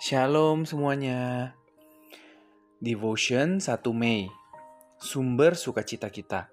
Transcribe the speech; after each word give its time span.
Shalom 0.00 0.64
semuanya. 0.64 1.52
Devotion 2.80 3.60
1 3.60 3.84
Mei. 3.92 4.32
Sumber 4.96 5.52
sukacita 5.52 6.08
kita. 6.08 6.48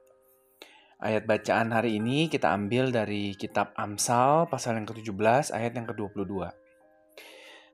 Ayat 1.00 1.24
bacaan 1.24 1.72
hari 1.72 1.96
ini 1.96 2.28
kita 2.28 2.52
ambil 2.52 2.92
dari 2.92 3.40
kitab 3.40 3.72
Amsal 3.80 4.52
pasal 4.52 4.76
yang 4.76 4.84
ke-17 4.84 5.56
ayat 5.56 5.80
yang 5.80 5.88
ke-22. 5.88 6.44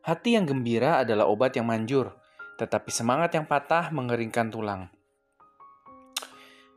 Hati 0.05 0.37
yang 0.37 0.45
gembira 0.45 1.01
adalah 1.01 1.25
obat 1.25 1.57
yang 1.57 1.65
manjur, 1.65 2.13
tetapi 2.61 2.93
semangat 2.93 3.33
yang 3.33 3.49
patah 3.49 3.89
mengeringkan 3.89 4.53
tulang. 4.53 4.93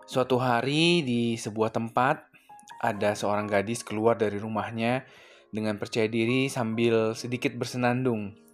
Suatu 0.08 0.40
hari 0.40 1.04
di 1.04 1.36
sebuah 1.36 1.68
tempat 1.68 2.32
ada 2.80 3.12
seorang 3.12 3.44
gadis 3.44 3.84
keluar 3.84 4.16
dari 4.16 4.40
rumahnya 4.40 5.04
dengan 5.52 5.76
percaya 5.76 6.08
diri 6.08 6.48
sambil 6.48 7.12
sedikit 7.12 7.52
bersenandung 7.60 8.45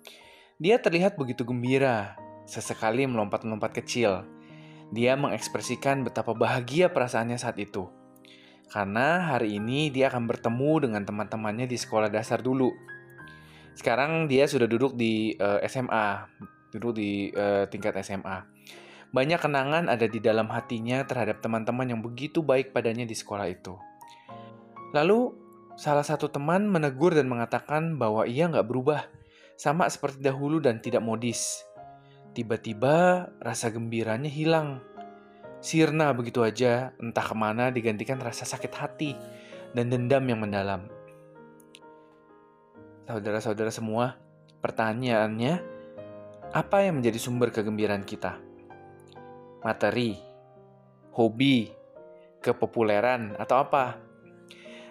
dia 0.62 0.78
terlihat 0.78 1.18
begitu 1.18 1.42
gembira, 1.42 2.14
sesekali 2.46 3.02
melompat-melompat 3.10 3.82
kecil. 3.82 4.22
Dia 4.94 5.18
mengekspresikan 5.18 6.06
betapa 6.06 6.38
bahagia 6.38 6.86
perasaannya 6.86 7.34
saat 7.34 7.58
itu. 7.58 7.90
Karena 8.70 9.34
hari 9.34 9.58
ini 9.58 9.90
dia 9.90 10.06
akan 10.06 10.30
bertemu 10.30 10.86
dengan 10.86 11.02
teman-temannya 11.02 11.66
di 11.66 11.74
sekolah 11.74 12.06
dasar 12.06 12.46
dulu. 12.46 12.70
Sekarang 13.74 14.30
dia 14.30 14.46
sudah 14.46 14.70
duduk 14.70 14.94
di 14.94 15.34
uh, 15.42 15.58
eh, 15.58 15.66
SMA, 15.66 16.30
duduk 16.70 16.94
di 16.94 17.34
uh, 17.34 17.66
tingkat 17.66 17.98
SMA. 18.06 18.46
Banyak 19.10 19.42
kenangan 19.42 19.90
ada 19.90 20.06
di 20.06 20.22
dalam 20.22 20.46
hatinya 20.46 21.02
terhadap 21.02 21.42
teman-teman 21.42 21.90
yang 21.90 22.00
begitu 22.00 22.38
baik 22.38 22.70
padanya 22.70 23.02
di 23.02 23.18
sekolah 23.18 23.50
itu. 23.50 23.74
Lalu, 24.94 25.34
salah 25.74 26.06
satu 26.06 26.30
teman 26.30 26.70
menegur 26.70 27.18
dan 27.18 27.26
mengatakan 27.26 27.98
bahwa 27.98 28.30
ia 28.30 28.46
nggak 28.46 28.64
berubah 28.64 29.10
sama 29.62 29.86
seperti 29.86 30.18
dahulu 30.18 30.58
dan 30.58 30.82
tidak 30.82 31.06
modis. 31.06 31.62
Tiba-tiba 32.34 33.30
rasa 33.38 33.70
gembiranya 33.70 34.26
hilang. 34.26 34.82
Sirna 35.62 36.10
begitu 36.10 36.42
aja, 36.42 36.90
entah 36.98 37.22
ke 37.22 37.34
mana 37.38 37.70
digantikan 37.70 38.18
rasa 38.18 38.42
sakit 38.42 38.72
hati 38.74 39.14
dan 39.70 39.86
dendam 39.86 40.26
yang 40.26 40.42
mendalam. 40.42 40.90
Saudara-saudara 43.06 43.70
semua, 43.70 44.18
pertanyaannya, 44.58 45.62
apa 46.50 46.82
yang 46.82 46.98
menjadi 46.98 47.22
sumber 47.22 47.54
kegembiraan 47.54 48.02
kita? 48.02 48.42
Materi, 49.62 50.18
hobi, 51.14 51.70
kepopuleran, 52.42 53.38
atau 53.38 53.62
apa? 53.62 53.94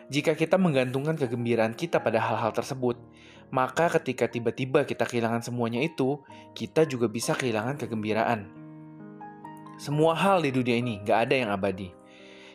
Jika 0.08 0.32
kita 0.32 0.56
menggantungkan 0.56 1.20
kegembiraan 1.20 1.76
kita 1.76 2.00
pada 2.00 2.24
hal-hal 2.24 2.56
tersebut, 2.56 3.11
maka 3.52 3.92
ketika 4.00 4.32
tiba-tiba 4.32 4.88
kita 4.88 5.04
kehilangan 5.04 5.44
semuanya 5.44 5.84
itu, 5.84 6.24
kita 6.56 6.88
juga 6.88 7.12
bisa 7.12 7.36
kehilangan 7.36 7.76
kegembiraan. 7.76 8.48
Semua 9.76 10.16
hal 10.16 10.40
di 10.48 10.56
dunia 10.56 10.80
ini 10.80 11.04
gak 11.04 11.28
ada 11.28 11.36
yang 11.36 11.52
abadi. 11.52 11.92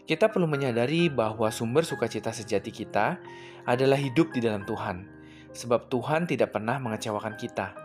Kita 0.08 0.32
perlu 0.32 0.48
menyadari 0.48 1.12
bahwa 1.12 1.52
sumber 1.52 1.84
sukacita 1.84 2.32
sejati 2.32 2.72
kita 2.72 3.20
adalah 3.68 4.00
hidup 4.00 4.32
di 4.32 4.40
dalam 4.40 4.64
Tuhan, 4.64 5.04
sebab 5.52 5.92
Tuhan 5.92 6.24
tidak 6.24 6.56
pernah 6.56 6.80
mengecewakan 6.80 7.36
kita. 7.36 7.76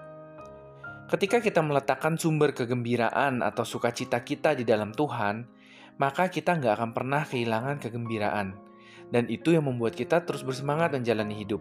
Ketika 1.12 1.44
kita 1.44 1.60
meletakkan 1.60 2.16
sumber 2.16 2.56
kegembiraan 2.56 3.44
atau 3.44 3.68
sukacita 3.68 4.24
kita 4.24 4.56
di 4.56 4.64
dalam 4.64 4.96
Tuhan, 4.96 5.44
maka 6.00 6.32
kita 6.32 6.56
nggak 6.56 6.80
akan 6.80 6.92
pernah 6.96 7.28
kehilangan 7.28 7.84
kegembiraan. 7.84 8.56
Dan 9.12 9.28
itu 9.28 9.52
yang 9.52 9.68
membuat 9.68 10.00
kita 10.00 10.24
terus 10.24 10.40
bersemangat 10.48 10.96
menjalani 10.96 11.36
hidup 11.36 11.60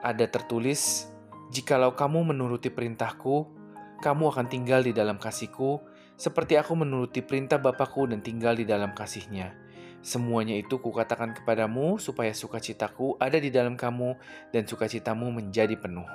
ada 0.00 0.24
tertulis, 0.28 1.10
Jikalau 1.50 1.98
kamu 1.98 2.30
menuruti 2.30 2.70
perintahku, 2.70 3.50
kamu 3.98 4.24
akan 4.30 4.46
tinggal 4.46 4.86
di 4.86 4.94
dalam 4.94 5.18
kasihku, 5.18 5.82
seperti 6.14 6.54
aku 6.54 6.78
menuruti 6.78 7.26
perintah 7.26 7.58
Bapakku 7.58 8.06
dan 8.06 8.22
tinggal 8.22 8.54
di 8.54 8.62
dalam 8.62 8.94
kasihnya. 8.94 9.50
Semuanya 9.98 10.54
itu 10.54 10.78
kukatakan 10.78 11.34
kepadamu, 11.34 11.98
supaya 11.98 12.30
sukacitaku 12.30 13.18
ada 13.18 13.36
di 13.42 13.50
dalam 13.50 13.74
kamu, 13.74 14.14
dan 14.54 14.62
sukacitamu 14.62 15.28
menjadi 15.34 15.74
penuh. 15.74 16.06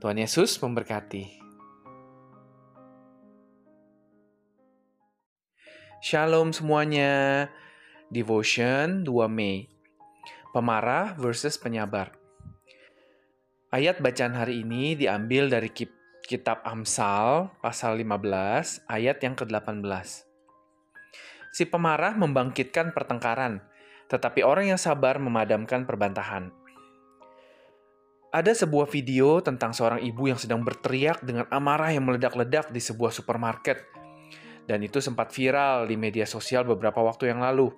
Tuhan 0.00 0.16
Yesus 0.16 0.56
memberkati. 0.56 1.44
Shalom 6.00 6.56
semuanya. 6.56 7.46
Devotion 8.08 9.04
2 9.04 9.28
Mei. 9.28 9.68
Pemarah 10.56 11.12
versus 11.20 11.60
penyabar. 11.60 12.25
Ayat 13.76 14.00
bacaan 14.00 14.32
hari 14.32 14.64
ini 14.64 14.96
diambil 14.96 15.52
dari 15.52 15.68
kitab 16.24 16.64
Amsal 16.64 17.52
pasal 17.60 18.00
15 18.00 18.88
ayat 18.88 19.20
yang 19.20 19.36
ke-18. 19.36 20.24
Si 21.52 21.68
pemarah 21.68 22.16
membangkitkan 22.16 22.96
pertengkaran, 22.96 23.60
tetapi 24.08 24.40
orang 24.48 24.72
yang 24.72 24.80
sabar 24.80 25.20
memadamkan 25.20 25.84
perbantahan. 25.84 26.48
Ada 28.32 28.64
sebuah 28.64 28.88
video 28.88 29.44
tentang 29.44 29.76
seorang 29.76 30.00
ibu 30.00 30.24
yang 30.24 30.40
sedang 30.40 30.64
berteriak 30.64 31.20
dengan 31.20 31.44
amarah 31.52 31.92
yang 31.92 32.08
meledak-ledak 32.08 32.72
di 32.72 32.80
sebuah 32.80 33.12
supermarket. 33.12 33.84
Dan 34.64 34.88
itu 34.88 35.04
sempat 35.04 35.36
viral 35.36 35.84
di 35.84 36.00
media 36.00 36.24
sosial 36.24 36.64
beberapa 36.64 37.04
waktu 37.04 37.28
yang 37.28 37.44
lalu. 37.44 37.68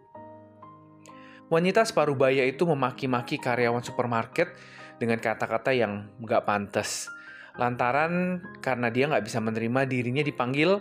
Wanita 1.50 1.82
separuh 1.82 2.14
baya 2.14 2.46
itu 2.46 2.62
memaki-maki 2.62 3.42
karyawan 3.42 3.82
supermarket 3.82 4.54
dengan 4.98 5.22
kata-kata 5.22 5.72
yang 5.72 6.10
nggak 6.20 6.44
pantas. 6.44 7.10
Lantaran 7.58 8.42
karena 8.62 8.90
dia 8.90 9.10
nggak 9.10 9.24
bisa 9.24 9.42
menerima 9.42 9.86
dirinya 9.86 10.22
dipanggil 10.22 10.78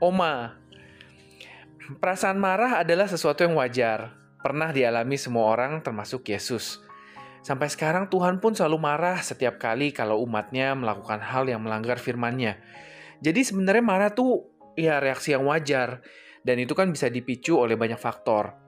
Oma. 0.00 0.56
Perasaan 2.00 2.36
marah 2.36 2.80
adalah 2.80 3.08
sesuatu 3.08 3.44
yang 3.44 3.56
wajar. 3.56 4.16
Pernah 4.40 4.72
dialami 4.72 5.20
semua 5.20 5.52
orang 5.52 5.84
termasuk 5.84 6.24
Yesus. 6.32 6.80
Sampai 7.40 7.72
sekarang 7.72 8.08
Tuhan 8.08 8.40
pun 8.40 8.52
selalu 8.52 8.76
marah 8.80 9.20
setiap 9.20 9.56
kali 9.56 9.92
kalau 9.92 10.20
umatnya 10.20 10.76
melakukan 10.76 11.20
hal 11.20 11.48
yang 11.48 11.64
melanggar 11.64 11.96
firman-Nya. 11.96 12.60
Jadi 13.20 13.40
sebenarnya 13.44 13.84
marah 13.84 14.10
tuh 14.12 14.44
ya 14.76 15.00
reaksi 15.00 15.32
yang 15.32 15.48
wajar. 15.48 16.04
Dan 16.40 16.56
itu 16.60 16.72
kan 16.72 16.88
bisa 16.88 17.12
dipicu 17.12 17.60
oleh 17.60 17.76
banyak 17.76 18.00
faktor 18.00 18.59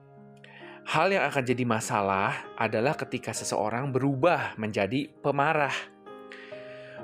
Hal 0.83 1.15
yang 1.15 1.23
akan 1.23 1.43
jadi 1.47 1.63
masalah 1.63 2.43
adalah 2.59 2.99
ketika 2.99 3.31
seseorang 3.31 3.95
berubah 3.95 4.59
menjadi 4.59 5.07
pemarah. 5.23 5.71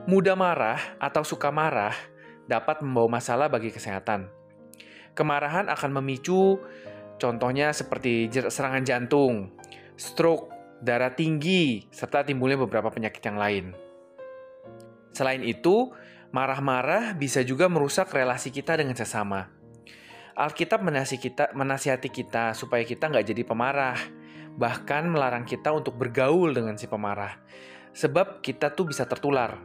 Mudah 0.04 0.36
marah 0.36 1.00
atau 1.00 1.24
suka 1.24 1.48
marah 1.48 1.96
dapat 2.44 2.84
membawa 2.84 3.20
masalah 3.20 3.48
bagi 3.48 3.72
kesehatan. 3.72 4.28
Kemarahan 5.16 5.72
akan 5.72 5.96
memicu 5.96 6.60
contohnya 7.16 7.72
seperti 7.72 8.28
serangan 8.32 8.84
jantung, 8.84 9.56
stroke, 9.96 10.52
darah 10.84 11.16
tinggi, 11.16 11.88
serta 11.92 12.28
timbulnya 12.28 12.60
beberapa 12.60 12.92
penyakit 12.92 13.24
yang 13.24 13.40
lain. 13.40 13.66
Selain 15.16 15.44
itu, 15.44 15.92
marah-marah 16.36 17.16
bisa 17.16 17.44
juga 17.48 17.68
merusak 17.72 18.12
relasi 18.12 18.52
kita 18.52 18.76
dengan 18.76 18.96
sesama. 18.96 19.59
Alkitab 20.40 20.80
menasihati 20.80 21.20
kita, 21.20 21.46
menasihati 21.52 22.08
kita 22.08 22.56
supaya 22.56 22.88
kita 22.88 23.12
nggak 23.12 23.28
jadi 23.28 23.44
pemarah, 23.44 24.00
bahkan 24.56 25.04
melarang 25.12 25.44
kita 25.44 25.68
untuk 25.76 26.00
bergaul 26.00 26.56
dengan 26.56 26.80
si 26.80 26.88
pemarah, 26.88 27.44
sebab 27.92 28.40
kita 28.40 28.72
tuh 28.72 28.88
bisa 28.88 29.04
tertular. 29.04 29.60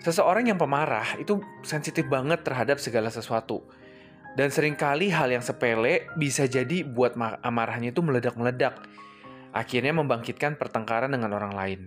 Seseorang 0.00 0.48
yang 0.48 0.56
pemarah 0.56 1.20
itu 1.20 1.44
sensitif 1.60 2.08
banget 2.08 2.40
terhadap 2.40 2.80
segala 2.80 3.12
sesuatu. 3.12 3.68
Dan 4.32 4.48
sering 4.48 4.80
kali 4.80 5.12
hal 5.12 5.28
yang 5.28 5.44
sepele 5.44 6.08
bisa 6.16 6.48
jadi 6.48 6.80
buat 6.80 7.12
amarahnya 7.44 7.92
itu 7.92 8.00
meledak-meledak. 8.00 8.80
Akhirnya 9.52 9.92
membangkitkan 9.92 10.56
pertengkaran 10.56 11.12
dengan 11.12 11.36
orang 11.36 11.52
lain. 11.52 11.80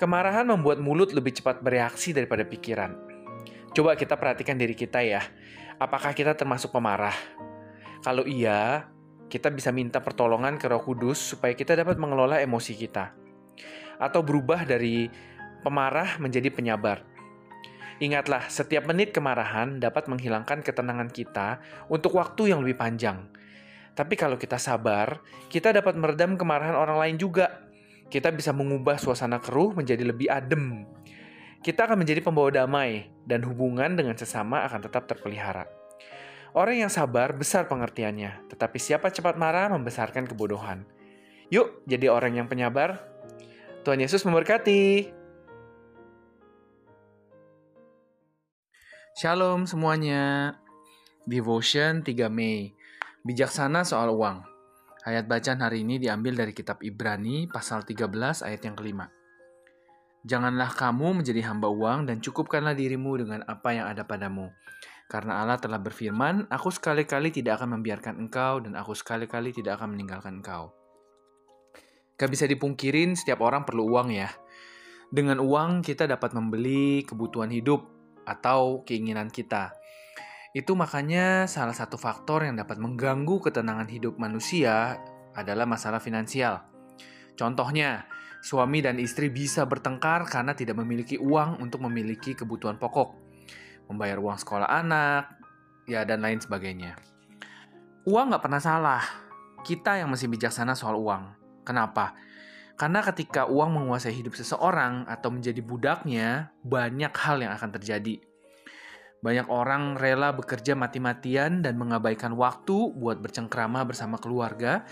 Kemarahan 0.00 0.48
membuat 0.48 0.80
mulut 0.80 1.12
lebih 1.12 1.36
cepat 1.36 1.60
bereaksi 1.60 2.16
daripada 2.16 2.48
pikiran. 2.48 2.96
Coba 3.76 3.94
kita 3.94 4.16
perhatikan 4.16 4.56
diri 4.56 4.72
kita 4.72 5.00
ya 5.04 5.20
Apakah 5.82 6.14
kita 6.14 6.38
termasuk 6.38 6.70
pemarah? 6.70 7.14
Kalau 8.06 8.22
iya, 8.22 8.86
kita 9.26 9.50
bisa 9.50 9.74
minta 9.74 9.98
pertolongan 9.98 10.54
ke 10.54 10.70
Roh 10.70 10.78
Kudus 10.78 11.34
supaya 11.34 11.58
kita 11.58 11.74
dapat 11.74 11.98
mengelola 11.98 12.38
emosi 12.38 12.78
kita, 12.78 13.10
atau 13.98 14.22
berubah 14.22 14.62
dari 14.62 15.10
pemarah 15.66 16.22
menjadi 16.22 16.54
penyabar. 16.54 17.02
Ingatlah, 17.98 18.46
setiap 18.46 18.86
menit 18.86 19.10
kemarahan 19.10 19.82
dapat 19.82 20.06
menghilangkan 20.06 20.62
ketenangan 20.62 21.10
kita 21.10 21.58
untuk 21.90 22.14
waktu 22.14 22.54
yang 22.54 22.62
lebih 22.62 22.78
panjang. 22.78 23.26
Tapi 23.98 24.14
kalau 24.14 24.38
kita 24.38 24.62
sabar, 24.62 25.18
kita 25.50 25.74
dapat 25.74 25.98
meredam 25.98 26.38
kemarahan 26.38 26.78
orang 26.78 27.02
lain 27.02 27.16
juga. 27.18 27.66
Kita 28.06 28.30
bisa 28.30 28.54
mengubah 28.54 29.02
suasana 29.02 29.42
keruh 29.42 29.74
menjadi 29.74 30.06
lebih 30.06 30.30
adem 30.30 30.86
kita 31.62 31.86
akan 31.86 32.02
menjadi 32.02 32.18
pembawa 32.26 32.50
damai 32.50 33.06
dan 33.22 33.46
hubungan 33.46 33.94
dengan 33.94 34.18
sesama 34.18 34.66
akan 34.66 34.82
tetap 34.82 35.06
terpelihara. 35.06 35.70
Orang 36.58 36.74
yang 36.74 36.90
sabar 36.90 37.30
besar 37.38 37.70
pengertiannya, 37.70 38.50
tetapi 38.50 38.82
siapa 38.82 39.14
cepat 39.14 39.38
marah 39.38 39.70
membesarkan 39.70 40.26
kebodohan. 40.26 40.82
Yuk, 41.54 41.86
jadi 41.86 42.10
orang 42.10 42.34
yang 42.34 42.50
penyabar. 42.50 43.06
Tuhan 43.86 44.02
Yesus 44.02 44.26
memberkati. 44.26 45.14
Shalom 49.14 49.62
semuanya. 49.70 50.58
Devotion 51.30 52.02
3 52.02 52.26
Mei. 52.26 52.74
Bijaksana 53.22 53.86
soal 53.86 54.10
uang. 54.10 54.42
Ayat 55.06 55.30
bacaan 55.30 55.62
hari 55.62 55.86
ini 55.86 56.02
diambil 56.02 56.42
dari 56.42 56.50
kitab 56.50 56.82
Ibrani 56.82 57.46
pasal 57.46 57.86
13 57.86 58.10
ayat 58.42 58.60
yang 58.66 58.74
kelima. 58.74 59.21
Janganlah 60.22 60.70
kamu 60.74 61.22
menjadi 61.22 61.42
hamba 61.50 61.66
uang 61.66 62.06
dan 62.06 62.22
cukupkanlah 62.22 62.78
dirimu 62.78 63.18
dengan 63.18 63.42
apa 63.46 63.74
yang 63.74 63.90
ada 63.90 64.06
padamu. 64.06 64.50
Karena 65.10 65.42
Allah 65.42 65.58
telah 65.58 65.82
berfirman, 65.82 66.46
aku 66.48 66.72
sekali-kali 66.72 67.34
tidak 67.34 67.60
akan 67.60 67.80
membiarkan 67.80 68.16
engkau 68.22 68.62
dan 68.62 68.78
aku 68.78 68.94
sekali-kali 68.94 69.52
tidak 69.52 69.82
akan 69.82 69.98
meninggalkan 69.98 70.40
engkau. 70.40 70.72
Gak 72.16 72.30
bisa 72.30 72.46
dipungkirin 72.46 73.18
setiap 73.18 73.42
orang 73.42 73.66
perlu 73.66 73.90
uang 73.92 74.14
ya. 74.14 74.30
Dengan 75.12 75.42
uang 75.42 75.84
kita 75.84 76.08
dapat 76.08 76.32
membeli 76.32 77.04
kebutuhan 77.04 77.52
hidup, 77.52 77.92
atau 78.26 78.86
keinginan 78.86 79.28
kita. 79.28 79.74
Itu 80.52 80.76
makanya 80.76 81.48
salah 81.48 81.72
satu 81.72 81.96
faktor 81.96 82.44
yang 82.44 82.60
dapat 82.60 82.76
mengganggu 82.76 83.40
ketenangan 83.40 83.88
hidup 83.88 84.20
manusia 84.20 85.00
adalah 85.32 85.64
masalah 85.64 85.98
finansial. 85.98 86.60
Contohnya, 87.40 88.04
suami 88.42 88.82
dan 88.82 88.98
istri 88.98 89.30
bisa 89.30 89.62
bertengkar 89.62 90.26
karena 90.26 90.52
tidak 90.52 90.74
memiliki 90.82 91.14
uang 91.16 91.62
untuk 91.62 91.86
memiliki 91.86 92.34
kebutuhan 92.34 92.74
pokok, 92.76 93.14
membayar 93.86 94.18
uang 94.18 94.36
sekolah 94.42 94.66
anak, 94.66 95.38
ya 95.86 96.02
dan 96.02 96.20
lain 96.20 96.42
sebagainya. 96.42 96.98
Uang 98.02 98.34
nggak 98.34 98.42
pernah 98.42 98.58
salah, 98.58 99.02
kita 99.62 100.02
yang 100.02 100.10
masih 100.10 100.26
bijaksana 100.26 100.74
soal 100.74 100.98
uang. 100.98 101.38
Kenapa? 101.62 102.18
Karena 102.74 102.98
ketika 103.06 103.46
uang 103.46 103.78
menguasai 103.78 104.10
hidup 104.10 104.34
seseorang 104.34 105.06
atau 105.06 105.30
menjadi 105.30 105.62
budaknya, 105.62 106.50
banyak 106.66 107.14
hal 107.14 107.38
yang 107.38 107.54
akan 107.54 107.70
terjadi. 107.78 108.18
Banyak 109.22 109.46
orang 109.46 109.94
rela 109.94 110.34
bekerja 110.34 110.74
mati-matian 110.74 111.62
dan 111.62 111.78
mengabaikan 111.78 112.34
waktu 112.34 112.90
buat 112.98 113.22
bercengkrama 113.22 113.86
bersama 113.86 114.18
keluarga, 114.18 114.82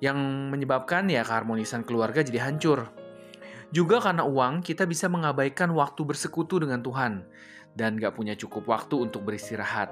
yang 0.00 0.16
menyebabkan 0.52 1.08
ya 1.08 1.24
keharmonisan 1.24 1.82
keluarga 1.82 2.20
jadi 2.20 2.48
hancur. 2.48 2.88
Juga 3.74 3.98
karena 3.98 4.22
uang, 4.22 4.62
kita 4.62 4.86
bisa 4.86 5.10
mengabaikan 5.10 5.74
waktu 5.74 6.06
bersekutu 6.06 6.62
dengan 6.62 6.80
Tuhan 6.80 7.26
dan 7.74 7.98
gak 7.98 8.14
punya 8.14 8.38
cukup 8.38 8.68
waktu 8.70 8.94
untuk 9.08 9.26
beristirahat. 9.26 9.90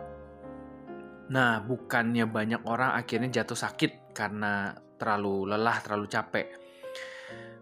Nah, 1.28 1.58
bukannya 1.64 2.28
banyak 2.28 2.62
orang 2.68 2.94
akhirnya 2.94 3.42
jatuh 3.42 3.56
sakit 3.56 4.14
karena 4.14 4.76
terlalu 5.00 5.50
lelah, 5.50 5.82
terlalu 5.82 6.06
capek 6.06 6.46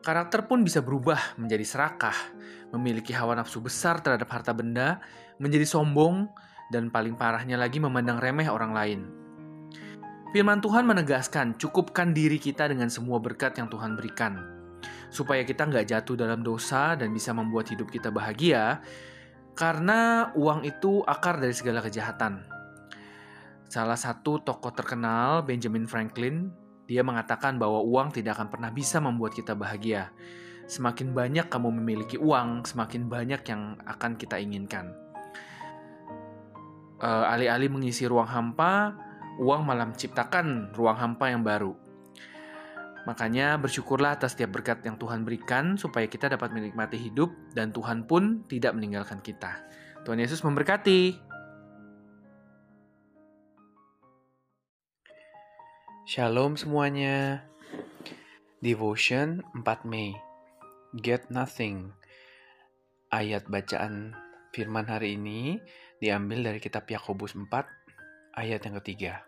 Karakter 0.03 0.51
pun 0.51 0.67
bisa 0.67 0.83
berubah 0.83 1.39
menjadi 1.39 1.63
serakah, 1.63 2.35
memiliki 2.75 3.15
hawa 3.15 3.39
nafsu 3.39 3.63
besar 3.63 4.03
terhadap 4.03 4.27
harta 4.35 4.51
benda, 4.51 4.99
menjadi 5.39 5.63
sombong, 5.63 6.27
dan 6.75 6.91
paling 6.91 7.15
parahnya 7.15 7.55
lagi 7.55 7.79
memandang 7.79 8.19
remeh 8.19 8.51
orang 8.51 8.75
lain. 8.75 9.22
Firman 10.33 10.65
Tuhan 10.65 10.89
menegaskan, 10.89 11.61
cukupkan 11.61 12.17
diri 12.17 12.41
kita 12.41 12.65
dengan 12.65 12.89
semua 12.89 13.21
berkat 13.21 13.53
yang 13.61 13.69
Tuhan 13.69 14.01
berikan. 14.01 14.41
Supaya 15.13 15.45
kita 15.45 15.69
nggak 15.69 15.93
jatuh 15.93 16.17
dalam 16.17 16.41
dosa 16.41 16.97
dan 16.97 17.13
bisa 17.13 17.37
membuat 17.37 17.69
hidup 17.69 17.93
kita 17.93 18.09
bahagia, 18.09 18.81
karena 19.53 20.33
uang 20.33 20.65
itu 20.65 21.05
akar 21.05 21.37
dari 21.37 21.53
segala 21.53 21.85
kejahatan. 21.85 22.49
Salah 23.69 24.01
satu 24.01 24.41
tokoh 24.41 24.73
terkenal, 24.73 25.45
Benjamin 25.45 25.85
Franklin, 25.85 26.49
dia 26.89 27.05
mengatakan 27.05 27.61
bahwa 27.61 27.85
uang 27.85 28.17
tidak 28.17 28.41
akan 28.41 28.49
pernah 28.49 28.73
bisa 28.73 29.05
membuat 29.05 29.37
kita 29.37 29.53
bahagia. 29.53 30.17
Semakin 30.65 31.13
banyak 31.13 31.53
kamu 31.53 31.77
memiliki 31.77 32.17
uang, 32.17 32.65
semakin 32.65 33.05
banyak 33.05 33.45
yang 33.53 33.77
akan 33.85 34.17
kita 34.17 34.41
inginkan. 34.41 34.97
Uh, 37.05 37.29
alih-alih 37.29 37.69
mengisi 37.69 38.09
ruang 38.09 38.33
hampa, 38.33 38.97
uang 39.41 39.63
malah 39.65 39.89
menciptakan 39.89 40.75
ruang 40.77 40.99
hampa 40.99 41.33
yang 41.33 41.41
baru. 41.41 41.73
Makanya 43.03 43.59
bersyukurlah 43.59 44.15
atas 44.15 44.39
setiap 44.39 44.55
berkat 44.55 44.87
yang 44.87 44.95
Tuhan 44.95 45.27
berikan 45.27 45.75
supaya 45.75 46.07
kita 46.07 46.31
dapat 46.31 46.55
menikmati 46.55 46.95
hidup 46.95 47.35
dan 47.51 47.75
Tuhan 47.75 48.07
pun 48.07 48.47
tidak 48.47 48.79
meninggalkan 48.79 49.19
kita. 49.19 49.59
Tuhan 50.07 50.23
Yesus 50.23 50.47
memberkati. 50.47 51.19
Shalom 56.07 56.55
semuanya. 56.55 57.43
Devotion 58.63 59.43
4 59.59 59.67
Mei. 59.83 60.15
Get 60.95 61.27
nothing. 61.35 61.91
Ayat 63.11 63.51
bacaan 63.51 64.15
firman 64.55 64.87
hari 64.87 65.19
ini 65.19 65.59
diambil 65.99 66.47
dari 66.47 66.63
kitab 66.63 66.87
Yakobus 66.87 67.35
4 67.35 67.82
ayat 68.37 68.65
yang 68.65 68.77
ketiga. 68.83 69.25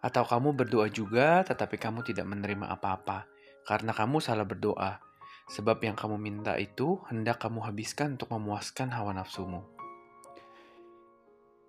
Atau 0.00 0.22
kamu 0.22 0.54
berdoa 0.54 0.86
juga 0.90 1.42
tetapi 1.42 1.78
kamu 1.78 2.06
tidak 2.06 2.26
menerima 2.26 2.70
apa-apa 2.70 3.26
karena 3.66 3.90
kamu 3.90 4.22
salah 4.22 4.46
berdoa. 4.46 5.02
Sebab 5.46 5.78
yang 5.82 5.94
kamu 5.94 6.18
minta 6.18 6.58
itu 6.58 6.98
hendak 7.06 7.38
kamu 7.38 7.62
habiskan 7.62 8.18
untuk 8.18 8.34
memuaskan 8.34 8.90
hawa 8.90 9.14
nafsumu. 9.14 9.62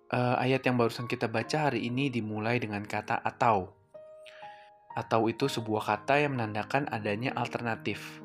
Uh, 0.08 0.34
ayat 0.40 0.66
yang 0.66 0.74
barusan 0.74 1.06
kita 1.06 1.30
baca 1.30 1.68
hari 1.70 1.86
ini 1.86 2.10
dimulai 2.10 2.58
dengan 2.58 2.82
kata 2.82 3.20
atau 3.22 3.76
atau 4.98 5.30
itu 5.30 5.46
sebuah 5.46 5.84
kata 5.84 6.26
yang 6.26 6.34
menandakan 6.34 6.90
adanya 6.90 7.30
alternatif. 7.38 8.18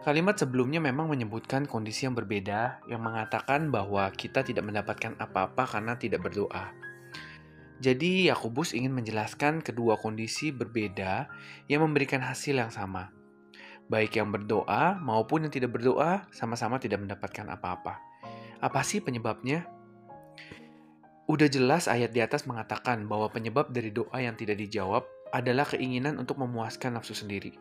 Kalimat 0.00 0.40
sebelumnya 0.40 0.80
memang 0.80 1.12
menyebutkan 1.12 1.68
kondisi 1.68 2.08
yang 2.08 2.16
berbeda 2.16 2.80
yang 2.88 3.04
mengatakan 3.04 3.68
bahwa 3.68 4.08
kita 4.16 4.40
tidak 4.40 4.64
mendapatkan 4.64 5.12
apa-apa 5.20 5.68
karena 5.68 6.00
tidak 6.00 6.24
berdoa. 6.24 6.87
Jadi 7.78 8.26
Yakobus 8.26 8.74
ingin 8.74 8.90
menjelaskan 8.90 9.62
kedua 9.62 9.94
kondisi 10.02 10.50
berbeda 10.50 11.30
yang 11.70 11.86
memberikan 11.86 12.18
hasil 12.18 12.58
yang 12.58 12.74
sama. 12.74 13.14
Baik 13.86 14.18
yang 14.18 14.34
berdoa 14.34 14.98
maupun 14.98 15.46
yang 15.46 15.52
tidak 15.54 15.78
berdoa 15.78 16.26
sama-sama 16.34 16.82
tidak 16.82 16.98
mendapatkan 16.98 17.46
apa-apa. 17.46 18.02
Apa 18.58 18.82
sih 18.82 18.98
penyebabnya? 18.98 19.70
Udah 21.30 21.46
jelas 21.46 21.86
ayat 21.86 22.10
di 22.10 22.18
atas 22.18 22.50
mengatakan 22.50 23.06
bahwa 23.06 23.30
penyebab 23.30 23.70
dari 23.70 23.94
doa 23.94 24.18
yang 24.18 24.34
tidak 24.34 24.58
dijawab 24.58 25.06
adalah 25.30 25.68
keinginan 25.68 26.18
untuk 26.18 26.40
memuaskan 26.42 26.98
nafsu 26.98 27.14
sendiri. 27.14 27.54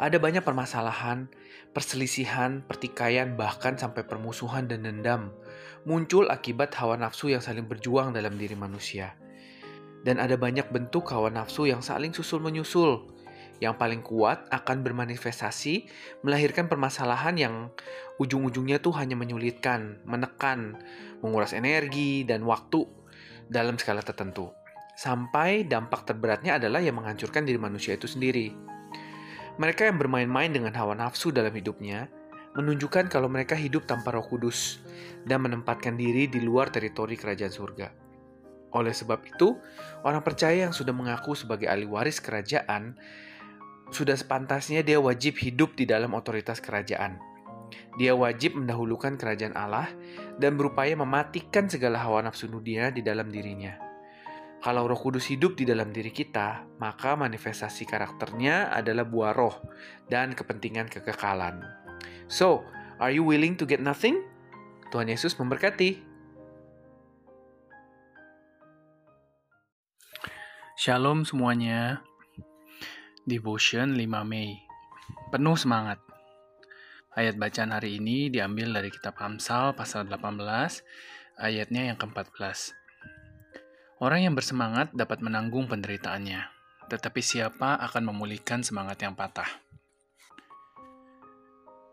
Ada 0.00 0.16
banyak 0.16 0.40
permasalahan, 0.40 1.28
perselisihan, 1.76 2.64
pertikaian, 2.64 3.36
bahkan 3.36 3.76
sampai 3.76 4.00
permusuhan 4.08 4.64
dan 4.64 4.88
dendam 4.88 5.28
muncul 5.84 6.28
akibat 6.28 6.72
hawa 6.76 6.96
nafsu 7.00 7.32
yang 7.32 7.40
saling 7.40 7.64
berjuang 7.64 8.12
dalam 8.12 8.36
diri 8.36 8.56
manusia. 8.56 9.16
Dan 10.00 10.16
ada 10.16 10.36
banyak 10.40 10.72
bentuk 10.72 11.12
hawa 11.12 11.28
nafsu 11.28 11.68
yang 11.68 11.84
saling 11.84 12.12
susul 12.16 12.40
menyusul. 12.40 13.08
Yang 13.60 13.76
paling 13.76 14.00
kuat 14.00 14.48
akan 14.48 14.80
bermanifestasi 14.80 15.84
melahirkan 16.24 16.64
permasalahan 16.72 17.36
yang 17.36 17.54
ujung-ujungnya 18.16 18.80
tuh 18.80 18.96
hanya 18.96 19.20
menyulitkan, 19.20 20.00
menekan, 20.08 20.80
menguras 21.20 21.52
energi 21.52 22.24
dan 22.24 22.48
waktu 22.48 22.88
dalam 23.52 23.76
skala 23.76 24.00
tertentu 24.00 24.48
sampai 25.00 25.64
dampak 25.64 26.04
terberatnya 26.04 26.60
adalah 26.60 26.84
yang 26.84 27.00
menghancurkan 27.00 27.48
diri 27.48 27.56
manusia 27.56 27.96
itu 27.96 28.04
sendiri. 28.04 28.52
Mereka 29.56 29.88
yang 29.88 29.96
bermain-main 29.96 30.52
dengan 30.52 30.76
hawa 30.76 30.92
nafsu 30.92 31.32
dalam 31.32 31.52
hidupnya 31.56 32.12
menunjukkan 32.54 33.06
kalau 33.06 33.30
mereka 33.30 33.54
hidup 33.54 33.86
tanpa 33.86 34.10
Roh 34.10 34.26
Kudus 34.26 34.82
dan 35.22 35.46
menempatkan 35.46 35.94
diri 35.94 36.26
di 36.26 36.42
luar 36.42 36.74
teritori 36.74 37.14
kerajaan 37.14 37.52
surga. 37.54 37.88
Oleh 38.74 38.94
sebab 38.94 39.22
itu, 39.26 39.58
orang 40.06 40.22
percaya 40.22 40.66
yang 40.66 40.74
sudah 40.74 40.94
mengaku 40.94 41.34
sebagai 41.34 41.66
ahli 41.66 41.86
waris 41.86 42.22
kerajaan 42.22 42.94
sudah 43.90 44.14
sepantasnya 44.14 44.86
dia 44.86 45.02
wajib 45.02 45.34
hidup 45.42 45.74
di 45.74 45.82
dalam 45.82 46.14
otoritas 46.14 46.62
kerajaan. 46.62 47.18
Dia 47.98 48.14
wajib 48.14 48.58
mendahulukan 48.58 49.18
kerajaan 49.18 49.54
Allah 49.58 49.90
dan 50.38 50.54
berupaya 50.54 50.94
mematikan 50.94 51.66
segala 51.66 51.98
hawa 51.98 52.22
nafsu 52.22 52.46
dunia 52.46 52.94
di 52.94 53.02
dalam 53.02 53.30
dirinya. 53.30 53.90
Kalau 54.60 54.84
Roh 54.84 54.98
Kudus 54.98 55.26
hidup 55.32 55.56
di 55.56 55.64
dalam 55.64 55.88
diri 55.88 56.12
kita, 56.12 56.68
maka 56.76 57.16
manifestasi 57.16 57.88
karakternya 57.88 58.68
adalah 58.68 59.08
buah 59.08 59.32
roh 59.32 59.56
dan 60.04 60.36
kepentingan 60.36 60.92
kekekalan. 60.92 61.79
So, 62.30 62.62
are 63.02 63.10
you 63.10 63.26
willing 63.26 63.58
to 63.58 63.64
get 63.66 63.82
nothing? 63.82 64.22
Tuhan 64.90 65.10
Yesus 65.10 65.38
memberkati. 65.38 65.98
Shalom 70.80 71.28
semuanya. 71.28 72.00
Devotion 73.28 73.94
5 73.94 74.24
Mei. 74.24 74.58
Penuh 75.30 75.54
semangat. 75.54 76.00
Ayat 77.14 77.36
bacaan 77.36 77.74
hari 77.74 77.98
ini 77.98 78.30
diambil 78.30 78.70
dari 78.70 78.88
kitab 78.88 79.18
Amsal 79.18 79.74
pasal 79.74 80.06
18 80.06 80.40
ayatnya 81.36 81.90
yang 81.90 81.98
ke-14. 81.98 82.72
Orang 84.00 84.24
yang 84.24 84.32
bersemangat 84.32 84.96
dapat 84.96 85.20
menanggung 85.20 85.68
penderitaannya, 85.68 86.40
tetapi 86.88 87.20
siapa 87.20 87.76
akan 87.84 88.14
memulihkan 88.14 88.64
semangat 88.64 89.04
yang 89.04 89.12
patah? 89.12 89.69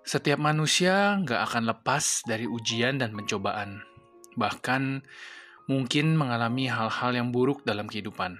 Setiap 0.07 0.39
manusia 0.39 1.19
nggak 1.19 1.51
akan 1.51 1.63
lepas 1.67 2.23
dari 2.23 2.47
ujian 2.47 2.95
dan 2.95 3.11
pencobaan. 3.11 3.83
Bahkan 4.39 5.03
mungkin 5.67 6.15
mengalami 6.15 6.71
hal-hal 6.71 7.11
yang 7.11 7.35
buruk 7.35 7.67
dalam 7.67 7.91
kehidupan. 7.91 8.39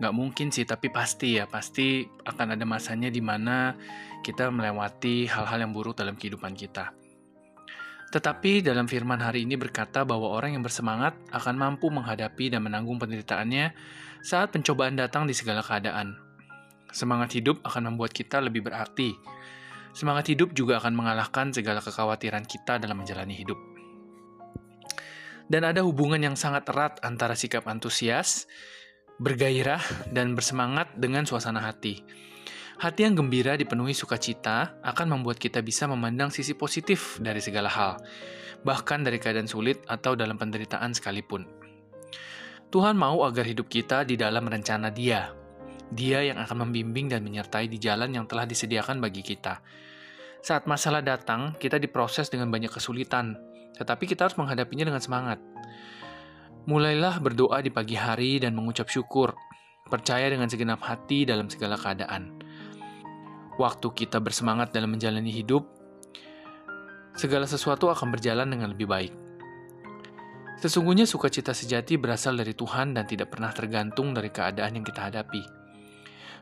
Nggak 0.00 0.14
mungkin 0.16 0.48
sih, 0.48 0.64
tapi 0.64 0.88
pasti 0.88 1.36
ya, 1.36 1.44
pasti 1.44 2.08
akan 2.24 2.56
ada 2.56 2.64
masanya 2.64 3.12
di 3.12 3.20
mana 3.20 3.76
kita 4.24 4.48
melewati 4.48 5.28
hal-hal 5.28 5.68
yang 5.68 5.76
buruk 5.76 6.00
dalam 6.00 6.16
kehidupan 6.16 6.56
kita. 6.56 6.96
Tetapi 8.08 8.64
dalam 8.64 8.88
firman 8.88 9.20
hari 9.20 9.44
ini 9.44 9.60
berkata 9.60 10.00
bahwa 10.08 10.32
orang 10.32 10.56
yang 10.56 10.64
bersemangat 10.64 11.12
akan 11.28 11.60
mampu 11.60 11.92
menghadapi 11.92 12.48
dan 12.48 12.64
menanggung 12.64 12.96
penderitaannya 12.96 13.76
saat 14.24 14.48
pencobaan 14.48 14.96
datang 14.96 15.28
di 15.28 15.36
segala 15.36 15.60
keadaan. 15.60 16.16
Semangat 16.88 17.36
hidup 17.36 17.60
akan 17.68 17.92
membuat 17.92 18.16
kita 18.16 18.40
lebih 18.40 18.64
berarti, 18.64 19.12
Semangat 19.98 20.30
hidup 20.30 20.54
juga 20.54 20.78
akan 20.78 20.94
mengalahkan 20.94 21.50
segala 21.50 21.82
kekhawatiran 21.82 22.46
kita 22.46 22.78
dalam 22.78 23.02
menjalani 23.02 23.34
hidup. 23.34 23.58
Dan 25.50 25.66
ada 25.66 25.82
hubungan 25.82 26.22
yang 26.22 26.38
sangat 26.38 26.70
erat 26.70 27.02
antara 27.02 27.34
sikap 27.34 27.66
antusias, 27.66 28.46
bergairah, 29.18 29.82
dan 30.14 30.38
bersemangat 30.38 30.94
dengan 30.94 31.26
suasana 31.26 31.66
hati. 31.66 32.06
Hati 32.78 33.10
yang 33.10 33.18
gembira 33.18 33.58
dipenuhi 33.58 33.90
sukacita 33.90 34.78
akan 34.86 35.18
membuat 35.18 35.42
kita 35.42 35.66
bisa 35.66 35.90
memandang 35.90 36.30
sisi 36.30 36.54
positif 36.54 37.18
dari 37.18 37.42
segala 37.42 37.66
hal, 37.66 37.98
bahkan 38.62 39.02
dari 39.02 39.18
keadaan 39.18 39.50
sulit 39.50 39.82
atau 39.90 40.14
dalam 40.14 40.38
penderitaan 40.38 40.94
sekalipun. 40.94 41.42
Tuhan 42.70 42.94
mau 42.94 43.26
agar 43.26 43.50
hidup 43.50 43.66
kita 43.66 44.06
di 44.06 44.14
dalam 44.14 44.46
rencana 44.46 44.94
Dia. 44.94 45.34
Dia 45.90 46.22
yang 46.22 46.38
akan 46.38 46.70
membimbing 46.70 47.10
dan 47.10 47.26
menyertai 47.26 47.66
di 47.66 47.82
jalan 47.82 48.14
yang 48.14 48.30
telah 48.30 48.46
disediakan 48.46 49.02
bagi 49.02 49.26
kita 49.26 49.87
saat 50.42 50.64
masalah 50.70 51.02
datang, 51.02 51.58
kita 51.58 51.82
diproses 51.82 52.30
dengan 52.30 52.48
banyak 52.48 52.70
kesulitan, 52.70 53.36
tetapi 53.76 54.06
kita 54.06 54.26
harus 54.26 54.38
menghadapinya 54.38 54.86
dengan 54.86 55.02
semangat. 55.02 55.38
Mulailah 56.68 57.18
berdoa 57.18 57.58
di 57.64 57.72
pagi 57.72 57.96
hari 57.96 58.38
dan 58.38 58.54
mengucap 58.54 58.86
syukur, 58.86 59.34
percaya 59.88 60.28
dengan 60.28 60.46
segenap 60.46 60.84
hati 60.84 61.24
dalam 61.24 61.48
segala 61.48 61.80
keadaan. 61.80 62.38
Waktu 63.58 63.88
kita 63.90 64.22
bersemangat 64.22 64.70
dalam 64.70 64.94
menjalani 64.94 65.32
hidup, 65.32 65.66
segala 67.18 67.50
sesuatu 67.50 67.90
akan 67.90 68.14
berjalan 68.14 68.46
dengan 68.46 68.70
lebih 68.70 68.86
baik. 68.86 69.14
Sesungguhnya 70.58 71.06
sukacita 71.06 71.54
sejati 71.54 71.98
berasal 71.98 72.38
dari 72.38 72.54
Tuhan 72.54 72.94
dan 72.94 73.06
tidak 73.06 73.34
pernah 73.34 73.50
tergantung 73.50 74.14
dari 74.14 74.30
keadaan 74.30 74.78
yang 74.78 74.86
kita 74.86 75.10
hadapi. 75.10 75.57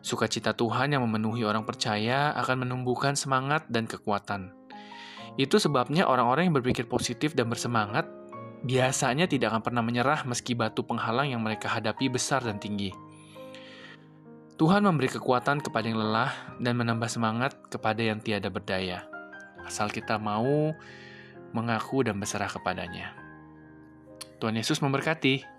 Sukacita 0.04 0.52
Tuhan 0.56 0.92
yang 0.96 1.04
memenuhi 1.04 1.44
orang 1.44 1.64
percaya 1.64 2.32
akan 2.36 2.66
menumbuhkan 2.66 3.14
semangat 3.14 3.68
dan 3.68 3.84
kekuatan. 3.84 4.52
Itu 5.36 5.60
sebabnya 5.60 6.08
orang-orang 6.08 6.48
yang 6.48 6.56
berpikir 6.56 6.88
positif 6.88 7.36
dan 7.36 7.52
bersemangat 7.52 8.08
biasanya 8.64 9.28
tidak 9.28 9.52
akan 9.52 9.62
pernah 9.62 9.82
menyerah 9.84 10.24
meski 10.24 10.56
batu 10.56 10.82
penghalang 10.82 11.28
yang 11.28 11.44
mereka 11.44 11.68
hadapi 11.68 12.08
besar 12.08 12.40
dan 12.40 12.56
tinggi. 12.56 12.90
Tuhan 14.56 14.80
memberi 14.80 15.12
kekuatan 15.12 15.60
kepada 15.60 15.84
yang 15.84 16.00
lelah 16.00 16.32
dan 16.56 16.80
menambah 16.80 17.12
semangat 17.12 17.52
kepada 17.68 18.00
yang 18.00 18.24
tiada 18.24 18.48
berdaya. 18.48 19.04
Asal 19.60 19.92
kita 19.92 20.16
mau 20.16 20.72
mengaku 21.52 22.00
dan 22.08 22.16
berserah 22.16 22.48
kepadanya. 22.48 23.12
Tuhan 24.40 24.56
Yesus 24.56 24.80
memberkati. 24.80 25.55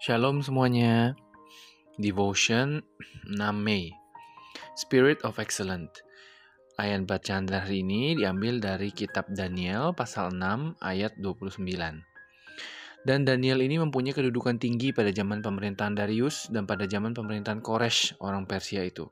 Shalom 0.00 0.40
semuanya. 0.40 1.12
Devotion 2.00 2.80
6 3.28 3.36
Mei. 3.52 3.92
Spirit 4.72 5.20
of 5.28 5.36
Excellent. 5.36 5.92
Ayat 6.80 7.04
bacaan 7.04 7.44
hari 7.44 7.84
ini 7.84 8.16
diambil 8.16 8.64
dari 8.64 8.96
kitab 8.96 9.28
Daniel 9.28 9.92
pasal 9.92 10.32
6 10.32 10.80
ayat 10.80 11.12
29. 11.20 11.60
Dan 13.04 13.28
Daniel 13.28 13.60
ini 13.60 13.76
mempunyai 13.76 14.16
kedudukan 14.16 14.56
tinggi 14.56 14.96
pada 14.96 15.12
zaman 15.12 15.44
pemerintahan 15.44 15.92
Darius 15.92 16.48
dan 16.48 16.64
pada 16.64 16.88
zaman 16.88 17.12
pemerintahan 17.12 17.60
Koresh, 17.60 18.16
orang 18.24 18.48
Persia 18.48 18.80
itu. 18.80 19.04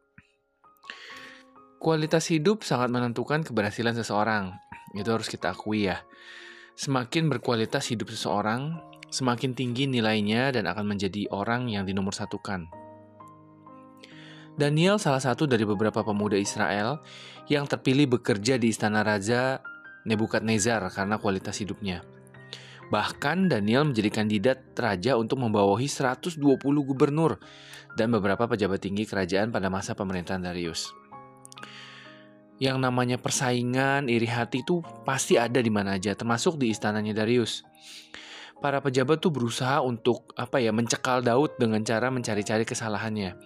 Kualitas 1.85 2.33
hidup 2.33 2.65
sangat 2.65 2.89
menentukan 2.89 3.45
keberhasilan 3.45 3.93
seseorang. 3.93 4.57
Itu 4.97 5.13
harus 5.13 5.29
kita 5.29 5.53
akui 5.53 5.93
ya. 5.93 6.01
Semakin 6.81 7.29
berkualitas 7.29 7.93
hidup 7.93 8.09
seseorang, 8.09 8.88
semakin 9.09 9.57
tinggi 9.57 9.89
nilainya 9.89 10.53
dan 10.53 10.69
akan 10.69 10.97
menjadi 10.97 11.29
orang 11.33 11.69
yang 11.73 11.89
dinomorsatukan. 11.89 12.69
Daniel 14.59 14.99
salah 14.99 15.23
satu 15.23 15.47
dari 15.47 15.63
beberapa 15.63 16.03
pemuda 16.03 16.35
Israel 16.35 16.99
yang 17.47 17.71
terpilih 17.71 18.19
bekerja 18.19 18.59
di 18.59 18.75
istana 18.75 19.07
Raja 19.07 19.63
Nebukadnezar 20.03 20.83
karena 20.91 21.21
kualitas 21.23 21.63
hidupnya. 21.63 22.03
Bahkan 22.89 23.53
Daniel 23.53 23.85
menjadi 23.85 24.09
kandidat 24.09 24.73
raja 24.73 25.21
untuk 25.21 25.45
membawahi 25.45 25.85
120 25.85 26.41
gubernur 26.65 27.37
dan 27.95 28.09
beberapa 28.09 28.49
pejabat 28.49 28.81
tinggi 28.81 29.05
kerajaan 29.05 29.53
pada 29.53 29.69
masa 29.69 29.93
pemerintahan 29.93 30.41
Darius. 30.41 30.89
Yang 32.59 32.79
namanya 32.81 33.21
persaingan, 33.21 34.09
iri 34.09 34.27
hati 34.27 34.65
itu 34.65 34.81
pasti 35.05 35.37
ada 35.37 35.61
di 35.61 35.71
mana 35.71 36.01
aja, 36.01 36.17
termasuk 36.17 36.59
di 36.59 36.73
istananya 36.73 37.23
Darius 37.23 37.63
para 38.59 38.83
pejabat 38.83 39.23
tuh 39.23 39.31
berusaha 39.31 39.79
untuk 39.83 40.35
apa 40.35 40.59
ya 40.59 40.75
mencekal 40.75 41.23
Daud 41.23 41.59
dengan 41.59 41.83
cara 41.87 42.11
mencari-cari 42.11 42.67
kesalahannya. 42.67 43.39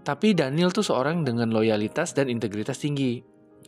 Tapi 0.00 0.32
Daniel 0.32 0.72
tuh 0.72 0.86
seorang 0.86 1.26
dengan 1.26 1.52
loyalitas 1.52 2.16
dan 2.16 2.32
integritas 2.32 2.80
tinggi. 2.80 3.20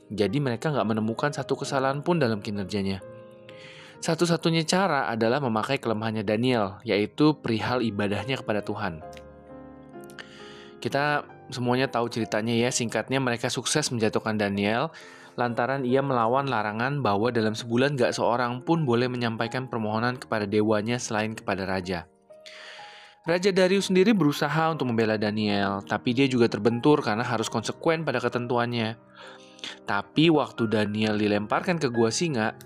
Jadi 0.09 0.41
mereka 0.41 0.73
nggak 0.73 0.89
menemukan 0.89 1.31
satu 1.33 1.61
kesalahan 1.61 2.01
pun 2.01 2.17
dalam 2.17 2.41
kinerjanya. 2.41 3.05
Satu-satunya 4.03 4.67
cara 4.67 5.07
adalah 5.07 5.39
memakai 5.39 5.79
kelemahannya 5.79 6.27
Daniel, 6.27 6.83
yaitu 6.83 7.39
perihal 7.39 7.79
ibadahnya 7.87 8.35
kepada 8.43 8.59
Tuhan. 8.59 8.99
Kita 10.83 11.23
semuanya 11.55 11.87
tahu 11.87 12.11
ceritanya 12.11 12.51
ya, 12.51 12.75
singkatnya 12.75 13.23
mereka 13.23 13.47
sukses 13.47 13.95
menjatuhkan 13.95 14.35
Daniel 14.35 14.91
lantaran 15.37 15.87
ia 15.87 16.05
melawan 16.05 16.49
larangan 16.49 17.01
bahwa 17.01 17.33
dalam 17.33 17.57
sebulan 17.57 17.97
gak 17.97 18.13
seorang 18.13 18.61
pun 18.63 18.85
boleh 18.85 19.09
menyampaikan 19.09 19.69
permohonan 19.69 20.21
kepada 20.21 20.45
dewanya 20.45 21.01
selain 21.01 21.33
kepada 21.33 21.65
raja. 21.65 22.11
Raja 23.23 23.55
Darius 23.55 23.87
sendiri 23.87 24.11
berusaha 24.11 24.75
untuk 24.75 24.91
membela 24.91 25.15
Daniel, 25.15 25.79
tapi 25.87 26.11
dia 26.11 26.27
juga 26.27 26.51
terbentur 26.51 26.99
karena 27.07 27.23
harus 27.23 27.47
konsekuen 27.47 28.03
pada 28.03 28.19
ketentuannya. 28.19 28.99
Tapi 29.87 30.27
waktu 30.27 30.67
Daniel 30.67 31.15
dilemparkan 31.15 31.79
ke 31.79 31.87
gua 31.87 32.11
singa, 32.11 32.59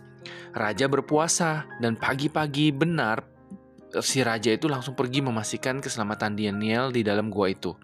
raja 0.57 0.89
berpuasa 0.89 1.69
dan 1.85 2.01
pagi-pagi 2.01 2.73
benar 2.73 3.21
si 4.01 4.25
raja 4.25 4.49
itu 4.49 4.65
langsung 4.65 4.97
pergi 4.97 5.21
memastikan 5.21 5.77
keselamatan 5.85 6.33
Daniel 6.41 6.89
di 6.89 7.05
dalam 7.05 7.29
gua 7.29 7.53
itu. 7.53 7.77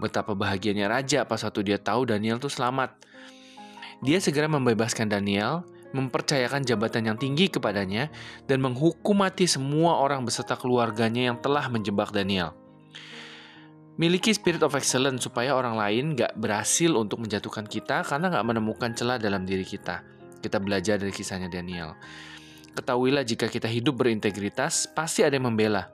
Betapa 0.00 0.32
bahagianya 0.32 0.88
raja 0.88 1.28
pas 1.28 1.44
waktu 1.44 1.60
dia 1.60 1.78
tahu 1.80 2.08
Daniel 2.08 2.40
tuh 2.40 2.52
selamat. 2.52 2.96
Dia 4.04 4.20
segera 4.20 4.44
membebaskan 4.48 5.08
Daniel, 5.08 5.64
mempercayakan 5.96 6.66
jabatan 6.68 7.08
yang 7.08 7.16
tinggi 7.16 7.48
kepadanya, 7.48 8.12
dan 8.44 8.60
menghukum 8.60 9.16
mati 9.16 9.48
semua 9.48 9.96
orang 9.96 10.24
beserta 10.26 10.52
keluarganya 10.58 11.32
yang 11.32 11.38
telah 11.40 11.64
menjebak 11.72 12.12
Daniel. 12.12 12.52
Miliki 13.96 14.28
spirit 14.36 14.60
of 14.60 14.76
excellence 14.76 15.24
supaya 15.24 15.56
orang 15.56 15.80
lain 15.80 16.12
gak 16.12 16.36
berhasil 16.36 16.92
untuk 16.92 17.24
menjatuhkan 17.24 17.64
kita 17.64 18.04
karena 18.04 18.28
gak 18.28 18.44
menemukan 18.44 18.92
celah 18.92 19.16
dalam 19.16 19.48
diri 19.48 19.64
kita. 19.64 20.04
Kita 20.44 20.60
belajar 20.60 21.00
dari 21.00 21.16
kisahnya 21.16 21.48
Daniel. 21.48 21.96
Ketahuilah 22.76 23.24
jika 23.24 23.48
kita 23.48 23.64
hidup 23.64 24.04
berintegritas, 24.04 24.84
pasti 24.92 25.24
ada 25.24 25.40
yang 25.40 25.48
membela. 25.48 25.88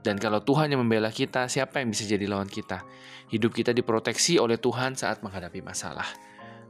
Dan 0.00 0.16
kalau 0.16 0.40
Tuhan 0.40 0.72
yang 0.72 0.80
membela 0.80 1.12
kita, 1.12 1.44
siapa 1.44 1.84
yang 1.84 1.92
bisa 1.92 2.08
jadi 2.08 2.24
lawan 2.24 2.48
kita? 2.48 2.88
Hidup 3.28 3.52
kita 3.52 3.76
diproteksi 3.76 4.40
oleh 4.40 4.56
Tuhan 4.56 4.96
saat 4.96 5.20
menghadapi 5.20 5.60
masalah. 5.60 6.08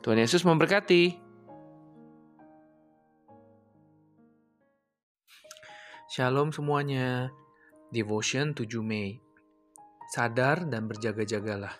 Tuhan 0.02 0.18
Yesus 0.18 0.42
memberkati. 0.42 1.14
Shalom 6.10 6.50
semuanya. 6.50 7.30
Devotion 7.94 8.50
7 8.50 8.82
Mei. 8.82 9.22
Sadar 10.10 10.66
dan 10.66 10.90
berjaga-jagalah. 10.90 11.70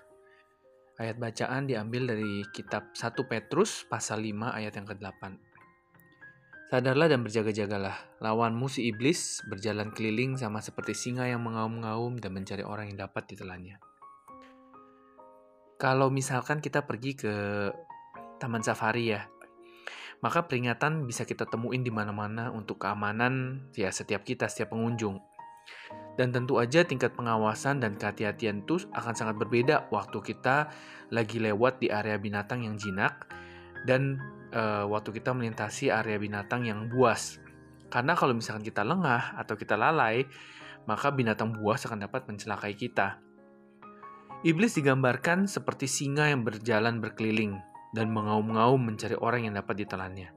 Ayat 1.03 1.19
bacaan 1.19 1.67
diambil 1.67 2.15
dari 2.15 2.47
kitab 2.55 2.95
1 2.95 3.11
Petrus 3.27 3.83
pasal 3.91 4.23
5 4.23 4.55
ayat 4.55 4.71
yang 4.71 4.87
ke-8. 4.87 5.23
Sadarlah 6.71 7.11
dan 7.11 7.27
berjaga-jagalah. 7.27 8.23
Lawanmu 8.23 8.71
si 8.71 8.87
iblis 8.87 9.43
berjalan 9.51 9.91
keliling 9.91 10.39
sama 10.39 10.63
seperti 10.63 10.95
singa 10.95 11.27
yang 11.27 11.43
mengaum-ngaum 11.43 12.23
dan 12.23 12.31
mencari 12.31 12.63
orang 12.63 12.95
yang 12.95 13.03
dapat 13.03 13.35
ditelannya. 13.35 13.83
Kalau 15.75 16.07
misalkan 16.15 16.63
kita 16.63 16.87
pergi 16.87 17.19
ke 17.19 17.35
taman 18.43 18.67
safari 18.67 19.15
ya. 19.15 19.31
Maka 20.23 20.47
peringatan 20.47 21.07
bisa 21.07 21.23
kita 21.27 21.47
temuin 21.47 21.83
di 21.83 21.91
mana-mana 21.91 22.51
untuk 22.51 22.83
keamanan 22.83 23.67
ya 23.75 23.91
setiap 23.91 24.23
kita, 24.23 24.47
setiap 24.47 24.75
pengunjung. 24.75 25.19
Dan 26.15 26.31
tentu 26.31 26.63
aja 26.63 26.87
tingkat 26.87 27.15
pengawasan 27.19 27.83
dan 27.83 27.99
kehati-hatian 27.99 28.63
itu 28.63 28.83
akan 28.95 29.15
sangat 29.15 29.39
berbeda 29.39 29.91
waktu 29.91 30.19
kita 30.23 30.71
lagi 31.11 31.43
lewat 31.43 31.83
di 31.83 31.91
area 31.91 32.19
binatang 32.19 32.63
yang 32.63 32.79
jinak 32.79 33.27
dan 33.89 34.21
e, 34.55 34.63
waktu 34.87 35.11
kita 35.11 35.35
melintasi 35.35 35.91
area 35.91 36.19
binatang 36.23 36.69
yang 36.69 36.87
buas. 36.87 37.43
Karena 37.91 38.15
kalau 38.15 38.37
misalkan 38.37 38.63
kita 38.63 38.87
lengah 38.87 39.35
atau 39.41 39.59
kita 39.59 39.75
lalai, 39.75 40.23
maka 40.87 41.11
binatang 41.11 41.51
buas 41.57 41.83
akan 41.89 42.07
dapat 42.07 42.29
mencelakai 42.31 42.79
kita. 42.79 43.19
Iblis 44.47 44.75
digambarkan 44.79 45.51
seperti 45.51 45.87
singa 45.91 46.31
yang 46.31 46.47
berjalan 46.47 46.99
berkeliling 46.99 47.72
dan 47.93 48.09
mengaum-ngaum 48.11 48.81
mencari 48.81 49.15
orang 49.21 49.47
yang 49.47 49.55
dapat 49.55 49.85
ditelannya. 49.85 50.33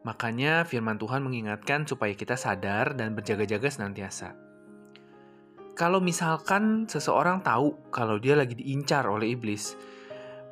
Makanya 0.00 0.64
firman 0.64 0.96
Tuhan 0.96 1.20
mengingatkan 1.20 1.84
supaya 1.84 2.16
kita 2.16 2.34
sadar 2.34 2.96
dan 2.96 3.12
berjaga-jaga 3.12 3.68
senantiasa. 3.68 4.32
Kalau 5.76 6.00
misalkan 6.00 6.88
seseorang 6.90 7.40
tahu 7.44 7.92
kalau 7.92 8.16
dia 8.20 8.36
lagi 8.36 8.56
diincar 8.56 9.08
oleh 9.08 9.32
iblis, 9.32 9.76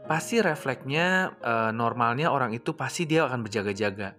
pasti 0.05 0.41
refleksnya 0.41 1.37
e, 1.41 1.53
normalnya 1.73 2.33
orang 2.33 2.53
itu 2.57 2.73
pasti 2.77 3.05
dia 3.09 3.25
akan 3.25 3.45
berjaga-jaga. 3.45 4.17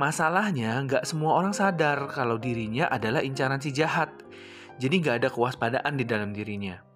Masalahnya 0.00 0.80
nggak 0.84 1.04
semua 1.04 1.36
orang 1.36 1.52
sadar 1.52 2.08
kalau 2.08 2.40
dirinya 2.40 2.88
adalah 2.88 3.20
incaran 3.20 3.60
si 3.60 3.72
jahat. 3.72 4.12
Jadi 4.80 4.94
nggak 5.00 5.16
ada 5.24 5.28
kewaspadaan 5.28 5.92
di 5.96 6.04
dalam 6.08 6.32
dirinya. 6.32 6.87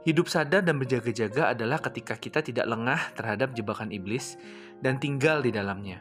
Hidup 0.00 0.32
sadar 0.32 0.64
dan 0.64 0.80
berjaga-jaga 0.80 1.52
adalah 1.52 1.76
ketika 1.76 2.16
kita 2.16 2.40
tidak 2.40 2.64
lengah 2.64 3.12
terhadap 3.12 3.52
jebakan 3.52 3.92
iblis 3.92 4.40
dan 4.80 4.96
tinggal 4.96 5.44
di 5.44 5.52
dalamnya. 5.52 6.00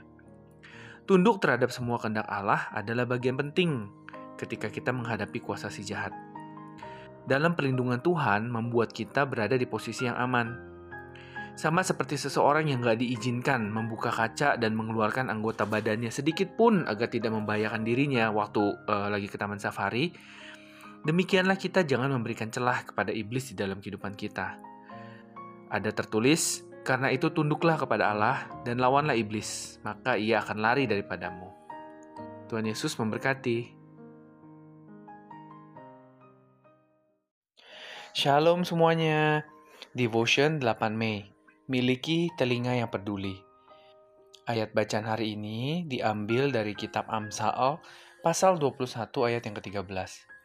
Tunduk 1.03 1.43
terhadap 1.43 1.67
semua 1.67 1.99
kehendak 1.99 2.23
Allah 2.31 2.71
adalah 2.71 3.03
bagian 3.03 3.35
penting 3.35 3.91
ketika 4.39 4.71
kita 4.71 4.95
menghadapi 4.95 5.43
kuasa 5.43 5.67
si 5.67 5.83
jahat. 5.83 6.15
Dalam 7.27 7.59
perlindungan 7.59 7.99
Tuhan 7.99 8.47
membuat 8.47 8.95
kita 8.95 9.27
berada 9.27 9.59
di 9.59 9.67
posisi 9.67 10.07
yang 10.07 10.15
aman. 10.15 10.71
Sama 11.59 11.83
seperti 11.83 12.15
seseorang 12.15 12.71
yang 12.71 12.79
gak 12.79 13.03
diizinkan 13.03 13.67
membuka 13.67 14.15
kaca 14.15 14.55
dan 14.55 14.79
mengeluarkan 14.79 15.27
anggota 15.27 15.67
badannya 15.67 16.07
sedikit 16.07 16.55
pun 16.55 16.87
agar 16.87 17.11
tidak 17.11 17.35
membahayakan 17.35 17.83
dirinya 17.83 18.31
waktu 18.31 18.63
uh, 18.63 19.11
lagi 19.11 19.27
ke 19.27 19.35
taman 19.35 19.59
safari. 19.59 20.15
Demikianlah 20.99 21.55
kita 21.55 21.87
jangan 21.87 22.11
memberikan 22.11 22.51
celah 22.51 22.83
kepada 22.83 23.15
iblis 23.15 23.51
di 23.51 23.55
dalam 23.55 23.79
kehidupan 23.79 24.19
kita. 24.19 24.59
Ada 25.71 25.95
tertulis, 25.95 26.67
karena 26.83 27.07
itu 27.13 27.31
tunduklah 27.31 27.79
kepada 27.79 28.11
Allah 28.11 28.51
dan 28.67 28.83
lawanlah 28.83 29.15
iblis, 29.15 29.79
maka 29.85 30.19
ia 30.19 30.43
akan 30.43 30.59
lari 30.59 30.89
daripadamu. 30.89 31.47
Tuhan 32.49 32.65
Yesus 32.65 32.97
memberkati. 32.97 33.77
Shalom 38.11 38.65
semuanya. 38.65 39.45
Devotion 39.93 40.57
8 40.59 40.97
Mei. 40.97 41.29
Miliki 41.69 42.33
telinga 42.35 42.73
yang 42.73 42.89
peduli. 42.89 43.37
Ayat 44.49 44.73
bacaan 44.73 45.05
hari 45.05 45.37
ini 45.37 45.85
diambil 45.85 46.49
dari 46.49 46.73
kitab 46.73 47.05
Amsal 47.05 47.77
pasal 48.25 48.57
21 48.57 49.13
ayat 49.29 49.45
yang 49.45 49.55
ke-13. 49.61 50.38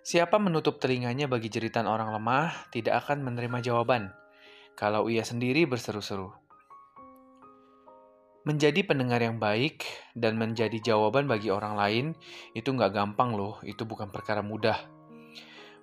Siapa 0.00 0.40
menutup 0.40 0.80
telinganya 0.80 1.28
bagi 1.28 1.52
jeritan 1.52 1.84
orang 1.84 2.16
lemah 2.16 2.72
tidak 2.72 3.04
akan 3.04 3.20
menerima 3.20 3.60
jawaban 3.60 4.08
kalau 4.72 5.12
ia 5.12 5.20
sendiri 5.20 5.68
berseru-seru. 5.68 6.32
Menjadi 8.48 8.80
pendengar 8.80 9.20
yang 9.20 9.36
baik 9.36 9.84
dan 10.16 10.40
menjadi 10.40 10.80
jawaban 10.80 11.28
bagi 11.28 11.52
orang 11.52 11.76
lain 11.76 12.06
itu 12.56 12.72
nggak 12.72 12.96
gampang 12.96 13.36
loh, 13.36 13.60
itu 13.60 13.84
bukan 13.84 14.08
perkara 14.08 14.40
mudah. 14.40 14.80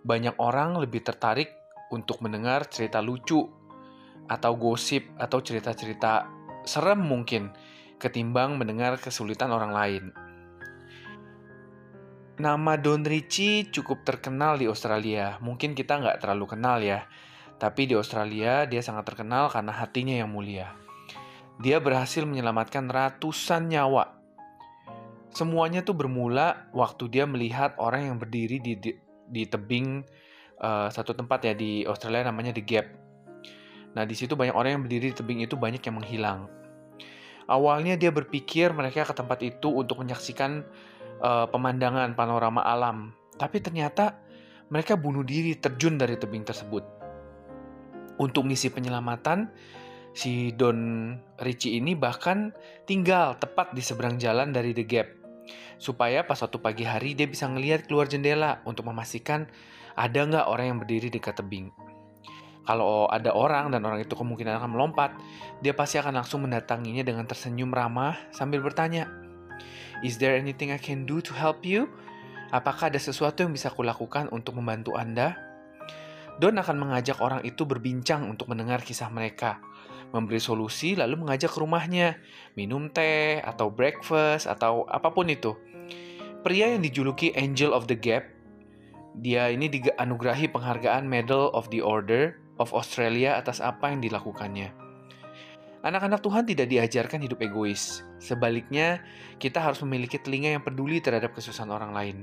Banyak 0.01 0.41
orang 0.41 0.81
lebih 0.81 1.05
tertarik 1.05 1.53
untuk 1.93 2.17
mendengar 2.25 2.65
cerita 2.65 3.05
lucu 3.05 3.45
atau 4.25 4.51
gosip 4.57 5.13
atau 5.21 5.45
cerita-cerita 5.45 6.25
serem 6.65 7.05
mungkin 7.05 7.53
ketimbang 8.01 8.57
mendengar 8.57 8.97
kesulitan 8.97 9.53
orang 9.53 9.69
lain. 9.77 10.03
Nama 12.37 12.77
Don 12.77 13.01
Ricci 13.01 13.65
cukup 13.73 14.05
terkenal 14.05 14.61
di 14.61 14.69
Australia. 14.69 15.41
Mungkin 15.41 15.73
kita 15.73 15.97
nggak 15.97 16.21
terlalu 16.21 16.45
kenal 16.53 16.77
ya. 16.85 17.09
Tapi 17.57 17.89
di 17.89 17.97
Australia 17.97 18.69
dia 18.69 18.77
sangat 18.85 19.09
terkenal 19.09 19.49
karena 19.49 19.73
hatinya 19.73 20.13
yang 20.13 20.29
mulia. 20.29 20.69
Dia 21.57 21.81
berhasil 21.81 22.21
menyelamatkan 22.29 22.93
ratusan 22.93 23.73
nyawa. 23.73 24.21
Semuanya 25.33 25.81
tuh 25.81 25.97
bermula 25.97 26.69
waktu 26.77 27.09
dia 27.09 27.25
melihat 27.25 27.73
orang 27.81 28.13
yang 28.13 28.17
berdiri 28.21 28.61
di 28.61 28.77
di, 28.77 28.93
di 29.25 29.43
tebing 29.49 30.05
uh, 30.61 30.93
satu 30.93 31.17
tempat 31.17 31.41
ya 31.41 31.57
di 31.57 31.89
Australia 31.89 32.29
namanya 32.29 32.53
The 32.53 32.61
Gap. 32.61 32.85
Nah 33.97 34.05
di 34.05 34.13
situ 34.13 34.37
banyak 34.37 34.53
orang 34.53 34.77
yang 34.77 34.83
berdiri 34.85 35.09
di 35.09 35.17
tebing 35.17 35.41
itu 35.41 35.57
banyak 35.57 35.81
yang 35.81 35.97
menghilang. 35.97 36.53
Awalnya 37.49 37.97
dia 37.97 38.13
berpikir 38.13 38.77
mereka 38.77 39.09
ke 39.09 39.17
tempat 39.17 39.41
itu 39.41 39.73
untuk 39.73 40.05
menyaksikan 40.05 40.67
uh, 41.21 41.47
pemandangan 41.49 42.13
panorama 42.13 42.61
alam, 42.63 43.13
tapi 43.37 43.61
ternyata 43.61 44.19
mereka 44.67 44.99
bunuh 44.99 45.23
diri 45.23 45.55
terjun 45.55 45.95
dari 45.95 46.19
tebing 46.19 46.43
tersebut. 46.43 46.83
Untuk 48.17 48.43
misi 48.49 48.73
penyelamatan, 48.73 49.53
si 50.17 50.49
Don 50.57 51.13
Ricci 51.37 51.77
ini 51.77 51.93
bahkan 51.93 52.49
tinggal 52.89 53.37
tepat 53.37 53.77
di 53.77 53.85
seberang 53.85 54.17
jalan 54.17 54.49
dari 54.49 54.73
The 54.73 54.85
Gap. 54.85 55.07
Supaya 55.77 56.25
pas 56.25 56.41
suatu 56.41 56.57
pagi 56.57 56.83
hari 56.83 57.13
dia 57.13 57.29
bisa 57.29 57.45
ngelihat 57.45 57.85
keluar 57.85 58.09
jendela 58.09 58.65
untuk 58.65 58.89
memastikan 58.89 59.45
ada 59.93 60.19
nggak 60.25 60.49
orang 60.49 60.65
yang 60.73 60.79
berdiri 60.81 61.13
dekat 61.13 61.37
tebing. 61.37 61.69
Kalau 62.67 63.07
ada 63.07 63.31
orang 63.31 63.71
dan 63.71 63.87
orang 63.87 64.03
itu 64.03 64.11
kemungkinan 64.11 64.59
akan 64.59 64.75
melompat, 64.75 65.15
dia 65.63 65.71
pasti 65.71 66.03
akan 66.03 66.19
langsung 66.19 66.43
mendatanginya 66.43 66.99
dengan 66.99 67.23
tersenyum 67.23 67.71
ramah 67.71 68.19
sambil 68.35 68.59
bertanya, 68.59 69.07
Is 70.05 70.21
there 70.21 70.37
anything 70.37 70.69
I 70.69 70.77
can 70.77 71.09
do 71.09 71.23
to 71.25 71.33
help 71.33 71.65
you? 71.65 71.89
Apakah 72.53 72.93
ada 72.93 73.01
sesuatu 73.01 73.43
yang 73.43 73.51
bisa 73.51 73.73
kulakukan 73.73 74.29
untuk 74.29 74.55
membantu 74.55 74.93
Anda? 74.93 75.35
Don 76.37 76.53
akan 76.55 76.77
mengajak 76.77 77.17
orang 77.17 77.41
itu 77.41 77.65
berbincang 77.65 78.29
untuk 78.29 78.53
mendengar 78.53 78.85
kisah 78.85 79.09
mereka, 79.09 79.57
memberi 80.13 80.37
solusi 80.37 80.93
lalu 80.93 81.17
mengajak 81.17 81.49
ke 81.49 81.57
rumahnya, 81.57 82.21
minum 82.53 82.93
teh 82.93 83.41
atau 83.41 83.73
breakfast 83.73 84.45
atau 84.45 84.85
apa 84.85 85.09
pun 85.09 85.27
itu. 85.33 85.57
Pria 86.45 86.71
yang 86.71 86.85
dijuluki 86.85 87.33
Angel 87.33 87.73
of 87.73 87.89
the 87.89 87.97
Gap, 87.97 88.29
dia 89.17 89.49
ini 89.49 89.65
dianugerahi 89.65 90.53
penghargaan 90.53 91.09
Medal 91.09 91.49
of 91.57 91.73
the 91.73 91.81
Order 91.81 92.37
of 92.61 92.69
Australia 92.69 93.33
atas 93.33 93.57
apa 93.57 93.89
yang 93.89 94.05
dilakukannya. 94.05 94.86
Anak-anak 95.87 96.19
Tuhan 96.19 96.43
tidak 96.43 96.67
diajarkan 96.67 97.23
hidup 97.23 97.39
egois. 97.47 98.03
Sebaliknya, 98.19 99.07
kita 99.39 99.63
harus 99.63 99.79
memiliki 99.87 100.19
telinga 100.19 100.51
yang 100.51 100.59
peduli 100.59 100.99
terhadap 100.99 101.31
kesusahan 101.31 101.71
orang 101.71 101.95
lain. 101.95 102.17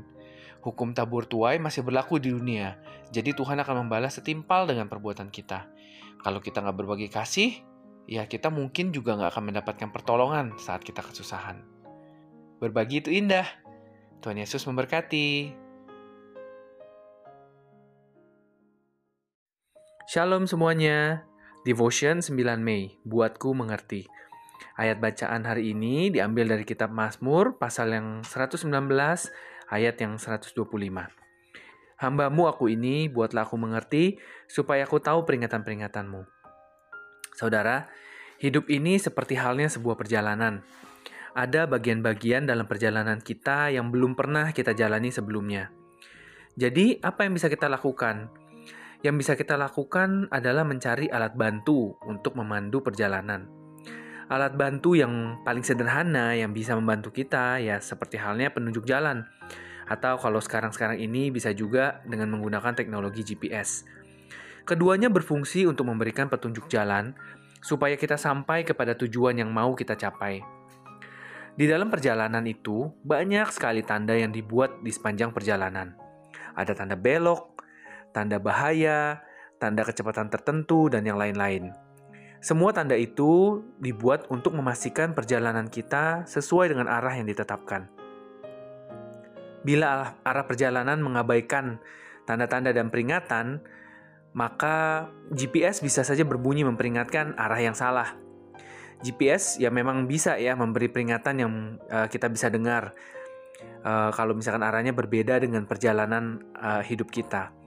Hukum 0.61 0.93
tabur 0.93 1.25
tuai 1.25 1.57
masih 1.57 1.81
berlaku 1.81 2.21
di 2.21 2.29
dunia, 2.29 2.77
jadi 3.09 3.33
Tuhan 3.33 3.57
akan 3.65 3.89
membalas 3.89 4.21
setimpal 4.21 4.69
dengan 4.69 4.85
perbuatan 4.93 5.33
kita. 5.33 5.65
Kalau 6.21 6.45
kita 6.45 6.61
nggak 6.61 6.77
berbagi 6.77 7.09
kasih, 7.09 7.57
ya 8.05 8.29
kita 8.29 8.53
mungkin 8.53 8.93
juga 8.93 9.17
nggak 9.17 9.33
akan 9.33 9.45
mendapatkan 9.49 9.89
pertolongan 9.89 10.53
saat 10.61 10.85
kita 10.85 11.01
kesusahan. 11.01 11.65
Berbagi 12.61 13.01
itu 13.01 13.09
indah. 13.17 13.49
Tuhan 14.21 14.41
Yesus 14.41 14.65
memberkati. 14.69 15.57
Shalom 20.05 20.45
semuanya. 20.45 21.25
Devotion 21.65 22.21
9 22.21 22.61
Mei, 22.61 23.01
buatku 23.09 23.57
mengerti. 23.57 24.05
Ayat 24.77 25.01
bacaan 25.01 25.49
hari 25.49 25.73
ini 25.73 26.13
diambil 26.13 26.53
dari 26.53 26.69
kitab 26.69 26.93
Mazmur 26.93 27.57
pasal 27.57 27.89
yang 27.89 28.21
119 28.21 28.69
ayat 29.73 29.97
yang 29.97 30.21
125. 30.21 30.61
Hambamu 32.05 32.43
aku 32.53 32.69
ini, 32.69 33.09
buatlah 33.09 33.49
aku 33.49 33.57
mengerti, 33.57 34.21
supaya 34.45 34.85
aku 34.85 35.01
tahu 35.01 35.25
peringatan-peringatanmu. 35.25 36.29
Saudara, 37.33 37.89
hidup 38.45 38.69
ini 38.69 39.01
seperti 39.01 39.41
halnya 39.41 39.73
sebuah 39.73 39.97
perjalanan. 39.97 40.61
Ada 41.33 41.65
bagian-bagian 41.65 42.45
dalam 42.45 42.69
perjalanan 42.69 43.25
kita 43.25 43.73
yang 43.73 43.89
belum 43.89 44.13
pernah 44.13 44.53
kita 44.53 44.77
jalani 44.77 45.09
sebelumnya. 45.09 45.73
Jadi, 46.61 47.01
apa 47.01 47.25
yang 47.25 47.33
bisa 47.33 47.49
kita 47.49 47.73
lakukan? 47.73 48.44
Yang 49.05 49.15
bisa 49.21 49.33
kita 49.37 49.61
lakukan 49.61 50.33
adalah 50.33 50.65
mencari 50.65 51.13
alat 51.13 51.37
bantu 51.37 52.01
untuk 52.09 52.41
memandu 52.41 52.81
perjalanan. 52.81 53.45
Alat 54.33 54.57
bantu 54.57 54.97
yang 54.97 55.45
paling 55.45 55.61
sederhana 55.61 56.33
yang 56.33 56.57
bisa 56.57 56.73
membantu 56.73 57.13
kita 57.13 57.61
ya 57.61 57.77
seperti 57.85 58.17
halnya 58.17 58.49
penunjuk 58.49 58.89
jalan 58.89 59.29
atau 59.85 60.17
kalau 60.17 60.41
sekarang-sekarang 60.41 60.97
ini 60.97 61.29
bisa 61.29 61.53
juga 61.53 62.01
dengan 62.09 62.33
menggunakan 62.33 62.73
teknologi 62.73 63.21
GPS. 63.21 63.85
Keduanya 64.65 65.13
berfungsi 65.13 65.69
untuk 65.69 65.85
memberikan 65.85 66.33
petunjuk 66.33 66.73
jalan 66.73 67.13
supaya 67.61 68.01
kita 68.01 68.17
sampai 68.17 68.65
kepada 68.65 68.97
tujuan 68.97 69.37
yang 69.37 69.53
mau 69.53 69.77
kita 69.77 69.93
capai. 70.01 70.41
Di 71.53 71.69
dalam 71.69 71.93
perjalanan 71.93 72.43
itu, 72.49 72.89
banyak 73.05 73.53
sekali 73.53 73.85
tanda 73.85 74.17
yang 74.17 74.33
dibuat 74.33 74.81
di 74.81 74.89
sepanjang 74.89 75.37
perjalanan. 75.37 75.93
Ada 76.57 76.73
tanda 76.73 76.97
belok, 76.97 77.54
tanda 78.15 78.39
bahaya, 78.39 79.27
tanda 79.59 79.83
kecepatan 79.83 80.31
tertentu, 80.31 80.87
dan 80.87 81.03
yang 81.03 81.19
lain-lain. 81.19 81.75
Semua 82.39 82.71
tanda 82.71 82.95
itu 82.95 83.65
dibuat 83.83 84.31
untuk 84.31 84.55
memastikan 84.55 85.17
perjalanan 85.17 85.67
kita 85.67 86.29
sesuai 86.31 86.71
dengan 86.71 86.87
arah 86.87 87.17
yang 87.19 87.27
ditetapkan. 87.27 87.91
Bila 89.65 90.21
arah 90.23 90.45
perjalanan 90.45 91.01
mengabaikan 91.01 91.81
tanda-tanda 92.29 92.71
dan 92.71 92.93
peringatan, 92.93 93.65
maka 94.37 95.09
GPS 95.33 95.81
bisa 95.81 96.05
saja 96.05 96.21
berbunyi 96.21 96.69
memperingatkan 96.69 97.33
arah 97.41 97.61
yang 97.65 97.73
salah. 97.73 98.13
GPS 99.01 99.57
ya 99.57 99.73
memang 99.73 100.05
bisa 100.05 100.37
ya 100.37 100.53
memberi 100.53 100.93
peringatan 100.93 101.35
yang 101.41 101.53
uh, 101.89 102.09
kita 102.13 102.29
bisa 102.29 102.53
dengar 102.53 102.93
uh, 103.85 104.13
kalau 104.13 104.37
misalkan 104.37 104.65
arahnya 104.65 104.93
berbeda 104.93 105.41
dengan 105.41 105.65
perjalanan 105.65 106.45
uh, 106.61 106.85
hidup 106.85 107.09
kita. 107.09 107.64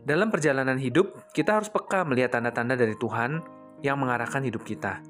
Dalam 0.00 0.32
perjalanan 0.32 0.80
hidup, 0.80 1.28
kita 1.36 1.60
harus 1.60 1.68
peka 1.68 2.08
melihat 2.08 2.32
tanda-tanda 2.40 2.72
dari 2.72 2.96
Tuhan 2.96 3.44
yang 3.84 4.00
mengarahkan 4.00 4.40
hidup 4.40 4.64
kita. 4.64 5.04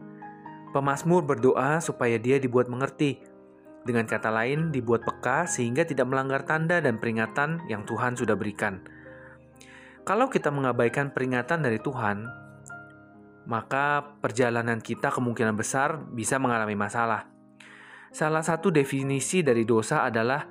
Pemasmur 0.74 1.22
berdoa 1.26 1.79
supaya 1.79 2.18
dia 2.18 2.38
dibuat 2.42 2.66
mengerti. 2.66 3.22
Dengan 3.87 4.07
kata 4.07 4.31
lain, 4.31 4.74
dibuat 4.74 5.07
peka 5.07 5.46
sehingga 5.46 5.87
tidak 5.87 6.11
melanggar 6.11 6.42
tanda 6.42 6.83
dan 6.83 6.98
peringatan 6.98 7.66
yang 7.70 7.87
Tuhan 7.87 8.18
sudah 8.18 8.35
berikan. 8.35 8.83
Kalau 10.07 10.26
kita 10.26 10.50
mengabaikan 10.50 11.14
peringatan 11.14 11.62
dari 11.62 11.79
Tuhan, 11.79 12.26
maka 13.46 14.14
perjalanan 14.22 14.79
kita 14.79 15.11
kemungkinan 15.11 15.55
besar 15.59 16.03
bisa 16.14 16.38
mengalami 16.38 16.79
masalah. 16.79 17.31
Salah 18.11 18.42
satu 18.42 18.74
definisi 18.74 19.46
dari 19.46 19.62
dosa 19.62 20.03
adalah 20.03 20.46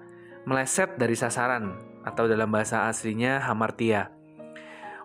meleset 0.47 0.95
dari 0.95 1.15
sasaran 1.15 1.75
atau 2.07 2.23
dalam 2.27 2.47
bahasa 2.47 2.87
aslinya 2.87 3.43
hamartia. 3.43 4.18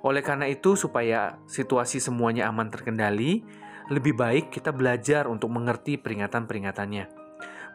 Oleh 0.04 0.20
karena 0.20 0.44
itu, 0.52 0.76
supaya 0.76 1.40
situasi 1.48 1.96
semuanya 1.96 2.52
aman 2.52 2.68
terkendali, 2.68 3.40
lebih 3.88 4.12
baik 4.12 4.52
kita 4.52 4.68
belajar 4.68 5.24
untuk 5.24 5.48
mengerti 5.48 5.96
peringatan-peringatannya. 5.96 7.08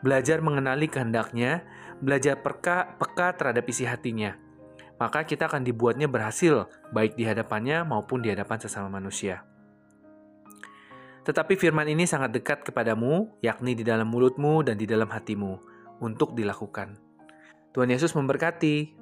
Belajar 0.05 0.37
mengenali 0.45 0.85
kehendaknya, 0.85 1.65
belajar 1.99 2.37
peka, 2.39 3.01
peka 3.01 3.33
terhadap 3.33 3.65
isi 3.65 3.89
hatinya. 3.89 4.37
Maka 5.01 5.25
kita 5.25 5.49
akan 5.49 5.65
dibuatnya 5.65 6.05
berhasil, 6.05 6.69
baik 6.93 7.17
di 7.17 7.25
hadapannya 7.25 7.81
maupun 7.87 8.21
di 8.21 8.29
hadapan 8.29 8.61
sesama 8.61 8.93
manusia. 8.93 9.41
Tetapi 11.23 11.55
firman 11.57 11.87
ini 11.87 12.05
sangat 12.09 12.35
dekat 12.35 12.61
kepadamu, 12.61 13.37
yakni 13.41 13.73
di 13.73 13.83
dalam 13.85 14.09
mulutmu 14.09 14.61
dan 14.65 14.75
di 14.77 14.85
dalam 14.85 15.09
hatimu, 15.09 15.61
untuk 16.03 16.35
dilakukan. 16.35 16.99
Tuhan 17.71 17.89
Yesus 17.89 18.11
memberkati. 18.17 18.98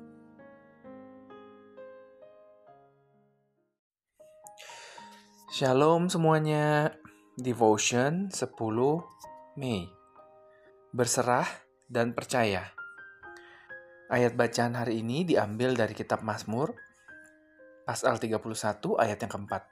Shalom 5.48 6.12
semuanya. 6.12 6.92
Devotion 7.40 8.28
10 8.28 8.52
Mei. 9.56 9.88
Berserah 10.92 11.48
dan 11.88 12.12
percaya. 12.12 12.76
Ayat 14.12 14.36
bacaan 14.36 14.76
hari 14.76 15.00
ini 15.00 15.24
diambil 15.24 15.72
dari 15.72 15.96
kitab 15.96 16.20
Mazmur 16.20 16.76
pasal 17.88 18.20
31 18.20 18.44
ayat 19.00 19.24
yang 19.24 19.32
keempat. 19.32 19.64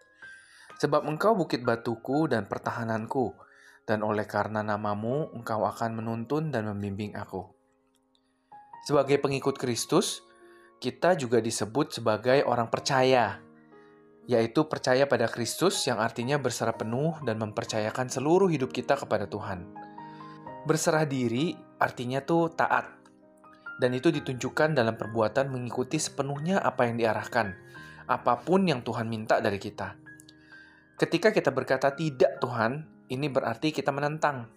Sebab 0.80 1.12
engkau 1.12 1.36
bukit 1.36 1.60
batuku 1.68 2.32
dan 2.32 2.48
pertahananku, 2.48 3.36
dan 3.84 4.00
oleh 4.00 4.24
karena 4.24 4.64
namamu 4.64 5.28
engkau 5.36 5.68
akan 5.68 6.00
menuntun 6.00 6.56
dan 6.56 6.72
membimbing 6.72 7.20
aku. 7.20 7.52
Sebagai 8.88 9.20
pengikut 9.20 9.60
Kristus, 9.60 10.24
kita 10.80 11.20
juga 11.20 11.44
disebut 11.44 12.00
sebagai 12.00 12.48
orang 12.48 12.72
percaya, 12.72 13.44
yaitu 14.26 14.66
percaya 14.66 15.06
pada 15.06 15.30
Kristus 15.30 15.86
yang 15.86 16.02
artinya 16.02 16.42
berserah 16.42 16.74
penuh 16.74 17.14
dan 17.22 17.38
mempercayakan 17.38 18.10
seluruh 18.10 18.50
hidup 18.50 18.74
kita 18.74 18.98
kepada 18.98 19.30
Tuhan. 19.30 19.70
Berserah 20.66 21.06
diri 21.06 21.54
artinya 21.78 22.26
tuh 22.26 22.50
taat, 22.50 22.90
dan 23.78 23.92
itu 23.94 24.10
ditunjukkan 24.10 24.74
dalam 24.74 24.98
perbuatan 24.98 25.54
mengikuti 25.54 26.02
sepenuhnya 26.02 26.58
apa 26.58 26.90
yang 26.90 26.98
diarahkan, 26.98 27.54
apa 28.10 28.42
pun 28.42 28.66
yang 28.66 28.82
Tuhan 28.82 29.06
minta 29.06 29.38
dari 29.38 29.62
kita. 29.62 29.94
Ketika 30.96 31.30
kita 31.30 31.52
berkata 31.52 31.92
tidak 31.94 32.40
Tuhan, 32.40 32.88
ini 33.12 33.28
berarti 33.30 33.70
kita 33.76 33.92
menentang. 33.92 34.50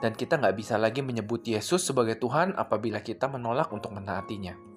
Dan 0.00 0.16
kita 0.16 0.40
nggak 0.40 0.56
bisa 0.56 0.80
lagi 0.80 1.04
menyebut 1.04 1.44
Yesus 1.44 1.84
sebagai 1.84 2.16
Tuhan 2.16 2.56
apabila 2.56 3.04
kita 3.04 3.28
menolak 3.28 3.68
untuk 3.68 3.92
menaatinya. 3.92 4.69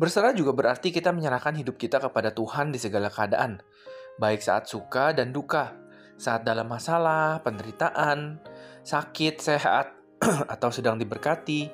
Berserah 0.00 0.32
juga 0.32 0.56
berarti 0.56 0.88
kita 0.88 1.12
menyerahkan 1.12 1.52
hidup 1.60 1.76
kita 1.76 2.00
kepada 2.00 2.32
Tuhan 2.32 2.72
di 2.72 2.80
segala 2.80 3.12
keadaan, 3.12 3.60
baik 4.16 4.40
saat 4.40 4.64
suka 4.64 5.12
dan 5.12 5.28
duka, 5.28 5.76
saat 6.16 6.40
dalam 6.40 6.72
masalah, 6.72 7.44
penderitaan, 7.44 8.40
sakit, 8.80 9.44
sehat, 9.44 9.92
atau 10.56 10.72
sedang 10.72 10.96
diberkati. 10.96 11.68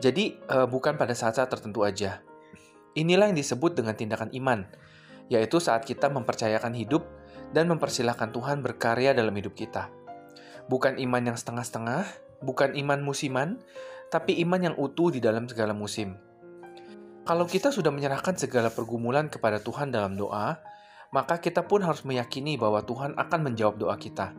Jadi, 0.00 0.40
uh, 0.48 0.64
bukan 0.64 0.96
pada 0.96 1.12
saat-saat 1.12 1.52
tertentu 1.52 1.84
aja. 1.84 2.24
Inilah 2.96 3.28
yang 3.28 3.36
disebut 3.36 3.76
dengan 3.76 3.92
tindakan 3.92 4.32
iman, 4.32 4.64
yaitu 5.28 5.60
saat 5.60 5.84
kita 5.84 6.08
mempercayakan 6.08 6.72
hidup 6.72 7.04
dan 7.52 7.68
mempersilahkan 7.68 8.32
Tuhan 8.32 8.64
berkarya 8.64 9.12
dalam 9.12 9.36
hidup 9.36 9.52
kita. 9.52 9.92
Bukan 10.72 10.96
iman 10.96 11.28
yang 11.28 11.36
setengah-setengah, 11.36 12.08
bukan 12.40 12.72
iman 12.72 13.04
musiman, 13.04 13.60
tapi 14.08 14.40
iman 14.40 14.72
yang 14.72 14.74
utuh 14.80 15.12
di 15.12 15.20
dalam 15.20 15.44
segala 15.44 15.76
musim. 15.76 16.16
Kalau 17.24 17.48
kita 17.48 17.72
sudah 17.72 17.88
menyerahkan 17.88 18.36
segala 18.36 18.68
pergumulan 18.68 19.32
kepada 19.32 19.56
Tuhan 19.56 19.88
dalam 19.88 20.12
doa, 20.12 20.60
maka 21.08 21.40
kita 21.40 21.64
pun 21.64 21.80
harus 21.80 22.04
meyakini 22.04 22.60
bahwa 22.60 22.84
Tuhan 22.84 23.16
akan 23.16 23.40
menjawab 23.40 23.80
doa 23.80 23.96
kita. 23.96 24.36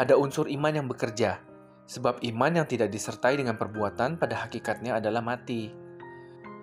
Ada 0.00 0.16
unsur 0.16 0.48
iman 0.48 0.72
yang 0.72 0.88
bekerja, 0.88 1.36
sebab 1.84 2.24
iman 2.24 2.64
yang 2.64 2.66
tidak 2.70 2.88
disertai 2.88 3.36
dengan 3.36 3.60
perbuatan 3.60 4.16
pada 4.16 4.40
hakikatnya 4.40 4.96
adalah 4.96 5.20
mati. 5.20 5.68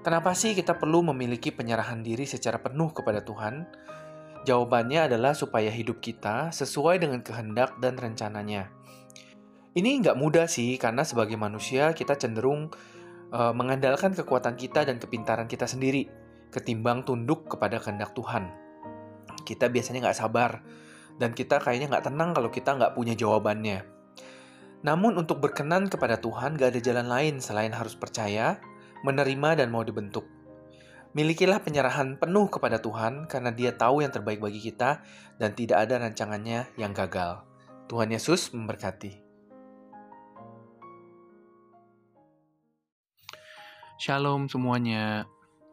Kenapa 0.02 0.34
sih 0.34 0.58
kita 0.58 0.82
perlu 0.82 1.06
memiliki 1.14 1.54
penyerahan 1.54 2.02
diri 2.02 2.26
secara 2.26 2.58
penuh 2.58 2.90
kepada 2.90 3.22
Tuhan? 3.22 3.70
Jawabannya 4.50 5.14
adalah 5.14 5.38
supaya 5.38 5.70
hidup 5.70 6.02
kita 6.02 6.50
sesuai 6.50 7.06
dengan 7.06 7.22
kehendak 7.22 7.78
dan 7.78 8.02
rencananya. 8.02 8.74
Ini 9.78 10.02
nggak 10.02 10.18
mudah 10.18 10.50
sih, 10.50 10.74
karena 10.82 11.06
sebagai 11.06 11.38
manusia 11.38 11.94
kita 11.94 12.18
cenderung 12.18 12.74
uh, 13.36 13.52
mengandalkan 13.52 14.16
kekuatan 14.16 14.56
kita 14.56 14.88
dan 14.88 14.96
kepintaran 14.96 15.52
kita 15.52 15.68
sendiri, 15.68 16.08
ketimbang 16.56 17.04
tunduk 17.04 17.52
kepada 17.52 17.84
kehendak 17.84 18.16
Tuhan. 18.16 18.48
Kita 19.44 19.68
biasanya 19.68 20.08
nggak 20.08 20.18
sabar, 20.18 20.64
dan 21.20 21.36
kita 21.36 21.60
kayaknya 21.60 21.92
nggak 21.92 22.08
tenang 22.08 22.32
kalau 22.32 22.48
kita 22.48 22.72
nggak 22.80 22.96
punya 22.96 23.14
jawabannya. 23.14 23.84
Namun 24.88 25.20
untuk 25.20 25.42
berkenan 25.42 25.90
kepada 25.90 26.22
Tuhan 26.22 26.62
gak 26.62 26.78
ada 26.78 26.82
jalan 26.82 27.10
lain 27.10 27.42
selain 27.42 27.74
harus 27.74 27.98
percaya, 27.98 28.62
menerima 29.02 29.66
dan 29.66 29.74
mau 29.74 29.82
dibentuk. 29.82 30.30
Milikilah 31.18 31.66
penyerahan 31.66 32.22
penuh 32.22 32.46
kepada 32.54 32.78
Tuhan 32.78 33.26
karena 33.26 33.50
Dia 33.50 33.74
tahu 33.74 34.06
yang 34.06 34.14
terbaik 34.14 34.38
bagi 34.38 34.62
kita 34.62 35.02
dan 35.42 35.58
tidak 35.58 35.90
ada 35.90 36.06
rancangannya 36.06 36.70
yang 36.78 36.94
gagal. 36.94 37.42
Tuhan 37.90 38.14
Yesus 38.14 38.54
memberkati. 38.54 39.25
Shalom 43.96 44.52
semuanya. 44.52 45.24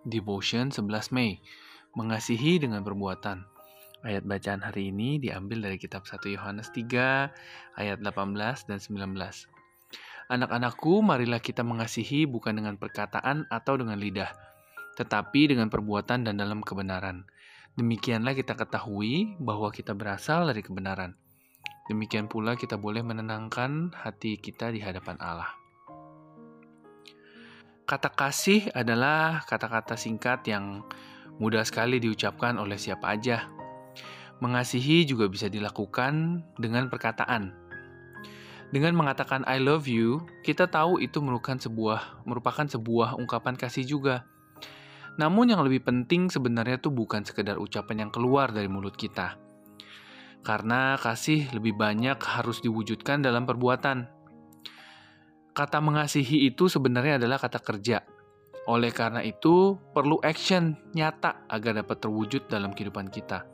Devotion 0.06 0.70
11 0.70 1.10
Mei. 1.10 1.42
Mengasihi 1.98 2.62
dengan 2.62 2.86
perbuatan. 2.86 3.42
Ayat 4.06 4.22
bacaan 4.22 4.62
hari 4.62 4.94
ini 4.94 5.18
diambil 5.18 5.66
dari 5.66 5.74
kitab 5.74 6.06
1 6.06 6.30
Yohanes 6.30 6.70
3 6.70 7.82
ayat 7.82 7.98
18 7.98 8.70
dan 8.70 8.78
19. 8.78 9.18
Anak-anakku, 10.30 11.02
marilah 11.02 11.42
kita 11.42 11.66
mengasihi 11.66 12.30
bukan 12.30 12.62
dengan 12.62 12.78
perkataan 12.78 13.50
atau 13.50 13.74
dengan 13.74 13.98
lidah, 13.98 14.30
tetapi 14.94 15.50
dengan 15.50 15.66
perbuatan 15.66 16.22
dan 16.22 16.38
dalam 16.38 16.62
kebenaran. 16.62 17.26
Demikianlah 17.74 18.38
kita 18.38 18.54
ketahui 18.54 19.34
bahwa 19.42 19.74
kita 19.74 19.98
berasal 19.98 20.46
dari 20.46 20.62
kebenaran. 20.62 21.18
Demikian 21.90 22.30
pula 22.30 22.54
kita 22.54 22.78
boleh 22.78 23.02
menenangkan 23.02 23.90
hati 23.98 24.38
kita 24.38 24.70
di 24.70 24.78
hadapan 24.78 25.18
Allah. 25.18 25.61
Kata 27.92 28.08
kasih 28.08 28.72
adalah 28.72 29.44
kata-kata 29.44 30.00
singkat 30.00 30.48
yang 30.48 30.80
mudah 31.36 31.60
sekali 31.60 32.00
diucapkan 32.00 32.56
oleh 32.56 32.80
siapa 32.80 33.12
aja. 33.12 33.52
Mengasihi 34.40 35.04
juga 35.04 35.28
bisa 35.28 35.52
dilakukan 35.52 36.40
dengan 36.56 36.88
perkataan, 36.88 37.52
dengan 38.72 38.96
mengatakan 38.96 39.44
I 39.44 39.60
love 39.60 39.84
you, 39.84 40.24
kita 40.40 40.72
tahu 40.72 41.04
itu 41.04 41.20
merupakan 41.20 41.60
sebuah 41.60 42.24
merupakan 42.24 42.64
sebuah 42.64 43.20
ungkapan 43.20 43.60
kasih 43.60 43.84
juga. 43.84 44.24
Namun 45.20 45.52
yang 45.52 45.60
lebih 45.60 45.84
penting 45.84 46.32
sebenarnya 46.32 46.80
itu 46.80 46.88
bukan 46.88 47.20
sekedar 47.28 47.60
ucapan 47.60 48.08
yang 48.08 48.10
keluar 48.10 48.48
dari 48.48 48.72
mulut 48.72 48.96
kita. 48.96 49.36
karena 50.42 50.98
kasih 50.98 51.46
lebih 51.54 51.78
banyak 51.78 52.18
harus 52.18 52.58
diwujudkan 52.64 53.22
dalam 53.22 53.46
perbuatan. 53.46 54.10
Kata 55.52 55.84
mengasihi 55.84 56.48
itu 56.48 56.72
sebenarnya 56.72 57.20
adalah 57.20 57.36
kata 57.36 57.60
kerja. 57.60 58.00
Oleh 58.64 58.88
karena 58.88 59.20
itu, 59.20 59.76
perlu 59.92 60.16
action 60.24 60.80
nyata 60.96 61.44
agar 61.44 61.84
dapat 61.84 62.00
terwujud 62.00 62.48
dalam 62.48 62.72
kehidupan 62.72 63.12
kita. 63.12 63.44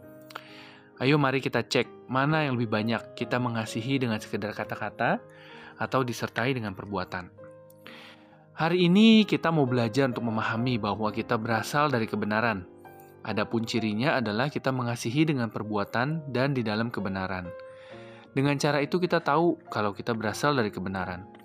Ayo 1.02 1.18
mari 1.18 1.42
kita 1.42 1.66
cek 1.66 2.06
mana 2.06 2.46
yang 2.46 2.54
lebih 2.54 2.70
banyak 2.70 3.18
kita 3.18 3.42
mengasihi 3.42 3.98
dengan 3.98 4.22
sekedar 4.22 4.54
kata-kata 4.54 5.18
atau 5.74 6.06
disertai 6.06 6.54
dengan 6.54 6.78
perbuatan. 6.78 7.34
Hari 8.54 8.86
ini 8.86 9.26
kita 9.26 9.50
mau 9.50 9.66
belajar 9.66 10.06
untuk 10.10 10.26
memahami 10.26 10.78
bahwa 10.78 11.10
kita 11.10 11.34
berasal 11.34 11.90
dari 11.90 12.06
kebenaran. 12.06 12.62
Adapun 13.26 13.66
cirinya 13.66 14.18
adalah 14.18 14.50
kita 14.50 14.70
mengasihi 14.70 15.26
dengan 15.26 15.50
perbuatan 15.50 16.30
dan 16.30 16.54
di 16.54 16.62
dalam 16.62 16.94
kebenaran. 16.94 17.50
Dengan 18.34 18.54
cara 18.54 18.82
itu 18.82 19.02
kita 19.02 19.18
tahu 19.18 19.58
kalau 19.66 19.90
kita 19.90 20.14
berasal 20.14 20.54
dari 20.54 20.70
kebenaran. 20.70 21.37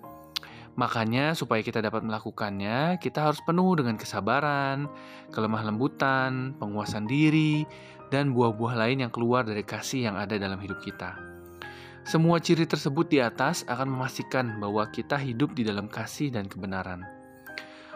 Makanya 0.74 1.38
supaya 1.38 1.62
kita 1.62 1.78
dapat 1.78 2.02
melakukannya, 2.02 2.98
kita 2.98 3.30
harus 3.30 3.38
penuh 3.46 3.78
dengan 3.78 3.94
kesabaran, 3.94 4.90
kelemah 5.30 5.62
lembutan, 5.70 6.58
penguasaan 6.58 7.06
diri, 7.06 7.62
dan 8.10 8.34
buah-buah 8.34 8.74
lain 8.82 9.06
yang 9.06 9.12
keluar 9.14 9.46
dari 9.46 9.62
kasih 9.62 10.10
yang 10.10 10.16
ada 10.18 10.34
dalam 10.34 10.58
hidup 10.58 10.82
kita. 10.82 11.14
Semua 12.04 12.36
ciri 12.36 12.68
tersebut 12.68 13.08
di 13.08 13.22
atas 13.22 13.64
akan 13.64 13.96
memastikan 13.96 14.60
bahwa 14.60 14.84
kita 14.92 15.16
hidup 15.16 15.56
di 15.56 15.64
dalam 15.64 15.88
kasih 15.88 16.28
dan 16.28 16.50
kebenaran. 16.50 17.06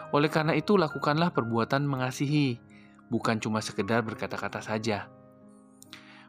Oleh 0.09 0.31
karena 0.31 0.57
itu, 0.57 0.73
lakukanlah 0.79 1.29
perbuatan 1.29 1.85
mengasihi, 1.85 2.57
bukan 3.13 3.37
cuma 3.37 3.61
sekedar 3.61 4.01
berkata-kata 4.01 4.65
saja. 4.65 5.05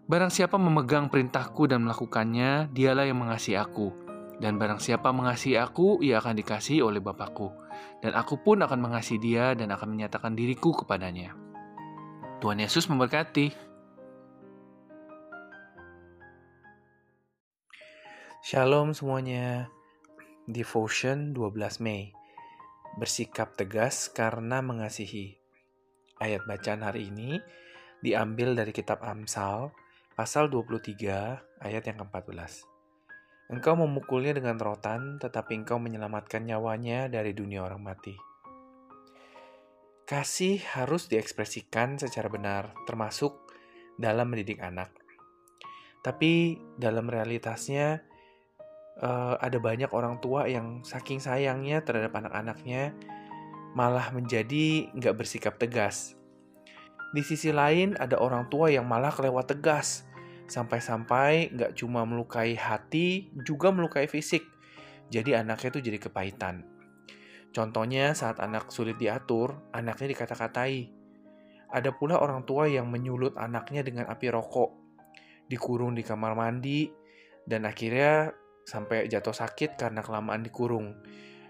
Barang 0.04 0.28
siapa 0.28 0.58
memegang 0.58 1.06
perintahku 1.08 1.70
dan 1.70 1.86
melakukannya, 1.86 2.68
dialah 2.74 3.06
yang 3.06 3.22
mengasihi 3.22 3.56
aku. 3.56 3.94
Dan 4.40 4.56
barang 4.56 4.80
siapa 4.80 5.12
mengasihi 5.12 5.60
aku, 5.60 6.00
ia 6.00 6.16
akan 6.16 6.32
dikasihi 6.32 6.80
oleh 6.80 7.04
Bapakku. 7.04 7.52
Dan 8.00 8.16
aku 8.16 8.40
pun 8.40 8.64
akan 8.64 8.80
mengasihi 8.80 9.20
dia 9.20 9.52
dan 9.52 9.68
akan 9.68 9.92
menyatakan 9.92 10.32
diriku 10.32 10.72
kepadanya. 10.72 11.36
Tuhan 12.40 12.56
Yesus 12.56 12.88
memberkati. 12.88 13.52
Shalom 18.40 18.96
semuanya. 18.96 19.68
Devotion 20.48 21.36
12 21.36 21.84
Mei. 21.84 22.16
Bersikap 22.96 23.60
tegas 23.60 24.08
karena 24.08 24.64
mengasihi. 24.64 25.36
Ayat 26.16 26.48
bacaan 26.48 26.80
hari 26.80 27.12
ini 27.12 27.36
diambil 28.00 28.56
dari 28.56 28.72
kitab 28.72 29.04
Amsal 29.04 29.76
pasal 30.16 30.48
23 30.48 31.60
ayat 31.60 31.84
yang 31.84 32.00
ke-14. 32.00 32.79
Engkau 33.50 33.74
memukulnya 33.74 34.30
dengan 34.30 34.54
rotan, 34.62 35.18
tetapi 35.18 35.58
engkau 35.58 35.82
menyelamatkan 35.82 36.46
nyawanya 36.46 37.10
dari 37.10 37.34
dunia 37.34 37.66
orang 37.66 37.82
mati. 37.82 38.14
Kasih 40.06 40.62
harus 40.78 41.10
diekspresikan 41.10 41.98
secara 41.98 42.30
benar, 42.30 42.70
termasuk 42.86 43.50
dalam 43.98 44.30
mendidik 44.30 44.62
anak. 44.62 44.94
Tapi 46.02 46.62
dalam 46.78 47.10
realitasnya, 47.10 48.06
uh, 49.02 49.34
ada 49.42 49.58
banyak 49.58 49.90
orang 49.90 50.22
tua 50.22 50.46
yang 50.46 50.86
saking 50.86 51.18
sayangnya 51.18 51.82
terhadap 51.82 52.14
anak-anaknya 52.14 52.94
malah 53.74 54.10
menjadi 54.14 54.90
nggak 54.94 55.14
bersikap 55.18 55.58
tegas. 55.58 56.14
Di 57.10 57.26
sisi 57.26 57.50
lain 57.50 57.98
ada 57.98 58.18
orang 58.22 58.46
tua 58.46 58.70
yang 58.70 58.86
malah 58.86 59.10
kelewat 59.10 59.50
tegas, 59.50 60.06
sampai-sampai 60.50 61.54
nggak 61.54 61.72
cuma 61.78 62.02
melukai 62.02 62.58
hati, 62.58 63.30
juga 63.46 63.70
melukai 63.70 64.10
fisik. 64.10 64.42
Jadi 65.10 65.38
anaknya 65.38 65.78
itu 65.78 65.80
jadi 65.90 65.98
kepahitan. 66.02 66.66
Contohnya 67.50 68.14
saat 68.14 68.38
anak 68.38 68.70
sulit 68.70 68.98
diatur, 68.98 69.58
anaknya 69.74 70.14
dikata-katai. 70.14 70.90
Ada 71.70 71.90
pula 71.94 72.18
orang 72.18 72.46
tua 72.46 72.66
yang 72.66 72.90
menyulut 72.90 73.38
anaknya 73.38 73.82
dengan 73.86 74.06
api 74.10 74.26
rokok, 74.30 74.70
dikurung 75.50 75.94
di 75.94 76.02
kamar 76.02 76.34
mandi, 76.34 76.90
dan 77.46 77.66
akhirnya 77.66 78.34
sampai 78.62 79.10
jatuh 79.10 79.34
sakit 79.34 79.74
karena 79.74 80.02
kelamaan 80.02 80.46
dikurung, 80.46 80.98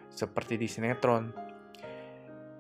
seperti 0.09 0.57
di 0.57 0.69
sinetron. 0.69 1.33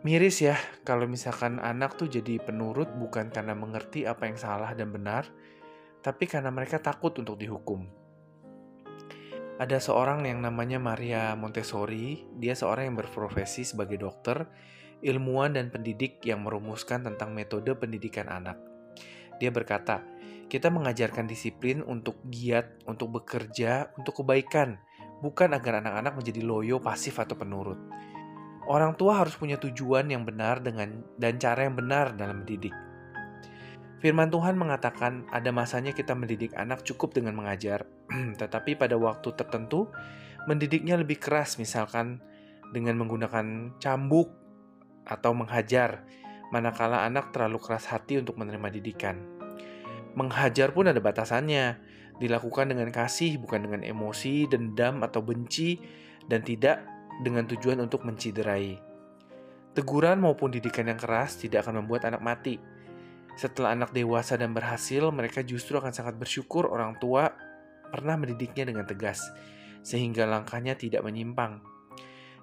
Miris 0.00 0.40
ya, 0.40 0.56
kalau 0.84 1.04
misalkan 1.04 1.60
anak 1.60 2.00
tuh 2.00 2.08
jadi 2.08 2.40
penurut 2.40 2.88
bukan 2.96 3.28
karena 3.28 3.52
mengerti 3.52 4.08
apa 4.08 4.28
yang 4.28 4.40
salah 4.40 4.72
dan 4.72 4.88
benar, 4.92 5.28
tapi 6.00 6.24
karena 6.28 6.48
mereka 6.48 6.80
takut 6.80 7.12
untuk 7.20 7.36
dihukum. 7.36 7.84
Ada 9.60 9.76
seorang 9.76 10.24
yang 10.24 10.40
namanya 10.40 10.80
Maria 10.80 11.36
Montessori, 11.36 12.24
dia 12.40 12.56
seorang 12.56 12.92
yang 12.92 12.96
berprofesi 12.96 13.68
sebagai 13.68 14.00
dokter, 14.00 14.48
ilmuwan 15.04 15.52
dan 15.52 15.68
pendidik 15.68 16.24
yang 16.24 16.40
merumuskan 16.40 17.04
tentang 17.04 17.36
metode 17.36 17.68
pendidikan 17.76 18.32
anak. 18.32 18.56
Dia 19.36 19.52
berkata, 19.52 20.00
kita 20.48 20.72
mengajarkan 20.72 21.28
disiplin 21.28 21.84
untuk 21.84 22.24
giat, 22.32 22.80
untuk 22.88 23.20
bekerja, 23.20 23.92
untuk 24.00 24.24
kebaikan, 24.24 24.80
bukan 25.20 25.52
agar 25.52 25.84
anak-anak 25.84 26.16
menjadi 26.16 26.40
loyo, 26.40 26.80
pasif, 26.80 27.20
atau 27.20 27.36
penurut. 27.36 27.78
Orang 28.64 28.96
tua 28.96 29.20
harus 29.20 29.36
punya 29.36 29.60
tujuan 29.60 30.08
yang 30.08 30.24
benar 30.24 30.64
dengan 30.64 31.04
dan 31.20 31.36
cara 31.36 31.68
yang 31.68 31.76
benar 31.76 32.16
dalam 32.16 32.44
mendidik. 32.44 32.72
Firman 34.00 34.32
Tuhan 34.32 34.56
mengatakan 34.56 35.28
ada 35.28 35.52
masanya 35.52 35.92
kita 35.92 36.16
mendidik 36.16 36.56
anak 36.56 36.80
cukup 36.88 37.12
dengan 37.12 37.36
mengajar, 37.36 37.84
tetapi 38.40 38.74
pada 38.80 38.96
waktu 38.96 39.28
tertentu 39.36 39.92
mendidiknya 40.48 40.96
lebih 40.96 41.20
keras 41.20 41.60
misalkan 41.60 42.24
dengan 42.72 42.96
menggunakan 42.96 43.76
cambuk 43.76 44.32
atau 45.04 45.36
menghajar, 45.36 46.08
manakala 46.48 47.04
anak 47.04 47.28
terlalu 47.34 47.60
keras 47.60 47.92
hati 47.92 48.16
untuk 48.16 48.40
menerima 48.40 48.68
didikan. 48.72 49.20
Menghajar 50.16 50.74
pun 50.74 50.90
ada 50.90 50.98
batasannya. 50.98 51.92
Dilakukan 52.20 52.68
dengan 52.68 52.92
kasih, 52.92 53.40
bukan 53.40 53.64
dengan 53.64 53.80
emosi, 53.80 54.44
dendam, 54.44 55.00
atau 55.00 55.24
benci, 55.24 55.80
dan 56.28 56.44
tidak 56.44 56.84
dengan 57.24 57.48
tujuan 57.48 57.80
untuk 57.80 58.04
menciderai. 58.04 58.76
Teguran 59.72 60.20
maupun 60.20 60.52
didikan 60.52 60.84
yang 60.84 61.00
keras 61.00 61.40
tidak 61.40 61.64
akan 61.64 61.80
membuat 61.80 62.12
anak 62.12 62.20
mati. 62.20 62.60
Setelah 63.38 63.74
anak 63.76 63.90
dewasa 63.94 64.34
dan 64.34 64.54
berhasil, 64.54 65.02
mereka 65.12 65.42
justru 65.46 65.78
akan 65.78 65.92
sangat 65.94 66.18
bersyukur 66.18 66.70
orang 66.70 66.98
tua 66.98 67.30
pernah 67.90 68.14
mendidiknya 68.14 68.70
dengan 68.70 68.86
tegas, 68.86 69.22
sehingga 69.82 70.26
langkahnya 70.26 70.78
tidak 70.78 71.02
menyimpang. 71.02 71.60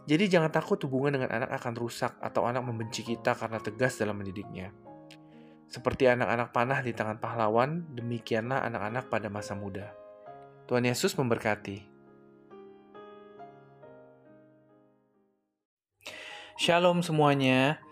Jadi 0.08 0.32
jangan 0.32 0.52
takut 0.52 0.80
hubungan 0.88 1.19
dengan 1.19 1.43
anak 1.43 1.52
akan 1.60 1.73
rusak 1.76 2.15
atau 2.23 2.47
anak 2.47 2.63
membenci 2.63 3.04
kita 3.04 3.36
karena 3.36 3.60
tegas 3.60 4.00
dalam 4.00 4.15
mendidiknya. 4.15 4.71
Seperti 5.67 6.08
anak-anak 6.08 6.56
panah 6.56 6.80
di 6.80 6.95
tangan 6.95 7.19
pahlawan, 7.19 7.91
demikianlah 7.91 8.63
anak-anak 8.71 9.12
pada 9.12 9.28
masa 9.28 9.52
muda. 9.52 9.91
Tuhan 10.67 10.88
Yesus 10.88 11.12
memberkati. 11.19 11.84
Shalom 16.56 17.04
semuanya. 17.04 17.84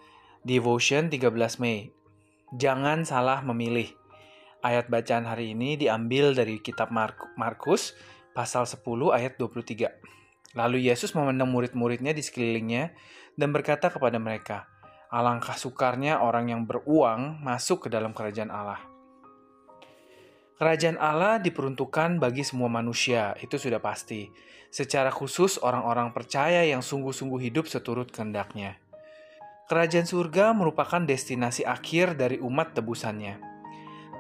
Devotion 0.48 1.12
13 1.12 1.32
Mei. 1.60 1.95
Jangan 2.54 3.10
salah 3.10 3.42
memilih. 3.42 3.90
Ayat 4.62 4.86
bacaan 4.86 5.26
hari 5.26 5.58
ini 5.58 5.82
diambil 5.82 6.38
dari 6.38 6.62
kitab 6.62 6.94
Markus 7.34 7.98
pasal 8.38 8.70
10 8.70 8.86
ayat 9.10 9.34
23. 9.42 9.90
Lalu 10.54 10.86
Yesus 10.86 11.18
memandang 11.18 11.50
murid-muridnya 11.50 12.14
di 12.14 12.22
sekelilingnya 12.22 12.94
dan 13.34 13.50
berkata 13.50 13.90
kepada 13.90 14.22
mereka, 14.22 14.70
Alangkah 15.10 15.58
sukarnya 15.58 16.22
orang 16.22 16.54
yang 16.54 16.62
beruang 16.70 17.42
masuk 17.42 17.86
ke 17.86 17.88
dalam 17.90 18.14
kerajaan 18.14 18.54
Allah. 18.54 18.82
Kerajaan 20.62 21.02
Allah 21.02 21.42
diperuntukkan 21.42 22.22
bagi 22.22 22.46
semua 22.46 22.70
manusia, 22.70 23.34
itu 23.42 23.58
sudah 23.58 23.82
pasti. 23.82 24.30
Secara 24.70 25.10
khusus 25.10 25.58
orang-orang 25.58 26.14
percaya 26.14 26.62
yang 26.62 26.86
sungguh-sungguh 26.86 27.42
hidup 27.42 27.66
seturut 27.66 28.14
kehendaknya. 28.14 28.78
Kerajaan 29.66 30.06
surga 30.06 30.54
merupakan 30.54 31.02
destinasi 31.02 31.66
akhir 31.66 32.22
dari 32.22 32.38
umat 32.38 32.78
tebusannya. 32.78 33.42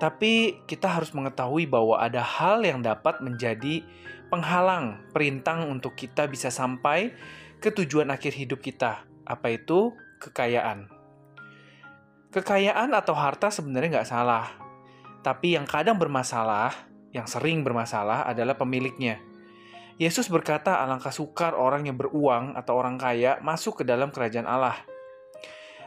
Tapi 0.01 0.65
kita 0.65 0.89
harus 0.89 1.13
mengetahui 1.13 1.69
bahwa 1.69 2.01
ada 2.01 2.25
hal 2.25 2.65
yang 2.65 2.81
dapat 2.81 3.21
menjadi 3.21 3.85
penghalang, 4.33 5.05
perintang 5.13 5.69
untuk 5.69 5.93
kita 5.93 6.25
bisa 6.25 6.49
sampai 6.49 7.13
ke 7.61 7.69
tujuan 7.69 8.09
akhir 8.09 8.33
hidup 8.33 8.57
kita. 8.57 9.05
Apa 9.21 9.53
itu? 9.53 9.93
kekayaan. 10.15 10.89
Kekayaan 12.33 12.97
atau 12.97 13.13
harta 13.13 13.53
sebenarnya 13.53 14.01
nggak 14.01 14.09
salah, 14.09 14.49
tapi 15.21 15.53
yang 15.53 15.69
kadang 15.69 16.01
bermasalah, 16.01 16.73
yang 17.13 17.29
sering 17.29 17.61
bermasalah 17.61 18.25
adalah 18.25 18.57
pemiliknya. 18.57 19.21
Yesus 20.01 20.27
berkata 20.27 20.81
alangkah 20.81 21.13
sukar 21.13 21.53
orang 21.53 21.85
yang 21.85 21.95
beruang 21.95 22.57
atau 22.57 22.73
orang 22.75 22.97
kaya 22.97 23.37
masuk 23.45 23.79
ke 23.79 23.83
dalam 23.85 24.09
kerajaan 24.09 24.49
Allah. 24.49 24.94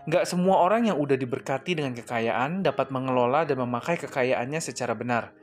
Nggak 0.06 0.24
semua 0.28 0.62
orang 0.62 0.86
yang 0.86 1.00
udah 1.00 1.18
diberkati 1.18 1.74
dengan 1.74 1.96
kekayaan 1.96 2.62
dapat 2.62 2.94
mengelola 2.94 3.42
dan 3.42 3.58
memakai 3.58 3.98
kekayaannya 3.98 4.60
secara 4.62 4.94
benar. 4.94 5.34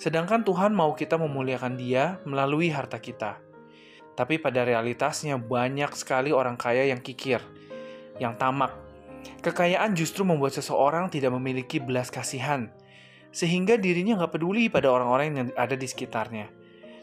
Sedangkan 0.00 0.40
Tuhan 0.46 0.72
mau 0.72 0.96
kita 0.96 1.20
memuliakan 1.20 1.76
Dia 1.76 2.16
melalui 2.24 2.72
harta 2.72 2.96
kita. 2.96 3.36
Tapi 4.16 4.40
pada 4.40 4.64
realitasnya 4.64 5.36
banyak 5.36 5.92
sekali 5.92 6.32
orang 6.32 6.56
kaya 6.56 6.88
yang 6.88 7.04
kikir, 7.04 7.44
yang 8.16 8.36
tamak. 8.40 8.72
Kekayaan 9.44 9.92
justru 9.92 10.24
membuat 10.24 10.56
seseorang 10.56 11.12
tidak 11.12 11.36
memiliki 11.36 11.80
belas 11.80 12.08
kasihan, 12.08 12.72
sehingga 13.32 13.76
dirinya 13.76 14.20
nggak 14.20 14.40
peduli 14.40 14.72
pada 14.72 14.88
orang-orang 14.88 15.26
yang 15.32 15.48
ada 15.56 15.76
di 15.76 15.84
sekitarnya. 15.84 16.59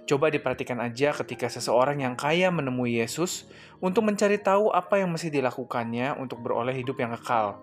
Coba 0.08 0.32
diperhatikan 0.32 0.80
aja 0.80 1.12
ketika 1.12 1.52
seseorang 1.52 2.00
yang 2.00 2.16
kaya 2.16 2.48
menemui 2.48 2.96
Yesus 2.96 3.44
untuk 3.84 4.08
mencari 4.08 4.40
tahu 4.40 4.72
apa 4.72 5.04
yang 5.04 5.12
mesti 5.12 5.28
dilakukannya 5.28 6.16
untuk 6.16 6.40
beroleh 6.40 6.72
hidup 6.72 7.04
yang 7.04 7.12
kekal. 7.20 7.60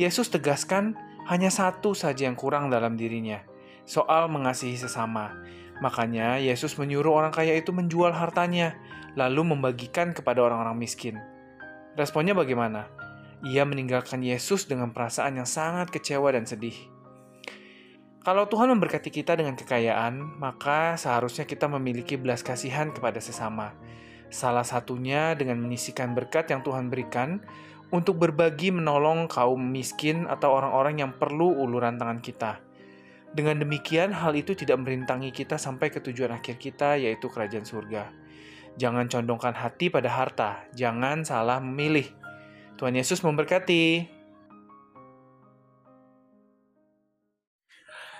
Yesus 0.00 0.32
tegaskan 0.32 0.96
hanya 1.28 1.52
satu 1.52 1.92
saja 1.92 2.24
yang 2.24 2.32
kurang 2.32 2.72
dalam 2.72 2.96
dirinya, 2.96 3.44
soal 3.84 4.32
mengasihi 4.32 4.80
sesama. 4.80 5.36
Makanya 5.84 6.40
Yesus 6.40 6.80
menyuruh 6.80 7.12
orang 7.12 7.32
kaya 7.36 7.52
itu 7.52 7.76
menjual 7.76 8.08
hartanya, 8.16 8.80
lalu 9.12 9.44
membagikan 9.52 10.16
kepada 10.16 10.40
orang-orang 10.40 10.80
miskin. 10.80 11.20
Responnya 11.92 12.32
bagaimana? 12.32 12.88
Ia 13.44 13.68
meninggalkan 13.68 14.24
Yesus 14.24 14.64
dengan 14.64 14.96
perasaan 14.96 15.36
yang 15.36 15.48
sangat 15.48 15.92
kecewa 15.92 16.32
dan 16.32 16.48
sedih. 16.48 16.95
Kalau 18.26 18.50
Tuhan 18.50 18.74
memberkati 18.74 19.14
kita 19.14 19.38
dengan 19.38 19.54
kekayaan, 19.54 20.18
maka 20.42 20.98
seharusnya 20.98 21.46
kita 21.46 21.70
memiliki 21.70 22.18
belas 22.18 22.42
kasihan 22.42 22.90
kepada 22.90 23.22
sesama. 23.22 23.70
Salah 24.34 24.66
satunya 24.66 25.38
dengan 25.38 25.62
menyisikan 25.62 26.10
berkat 26.10 26.50
yang 26.50 26.66
Tuhan 26.66 26.90
berikan 26.90 27.38
untuk 27.94 28.18
berbagi 28.18 28.74
menolong 28.74 29.30
kaum 29.30 29.62
miskin 29.70 30.26
atau 30.26 30.58
orang-orang 30.58 31.06
yang 31.06 31.14
perlu 31.14 31.54
uluran 31.54 32.02
tangan 32.02 32.18
kita. 32.18 32.58
Dengan 33.30 33.62
demikian, 33.62 34.10
hal 34.10 34.34
itu 34.34 34.58
tidak 34.58 34.82
merintangi 34.82 35.30
kita 35.30 35.54
sampai 35.54 35.94
ke 35.94 36.02
tujuan 36.02 36.34
akhir 36.34 36.58
kita, 36.58 36.98
yaitu 36.98 37.30
kerajaan 37.30 37.62
surga. 37.62 38.10
Jangan 38.74 39.06
condongkan 39.06 39.54
hati 39.54 39.86
pada 39.86 40.10
harta, 40.10 40.66
jangan 40.74 41.22
salah 41.22 41.62
memilih. 41.62 42.10
Tuhan 42.74 42.98
Yesus 42.98 43.22
memberkati. 43.22 44.15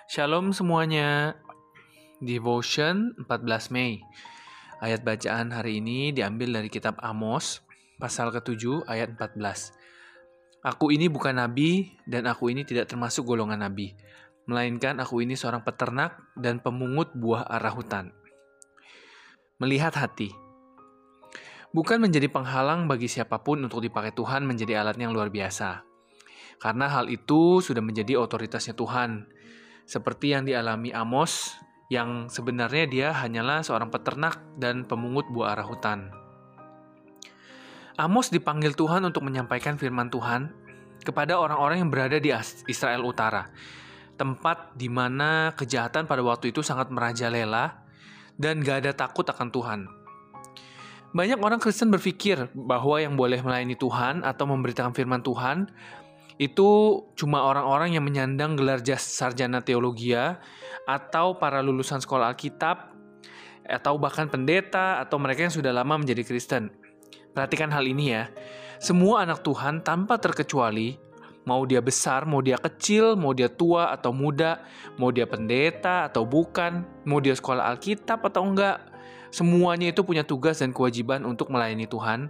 Shalom 0.06 0.54
semuanya. 0.54 1.34
Devotion 2.22 3.10
14 3.26 3.74
Mei. 3.74 3.98
Ayat 4.78 5.02
bacaan 5.02 5.50
hari 5.50 5.82
ini 5.82 6.14
diambil 6.14 6.62
dari 6.62 6.70
kitab 6.70 6.94
Amos, 7.02 7.66
pasal 7.98 8.30
ke-7 8.30 8.86
ayat 8.86 9.18
14. 9.18 9.74
Aku 10.62 10.94
ini 10.94 11.10
bukan 11.10 11.42
nabi 11.42 11.90
dan 12.06 12.30
aku 12.30 12.54
ini 12.54 12.62
tidak 12.62 12.86
termasuk 12.86 13.26
golongan 13.26 13.66
nabi, 13.66 13.98
melainkan 14.46 15.02
aku 15.02 15.26
ini 15.26 15.34
seorang 15.34 15.66
peternak 15.66 16.14
dan 16.38 16.62
pemungut 16.62 17.10
buah 17.18 17.42
arah 17.42 17.74
hutan. 17.74 18.14
Melihat 19.58 19.98
hati. 19.98 20.30
Bukan 21.74 21.98
menjadi 21.98 22.30
penghalang 22.30 22.86
bagi 22.86 23.10
siapa 23.10 23.42
pun 23.42 23.58
untuk 23.58 23.82
dipakai 23.82 24.14
Tuhan 24.14 24.46
menjadi 24.46 24.86
alat 24.86 25.02
yang 25.02 25.10
luar 25.10 25.34
biasa. 25.34 25.82
Karena 26.62 26.94
hal 26.94 27.10
itu 27.10 27.58
sudah 27.58 27.82
menjadi 27.82 28.14
otoritasnya 28.22 28.78
Tuhan 28.78 29.34
seperti 29.86 30.34
yang 30.34 30.42
dialami 30.42 30.90
Amos, 30.90 31.54
yang 31.86 32.26
sebenarnya 32.26 32.84
dia 32.90 33.08
hanyalah 33.14 33.62
seorang 33.62 33.88
peternak 33.94 34.42
dan 34.58 34.82
pemungut 34.82 35.30
buah 35.30 35.54
arah 35.54 35.66
hutan. 35.66 36.10
Amos 37.96 38.28
dipanggil 38.28 38.76
Tuhan 38.76 39.06
untuk 39.06 39.24
menyampaikan 39.24 39.78
firman 39.80 40.12
Tuhan 40.12 40.52
kepada 41.00 41.38
orang-orang 41.38 41.86
yang 41.86 41.90
berada 41.94 42.18
di 42.18 42.34
Israel 42.66 43.06
Utara, 43.06 43.48
tempat 44.18 44.74
di 44.74 44.90
mana 44.90 45.54
kejahatan 45.54 46.04
pada 46.04 46.20
waktu 46.20 46.50
itu 46.50 46.60
sangat 46.60 46.90
merajalela 46.90 47.86
dan 48.36 48.60
gak 48.60 48.84
ada 48.84 48.92
takut 48.92 49.24
akan 49.24 49.48
Tuhan. 49.48 49.80
Banyak 51.16 51.40
orang 51.40 51.62
Kristen 51.62 51.88
berpikir 51.88 52.52
bahwa 52.52 53.00
yang 53.00 53.16
boleh 53.16 53.40
melayani 53.40 53.78
Tuhan 53.78 54.20
atau 54.20 54.44
memberitakan 54.44 54.92
firman 54.92 55.24
Tuhan 55.24 55.72
itu 56.36 57.00
cuma 57.16 57.48
orang-orang 57.48 57.96
yang 57.96 58.04
menyandang 58.04 58.60
gelar 58.60 58.84
sarjana 59.00 59.64
teologia 59.64 60.40
atau 60.84 61.40
para 61.40 61.64
lulusan 61.64 62.00
sekolah 62.04 62.36
Alkitab 62.36 62.92
atau 63.66 63.98
bahkan 63.98 64.28
pendeta 64.28 65.00
atau 65.02 65.16
mereka 65.18 65.48
yang 65.48 65.54
sudah 65.54 65.72
lama 65.72 65.96
menjadi 65.96 66.22
Kristen. 66.22 66.70
Perhatikan 67.32 67.72
hal 67.72 67.88
ini 67.88 68.14
ya. 68.14 68.30
Semua 68.76 69.24
anak 69.24 69.40
Tuhan 69.40 69.80
tanpa 69.80 70.20
terkecuali 70.20 71.00
mau 71.48 71.62
dia 71.64 71.80
besar, 71.80 72.26
mau 72.28 72.42
dia 72.42 72.58
kecil, 72.60 73.16
mau 73.16 73.32
dia 73.32 73.48
tua 73.48 73.94
atau 73.94 74.10
muda, 74.10 74.60
mau 74.98 75.14
dia 75.14 75.24
pendeta 75.24 76.10
atau 76.10 76.26
bukan, 76.26 76.84
mau 77.06 77.22
dia 77.22 77.32
sekolah 77.38 77.70
Alkitab 77.72 78.20
atau 78.26 78.42
enggak, 78.44 78.82
semuanya 79.30 79.94
itu 79.94 80.02
punya 80.02 80.26
tugas 80.26 80.60
dan 80.60 80.74
kewajiban 80.74 81.22
untuk 81.22 81.48
melayani 81.48 81.86
Tuhan 81.86 82.28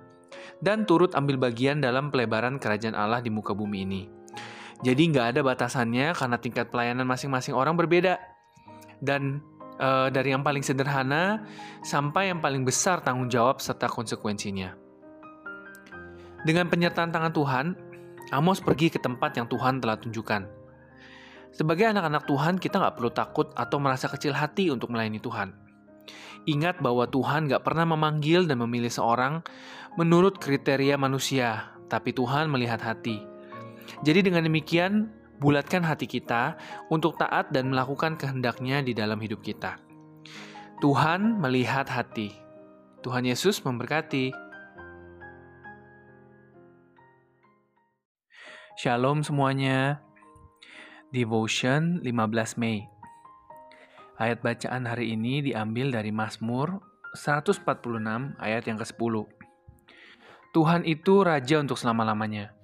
dan 0.61 0.89
turut 0.89 1.13
ambil 1.15 1.37
bagian 1.37 1.83
dalam 1.83 2.09
pelebaran 2.09 2.57
kerajaan 2.57 2.97
Allah 2.97 3.21
di 3.21 3.29
muka 3.29 3.53
bumi 3.53 3.79
ini. 3.85 4.03
Jadi 4.85 5.09
nggak 5.09 5.37
ada 5.37 5.41
batasannya 5.41 6.13
karena 6.13 6.37
tingkat 6.37 6.69
pelayanan 6.69 7.09
masing-masing 7.09 7.57
orang 7.57 7.77
berbeda. 7.81 8.21
Dan 9.01 9.41
e, 9.81 9.89
dari 10.13 10.33
yang 10.33 10.45
paling 10.45 10.61
sederhana 10.61 11.45
sampai 11.81 12.33
yang 12.33 12.41
paling 12.45 12.65
besar 12.65 13.01
tanggung 13.01 13.33
jawab 13.33 13.61
serta 13.61 13.89
konsekuensinya. 13.89 14.77
Dengan 16.45 16.69
penyertaan 16.69 17.11
tangan 17.11 17.33
Tuhan, 17.33 17.67
Amos 18.35 18.59
pergi 18.59 18.91
ke 18.91 18.99
tempat 18.99 19.39
yang 19.39 19.47
Tuhan 19.47 19.79
telah 19.79 19.97
tunjukkan. 20.03 20.43
Sebagai 21.55 21.87
anak-anak 21.89 22.27
Tuhan, 22.27 22.59
kita 22.59 22.83
nggak 22.83 22.95
perlu 22.99 23.11
takut 23.15 23.49
atau 23.55 23.79
merasa 23.79 24.11
kecil 24.11 24.35
hati 24.35 24.69
untuk 24.69 24.91
melayani 24.91 25.23
Tuhan. 25.23 25.55
Ingat 26.47 26.79
bahwa 26.79 27.11
Tuhan 27.11 27.51
gak 27.51 27.67
pernah 27.67 27.83
memanggil 27.83 28.47
dan 28.47 28.63
memilih 28.63 28.91
seorang 28.91 29.43
menurut 29.97 30.37
kriteria 30.37 31.01
manusia, 31.01 31.73
tapi 31.89 32.13
Tuhan 32.13 32.53
melihat 32.53 32.79
hati. 32.85 33.25
Jadi 34.05 34.29
dengan 34.29 34.45
demikian, 34.45 35.09
bulatkan 35.41 35.81
hati 35.81 36.05
kita 36.05 36.57
untuk 36.93 37.17
taat 37.17 37.49
dan 37.49 37.73
melakukan 37.73 38.21
kehendaknya 38.21 38.85
di 38.85 38.93
dalam 38.93 39.17
hidup 39.17 39.41
kita. 39.41 39.81
Tuhan 40.85 41.41
melihat 41.41 41.89
hati. 41.89 42.37
Tuhan 43.01 43.25
Yesus 43.25 43.65
memberkati. 43.65 44.37
Shalom 48.77 49.25
semuanya. 49.25 50.05
Devotion 51.09 52.03
15 52.05 52.61
Mei 52.61 52.85
Ayat 54.21 54.45
bacaan 54.45 54.85
hari 54.85 55.17
ini 55.17 55.41
diambil 55.41 55.89
dari 55.95 56.13
Mazmur 56.13 56.83
146 57.17 57.65
ayat 58.37 58.65
yang 58.69 58.77
ke-10. 58.77 59.46
Tuhan 60.55 60.87
itu 60.87 61.23
raja 61.25 61.63
untuk 61.63 61.79
selama-lamanya. 61.79 62.55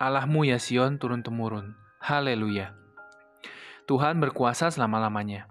Allahmu 0.00 0.48
ya 0.48 0.58
Sion 0.58 0.98
turun-temurun. 0.98 1.76
Haleluya. 2.02 2.74
Tuhan 3.86 4.18
berkuasa 4.18 4.72
selama-lamanya. 4.72 5.46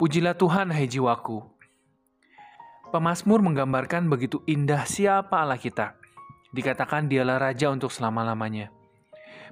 Pujilah 0.00 0.34
Tuhan 0.34 0.72
hai 0.72 0.88
jiwaku. 0.88 1.44
Pemasmur 2.90 3.42
menggambarkan 3.42 4.06
begitu 4.06 4.40
indah 4.46 4.86
siapa 4.86 5.42
Allah 5.42 5.58
kita. 5.58 5.98
Dikatakan 6.54 7.10
dialah 7.10 7.38
raja 7.38 7.70
untuk 7.70 7.90
selama-lamanya. 7.90 8.70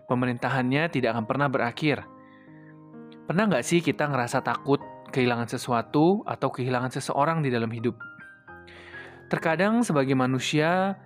Pemerintahannya 0.06 0.90
tidak 0.90 1.18
akan 1.18 1.26
pernah 1.26 1.48
berakhir 1.50 2.06
Pernah 3.22 3.48
nggak 3.48 3.64
sih 3.64 3.78
kita 3.78 4.10
ngerasa 4.10 4.42
takut 4.42 4.82
kehilangan 5.14 5.46
sesuatu 5.46 6.26
atau 6.26 6.50
kehilangan 6.50 6.90
seseorang 6.90 7.38
di 7.40 7.54
dalam 7.54 7.70
hidup? 7.70 7.94
Terkadang 9.32 9.80
sebagai 9.80 10.12
manusia, 10.12 11.00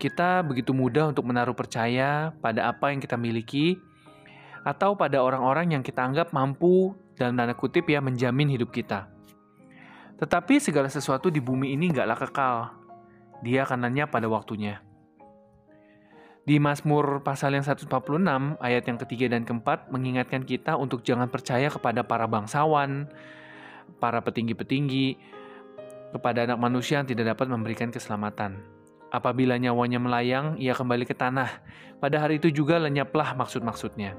kita 0.00 0.40
begitu 0.40 0.72
mudah 0.72 1.12
untuk 1.12 1.28
menaruh 1.28 1.52
percaya 1.52 2.32
pada 2.40 2.72
apa 2.72 2.88
yang 2.88 3.04
kita 3.04 3.20
miliki 3.20 3.76
atau 4.64 4.96
pada 4.96 5.20
orang-orang 5.20 5.76
yang 5.76 5.84
kita 5.84 6.00
anggap 6.00 6.32
mampu 6.32 6.96
dalam 7.20 7.36
tanda 7.36 7.52
kutip 7.52 7.84
ya 7.84 8.00
menjamin 8.00 8.48
hidup 8.48 8.72
kita. 8.72 9.12
Tetapi 10.16 10.56
segala 10.56 10.88
sesuatu 10.88 11.28
di 11.28 11.36
bumi 11.36 11.76
ini 11.76 11.92
nggaklah 11.92 12.18
kekal. 12.24 12.56
Dia 13.44 13.68
akan 13.68 13.84
nanya 13.84 14.08
pada 14.08 14.24
waktunya. 14.24 14.80
Di 16.48 16.56
Mazmur 16.56 17.20
pasal 17.20 17.60
yang 17.60 17.64
146 17.68 18.56
ayat 18.56 18.88
yang 18.88 18.96
ketiga 19.04 19.36
dan 19.36 19.44
keempat 19.44 19.92
mengingatkan 19.92 20.48
kita 20.48 20.80
untuk 20.80 21.04
jangan 21.04 21.28
percaya 21.28 21.68
kepada 21.68 22.08
para 22.08 22.24
bangsawan, 22.24 23.04
para 24.00 24.24
petinggi-petinggi, 24.24 25.39
kepada 26.10 26.46
anak 26.46 26.58
manusia 26.58 26.98
yang 27.02 27.08
tidak 27.08 27.34
dapat 27.36 27.46
memberikan 27.50 27.88
keselamatan. 27.94 28.60
Apabila 29.10 29.58
nyawanya 29.58 29.98
melayang, 29.98 30.54
ia 30.58 30.70
kembali 30.70 31.02
ke 31.02 31.18
tanah. 31.18 31.62
Pada 31.98 32.22
hari 32.22 32.38
itu 32.38 32.50
juga 32.54 32.78
lenyaplah 32.78 33.34
maksud-maksudnya. 33.34 34.14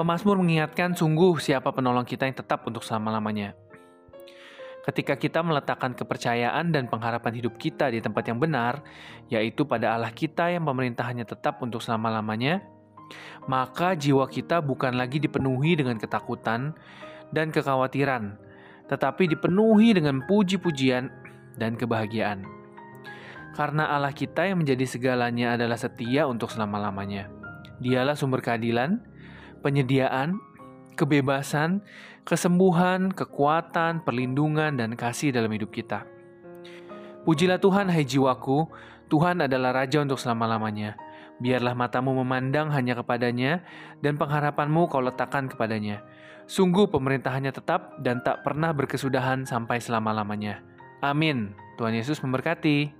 Pemasmur 0.00 0.40
mengingatkan 0.40 0.96
sungguh 0.96 1.36
siapa 1.36 1.68
penolong 1.76 2.08
kita 2.08 2.24
yang 2.24 2.32
tetap 2.32 2.64
untuk 2.64 2.80
selama-lamanya. 2.80 3.52
Ketika 4.80 5.20
kita 5.20 5.44
meletakkan 5.44 5.92
kepercayaan 5.92 6.72
dan 6.72 6.88
pengharapan 6.88 7.36
hidup 7.36 7.60
kita 7.60 7.92
di 7.92 8.00
tempat 8.00 8.24
yang 8.32 8.40
benar, 8.40 8.80
yaitu 9.28 9.68
pada 9.68 9.92
Allah 9.92 10.08
kita 10.08 10.48
yang 10.48 10.64
pemerintahannya 10.64 11.28
tetap 11.28 11.60
untuk 11.60 11.84
selama-lamanya, 11.84 12.64
maka 13.44 13.92
jiwa 13.92 14.24
kita 14.24 14.64
bukan 14.64 14.96
lagi 14.96 15.20
dipenuhi 15.20 15.76
dengan 15.76 16.00
ketakutan 16.00 16.72
dan 17.28 17.52
kekhawatiran, 17.52 18.40
tetapi 18.90 19.30
dipenuhi 19.30 19.94
dengan 19.94 20.26
puji-pujian 20.26 21.06
dan 21.54 21.78
kebahagiaan. 21.78 22.42
Karena 23.54 23.86
Allah 23.94 24.10
kita 24.10 24.50
yang 24.50 24.62
menjadi 24.62 24.86
segalanya 24.86 25.54
adalah 25.54 25.78
setia 25.78 26.26
untuk 26.26 26.50
selama-lamanya. 26.50 27.30
Dialah 27.78 28.18
sumber 28.18 28.42
keadilan, 28.42 28.98
penyediaan, 29.62 30.42
kebebasan, 30.98 31.86
kesembuhan, 32.26 33.14
kekuatan, 33.14 34.02
perlindungan, 34.02 34.76
dan 34.76 34.98
kasih 34.98 35.32
dalam 35.32 35.50
hidup 35.54 35.70
kita. 35.70 36.04
Pujilah 37.24 37.60
Tuhan, 37.60 37.88
hai 37.92 38.04
jiwaku, 38.04 38.68
Tuhan 39.10 39.44
adalah 39.44 39.84
Raja 39.84 40.00
untuk 40.00 40.16
selama-lamanya. 40.16 40.96
Biarlah 41.40 41.72
matamu 41.72 42.12
memandang 42.20 42.68
hanya 42.70 42.96
kepadanya, 43.00 43.64
dan 44.04 44.20
pengharapanmu 44.20 44.88
kau 44.92 45.00
letakkan 45.00 45.48
kepadanya. 45.48 46.04
Sungguh 46.50 46.90
pemerintahannya 46.90 47.54
tetap 47.54 47.94
dan 48.02 48.26
tak 48.26 48.42
pernah 48.42 48.74
berkesudahan 48.74 49.46
sampai 49.46 49.78
selama-lamanya. 49.78 50.58
Amin. 50.98 51.54
Tuhan 51.78 51.94
Yesus 51.94 52.18
memberkati. 52.26 52.90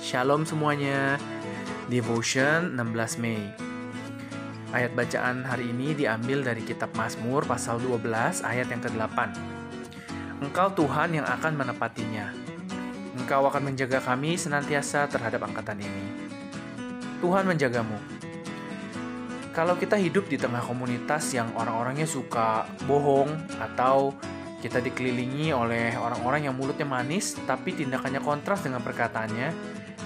Shalom 0.00 0.48
semuanya. 0.48 1.20
Devotion 1.92 2.72
16 2.80 3.20
Mei. 3.20 3.44
Ayat 4.72 4.96
bacaan 4.96 5.44
hari 5.44 5.68
ini 5.68 5.92
diambil 5.92 6.40
dari 6.40 6.64
kitab 6.64 6.96
Mazmur 6.96 7.44
pasal 7.44 7.76
12 7.76 8.40
ayat 8.40 8.72
yang 8.72 8.80
ke-8. 8.80 9.36
Engkau 10.40 10.72
Tuhan 10.72 11.12
yang 11.12 11.28
akan 11.28 11.60
menepatinya. 11.60 12.32
Engkau 13.20 13.44
akan 13.52 13.68
menjaga 13.68 14.00
kami 14.00 14.40
senantiasa 14.40 15.04
terhadap 15.12 15.44
angkatan 15.44 15.76
ini. 15.76 16.32
Tuhan 17.20 17.44
menjagamu. 17.44 18.15
Kalau 19.56 19.72
kita 19.80 19.96
hidup 19.96 20.28
di 20.28 20.36
tengah 20.36 20.60
komunitas 20.60 21.32
yang 21.32 21.48
orang-orangnya 21.56 22.04
suka 22.04 22.68
bohong 22.84 23.56
atau 23.56 24.12
kita 24.60 24.84
dikelilingi 24.84 25.48
oleh 25.48 25.96
orang-orang 25.96 26.44
yang 26.44 26.52
mulutnya 26.52 26.84
manis 26.84 27.32
tapi 27.48 27.72
tindakannya 27.72 28.20
kontras 28.20 28.60
dengan 28.60 28.84
perkataannya, 28.84 29.48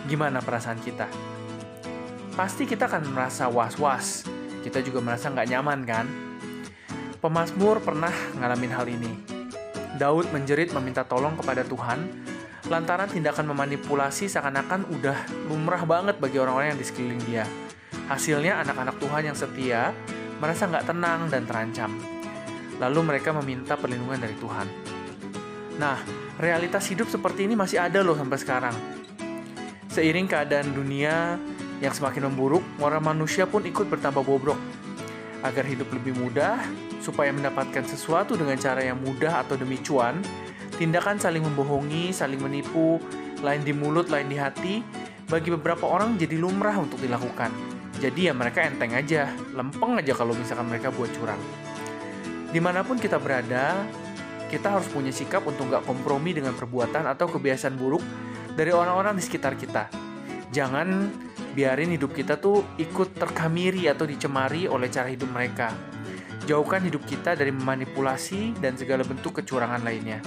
gimana 0.06 0.38
perasaan 0.38 0.78
kita? 0.78 1.10
Pasti 2.38 2.62
kita 2.62 2.86
akan 2.86 3.10
merasa 3.10 3.50
was-was. 3.50 4.22
Kita 4.62 4.86
juga 4.86 5.02
merasa 5.02 5.34
nggak 5.34 5.50
nyaman 5.50 5.80
kan? 5.82 6.06
Pemasmur 7.18 7.82
pernah 7.82 8.14
ngalamin 8.38 8.70
hal 8.70 8.86
ini. 8.86 9.12
Daud 9.98 10.30
menjerit 10.30 10.70
meminta 10.78 11.02
tolong 11.02 11.34
kepada 11.34 11.66
Tuhan 11.66 12.06
lantaran 12.70 13.10
tindakan 13.10 13.50
memanipulasi 13.50 14.30
seakan-akan 14.30 14.86
udah 14.94 15.18
lumrah 15.50 15.82
banget 15.82 16.22
bagi 16.22 16.38
orang-orang 16.38 16.78
yang 16.78 16.78
di 16.78 16.86
sekeliling 16.86 17.24
dia. 17.26 17.42
Hasilnya 18.10 18.58
anak-anak 18.66 18.98
Tuhan 18.98 19.22
yang 19.30 19.36
setia 19.38 19.94
merasa 20.42 20.66
nggak 20.66 20.90
tenang 20.90 21.30
dan 21.30 21.46
terancam. 21.46 21.94
Lalu 22.82 23.00
mereka 23.06 23.30
meminta 23.30 23.78
perlindungan 23.78 24.18
dari 24.18 24.34
Tuhan. 24.34 24.66
Nah, 25.78 26.02
realitas 26.42 26.90
hidup 26.90 27.06
seperti 27.06 27.46
ini 27.46 27.54
masih 27.54 27.78
ada 27.78 28.02
loh 28.02 28.18
sampai 28.18 28.38
sekarang. 28.42 28.74
Seiring 29.94 30.26
keadaan 30.26 30.74
dunia 30.74 31.38
yang 31.78 31.94
semakin 31.94 32.26
memburuk, 32.26 32.66
moral 32.82 32.98
manusia 32.98 33.46
pun 33.46 33.62
ikut 33.62 33.86
bertambah 33.86 34.26
bobrok. 34.26 34.58
Agar 35.46 35.62
hidup 35.62 35.88
lebih 35.94 36.18
mudah, 36.18 36.58
supaya 36.98 37.30
mendapatkan 37.30 37.86
sesuatu 37.86 38.34
dengan 38.34 38.58
cara 38.58 38.82
yang 38.82 38.98
mudah 39.00 39.40
atau 39.46 39.54
demi 39.54 39.78
cuan, 39.80 40.20
Tindakan 40.80 41.20
saling 41.20 41.44
membohongi, 41.44 42.08
saling 42.08 42.40
menipu, 42.40 42.96
lain 43.44 43.60
di 43.60 43.76
mulut, 43.76 44.08
lain 44.08 44.32
di 44.32 44.40
hati, 44.40 44.80
bagi 45.28 45.52
beberapa 45.52 45.84
orang 45.84 46.16
jadi 46.16 46.40
lumrah 46.40 46.72
untuk 46.80 47.04
dilakukan. 47.04 47.52
Jadi 48.00 48.32
ya 48.32 48.34
mereka 48.34 48.64
enteng 48.64 48.96
aja, 48.96 49.28
lempeng 49.52 50.00
aja 50.00 50.16
kalau 50.16 50.32
misalkan 50.32 50.72
mereka 50.72 50.88
buat 50.88 51.12
curang. 51.12 51.40
Di 52.48 52.56
mana 52.56 52.80
pun 52.80 52.96
kita 52.96 53.20
berada, 53.20 53.84
kita 54.48 54.72
harus 54.72 54.88
punya 54.88 55.12
sikap 55.12 55.44
untuk 55.44 55.68
nggak 55.68 55.84
kompromi 55.84 56.32
dengan 56.32 56.56
perbuatan 56.56 57.04
atau 57.06 57.28
kebiasaan 57.28 57.76
buruk 57.76 58.00
dari 58.56 58.72
orang-orang 58.72 59.20
di 59.20 59.22
sekitar 59.22 59.54
kita. 59.54 59.92
Jangan 60.50 61.12
biarin 61.52 61.94
hidup 61.94 62.16
kita 62.16 62.40
tuh 62.40 62.64
ikut 62.80 63.20
terkamiri 63.20 63.86
atau 63.86 64.08
dicemari 64.08 64.64
oleh 64.64 64.88
cara 64.88 65.12
hidup 65.12 65.28
mereka. 65.30 65.70
Jauhkan 66.48 66.82
hidup 66.82 67.04
kita 67.06 67.36
dari 67.36 67.54
memanipulasi 67.54 68.58
dan 68.58 68.74
segala 68.74 69.04
bentuk 69.06 69.38
kecurangan 69.38 69.84
lainnya. 69.84 70.18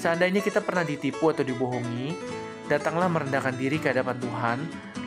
Seandainya 0.00 0.40
kita 0.40 0.62
pernah 0.64 0.86
ditipu 0.86 1.28
atau 1.28 1.44
dibohongi, 1.44 2.16
datanglah 2.70 3.10
merendahkan 3.12 3.52
diri 3.58 3.76
ke 3.76 3.92
hadapan 3.92 4.16
Tuhan, 4.20 4.58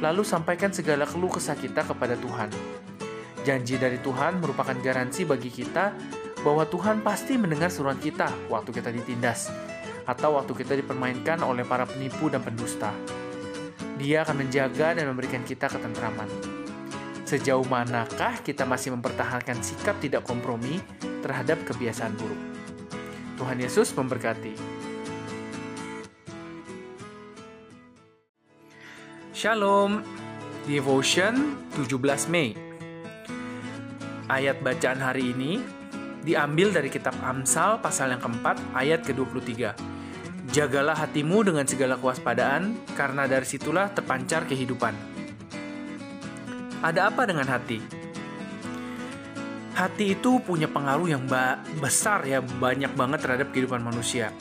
lalu 0.04 0.22
sampaikan 0.22 0.70
segala 0.70 1.10
keluh 1.10 1.32
kesah 1.32 1.58
kita 1.58 1.86
kepada 1.86 2.14
Tuhan. 2.18 2.50
Janji 3.42 3.80
dari 3.80 3.98
Tuhan 4.04 4.44
merupakan 4.44 4.76
garansi 4.76 5.24
bagi 5.24 5.48
kita 5.48 5.96
bahwa 6.44 6.68
Tuhan 6.68 7.02
pasti 7.02 7.40
mendengar 7.40 7.72
suruhan 7.72 7.98
kita 7.98 8.28
waktu 8.52 8.70
kita 8.76 8.92
ditindas, 8.92 9.50
atau 10.06 10.36
waktu 10.38 10.54
kita 10.54 10.78
dipermainkan 10.80 11.42
oleh 11.42 11.64
para 11.64 11.88
penipu 11.88 12.30
dan 12.30 12.44
pendusta. 12.44 12.92
Dia 13.98 14.22
akan 14.22 14.46
menjaga 14.46 14.94
dan 14.94 15.10
memberikan 15.10 15.42
kita 15.42 15.72
ketentraman. 15.72 16.30
Sejauh 17.28 17.66
manakah 17.68 18.40
kita 18.40 18.64
masih 18.64 18.96
mempertahankan 18.96 19.60
sikap 19.60 20.00
tidak 20.00 20.24
kompromi 20.24 20.80
terhadap 21.20 21.60
kebiasaan 21.66 22.16
buruk? 22.16 22.40
Tuhan 23.36 23.60
Yesus 23.60 23.92
memberkati. 23.92 24.77
Shalom, 29.38 30.02
Devotion 30.66 31.62
17 31.78 31.94
Mei. 32.34 32.58
Ayat 34.26 34.66
bacaan 34.66 34.98
hari 34.98 35.30
ini 35.30 35.62
diambil 36.26 36.74
dari 36.74 36.90
kitab 36.90 37.14
Amsal 37.22 37.78
pasal 37.78 38.18
yang 38.18 38.22
keempat 38.26 38.58
ayat 38.74 39.06
ke-23. 39.06 39.78
Jagalah 40.50 40.98
hatimu 40.98 41.46
dengan 41.46 41.70
segala 41.70 42.02
kewaspadaan, 42.02 42.82
karena 42.98 43.30
dari 43.30 43.46
situlah 43.46 43.94
terpancar 43.94 44.50
kehidupan. 44.50 44.98
Ada 46.82 47.14
apa 47.14 47.30
dengan 47.30 47.46
hati? 47.46 47.78
Hati 49.78 50.18
itu 50.18 50.42
punya 50.42 50.66
pengaruh 50.66 51.14
yang 51.14 51.30
besar 51.78 52.26
ya, 52.26 52.42
banyak 52.42 52.90
banget 52.98 53.22
terhadap 53.22 53.54
kehidupan 53.54 53.86
manusia. 53.86 54.34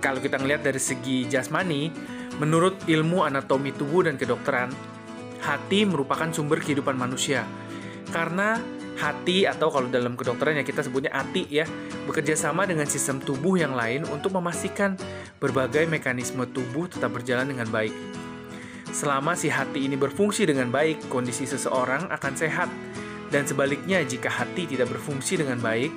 Kalau 0.00 0.16
kita 0.16 0.40
ngelihat 0.40 0.64
dari 0.64 0.80
segi 0.80 1.28
jasmani, 1.28 1.92
Menurut 2.42 2.90
ilmu 2.90 3.22
anatomi 3.22 3.70
tubuh 3.70 4.02
dan 4.02 4.18
kedokteran, 4.18 4.74
hati 5.46 5.86
merupakan 5.86 6.26
sumber 6.34 6.58
kehidupan 6.58 6.98
manusia. 6.98 7.46
Karena 8.10 8.58
hati 8.98 9.46
atau 9.46 9.70
kalau 9.70 9.86
dalam 9.86 10.18
kedokteran 10.18 10.58
ya 10.58 10.66
kita 10.66 10.82
sebutnya 10.82 11.14
hati 11.14 11.46
ya, 11.46 11.62
bekerja 12.10 12.34
sama 12.34 12.66
dengan 12.66 12.90
sistem 12.90 13.22
tubuh 13.22 13.54
yang 13.62 13.78
lain 13.78 14.02
untuk 14.10 14.34
memastikan 14.34 14.98
berbagai 15.38 15.86
mekanisme 15.86 16.42
tubuh 16.50 16.90
tetap 16.90 17.14
berjalan 17.14 17.46
dengan 17.46 17.70
baik. 17.70 17.94
Selama 18.90 19.38
si 19.38 19.46
hati 19.46 19.86
ini 19.86 19.94
berfungsi 19.94 20.42
dengan 20.42 20.66
baik, 20.74 21.06
kondisi 21.14 21.46
seseorang 21.46 22.10
akan 22.10 22.34
sehat. 22.34 22.66
Dan 23.30 23.46
sebaliknya, 23.46 24.02
jika 24.02 24.28
hati 24.28 24.66
tidak 24.66 24.90
berfungsi 24.90 25.38
dengan 25.38 25.62
baik, 25.62 25.94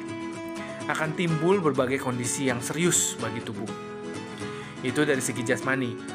akan 0.94 1.10
timbul 1.18 1.58
berbagai 1.58 1.98
kondisi 1.98 2.54
yang 2.54 2.62
serius 2.62 3.18
bagi 3.18 3.42
tubuh. 3.42 3.68
Itu 4.86 5.04
dari 5.10 5.20
segi 5.20 5.42
jasmani. 5.42 6.15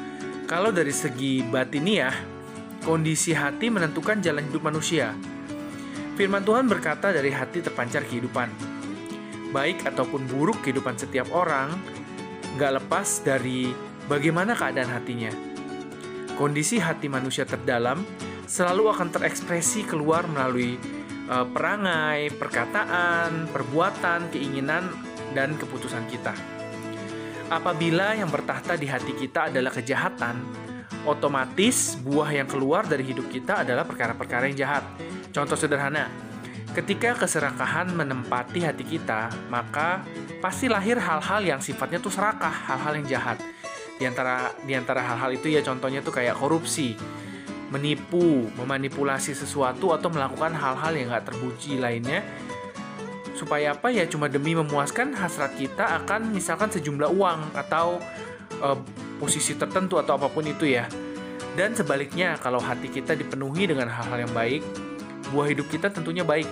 Kalau 0.51 0.67
dari 0.67 0.91
segi 0.91 1.39
batiniah, 1.47 2.11
kondisi 2.83 3.31
hati 3.31 3.71
menentukan 3.71 4.19
jalan 4.19 4.51
hidup 4.51 4.67
manusia. 4.67 5.15
Firman 6.19 6.43
Tuhan 6.43 6.67
berkata 6.67 7.15
dari 7.15 7.31
hati 7.31 7.63
terpancar 7.63 8.03
kehidupan. 8.03 8.51
Baik 9.55 9.87
ataupun 9.87 10.27
buruk 10.27 10.59
kehidupan 10.59 10.99
setiap 10.99 11.31
orang, 11.31 11.71
nggak 12.59 12.83
lepas 12.83 13.23
dari 13.23 13.71
bagaimana 14.11 14.51
keadaan 14.51 14.91
hatinya. 14.91 15.31
Kondisi 16.35 16.83
hati 16.83 17.07
manusia 17.07 17.47
terdalam 17.47 18.03
selalu 18.43 18.91
akan 18.91 19.07
terekspresi 19.07 19.87
keluar 19.87 20.27
melalui 20.27 20.75
uh, 21.31 21.47
perangai, 21.47 22.27
perkataan, 22.27 23.47
perbuatan, 23.55 24.27
keinginan, 24.35 24.83
dan 25.31 25.55
keputusan 25.55 26.11
kita. 26.11 26.35
Apabila 27.51 28.15
yang 28.15 28.31
bertahta 28.31 28.79
di 28.79 28.87
hati 28.87 29.11
kita 29.11 29.51
adalah 29.51 29.75
kejahatan, 29.75 30.39
otomatis 31.03 31.99
buah 31.99 32.31
yang 32.31 32.47
keluar 32.47 32.87
dari 32.87 33.03
hidup 33.03 33.27
kita 33.27 33.67
adalah 33.67 33.83
perkara-perkara 33.83 34.47
yang 34.47 34.55
jahat. 34.63 34.87
Contoh 35.35 35.59
sederhana, 35.59 36.07
ketika 36.71 37.11
keserakahan 37.19 37.91
menempati 37.91 38.63
hati 38.63 38.87
kita, 38.87 39.27
maka 39.51 39.99
pasti 40.39 40.71
lahir 40.71 40.95
hal-hal 40.95 41.43
yang 41.43 41.59
sifatnya 41.59 41.99
tuh 41.99 42.15
serakah, 42.15 42.71
hal-hal 42.71 43.03
yang 43.03 43.19
jahat. 43.19 43.43
Di 43.99 44.07
antara 44.07 44.55
di 44.63 44.71
antara 44.71 45.03
hal-hal 45.03 45.35
itu 45.35 45.51
ya 45.51 45.59
contohnya 45.59 45.99
tuh 45.99 46.15
kayak 46.15 46.39
korupsi, 46.39 46.95
menipu, 47.67 48.47
memanipulasi 48.63 49.35
sesuatu 49.35 49.91
atau 49.91 50.07
melakukan 50.07 50.55
hal-hal 50.55 50.95
yang 50.95 51.11
gak 51.11 51.35
terpuji 51.35 51.83
lainnya 51.83 52.23
supaya 53.41 53.73
apa 53.73 53.89
ya 53.89 54.05
cuma 54.05 54.29
demi 54.29 54.53
memuaskan 54.53 55.17
hasrat 55.17 55.57
kita 55.57 56.05
akan 56.05 56.29
misalkan 56.29 56.69
sejumlah 56.69 57.09
uang 57.09 57.57
atau 57.57 57.97
uh, 58.61 58.77
posisi 59.17 59.57
tertentu 59.57 59.97
atau 59.97 60.21
apa 60.21 60.29
pun 60.29 60.45
itu 60.45 60.69
ya 60.69 60.85
Dan 61.51 61.75
sebaliknya, 61.75 62.39
kalau 62.39 62.63
hati 62.63 62.87
kita 62.87 63.11
dipenuhi 63.11 63.67
dengan 63.67 63.91
hal-hal 63.91 64.23
yang 64.23 64.31
baik, 64.31 64.63
buah 65.35 65.51
hidup 65.51 65.67
kita 65.67 65.91
tentunya 65.91 66.23
baik. 66.23 66.47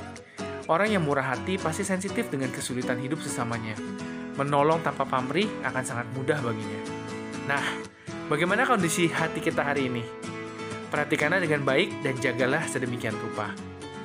Orang 0.68 0.92
yang 0.92 1.08
murah 1.08 1.24
hati 1.24 1.56
pasti 1.56 1.88
sensitif 1.88 2.28
dengan 2.28 2.52
kesulitan 2.52 3.00
hidup 3.00 3.24
sesamanya. 3.24 3.80
Menolong 4.36 4.84
tanpa 4.84 5.08
pamrih 5.08 5.48
akan 5.64 5.84
sangat 5.88 6.08
mudah 6.12 6.44
baginya. 6.44 6.82
Nah, 7.48 7.64
bagaimana 8.28 8.68
kondisi 8.68 9.08
hati 9.08 9.40
kita 9.40 9.64
hari 9.64 9.88
ini? 9.88 10.04
Perhatikanlah 10.92 11.40
dengan 11.40 11.64
baik 11.64 12.04
dan 12.04 12.20
jagalah 12.20 12.68
sedemikian 12.68 13.16
rupa. 13.16 13.56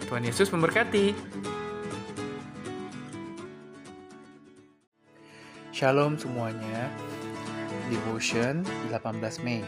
Tuhan 0.07 0.23
Yesus 0.23 0.47
memberkati. 0.55 1.11
Shalom 5.85 6.17
semuanya. 6.17 6.89
Devotion 7.93 8.65
18 8.89 9.21
Mei. 9.45 9.61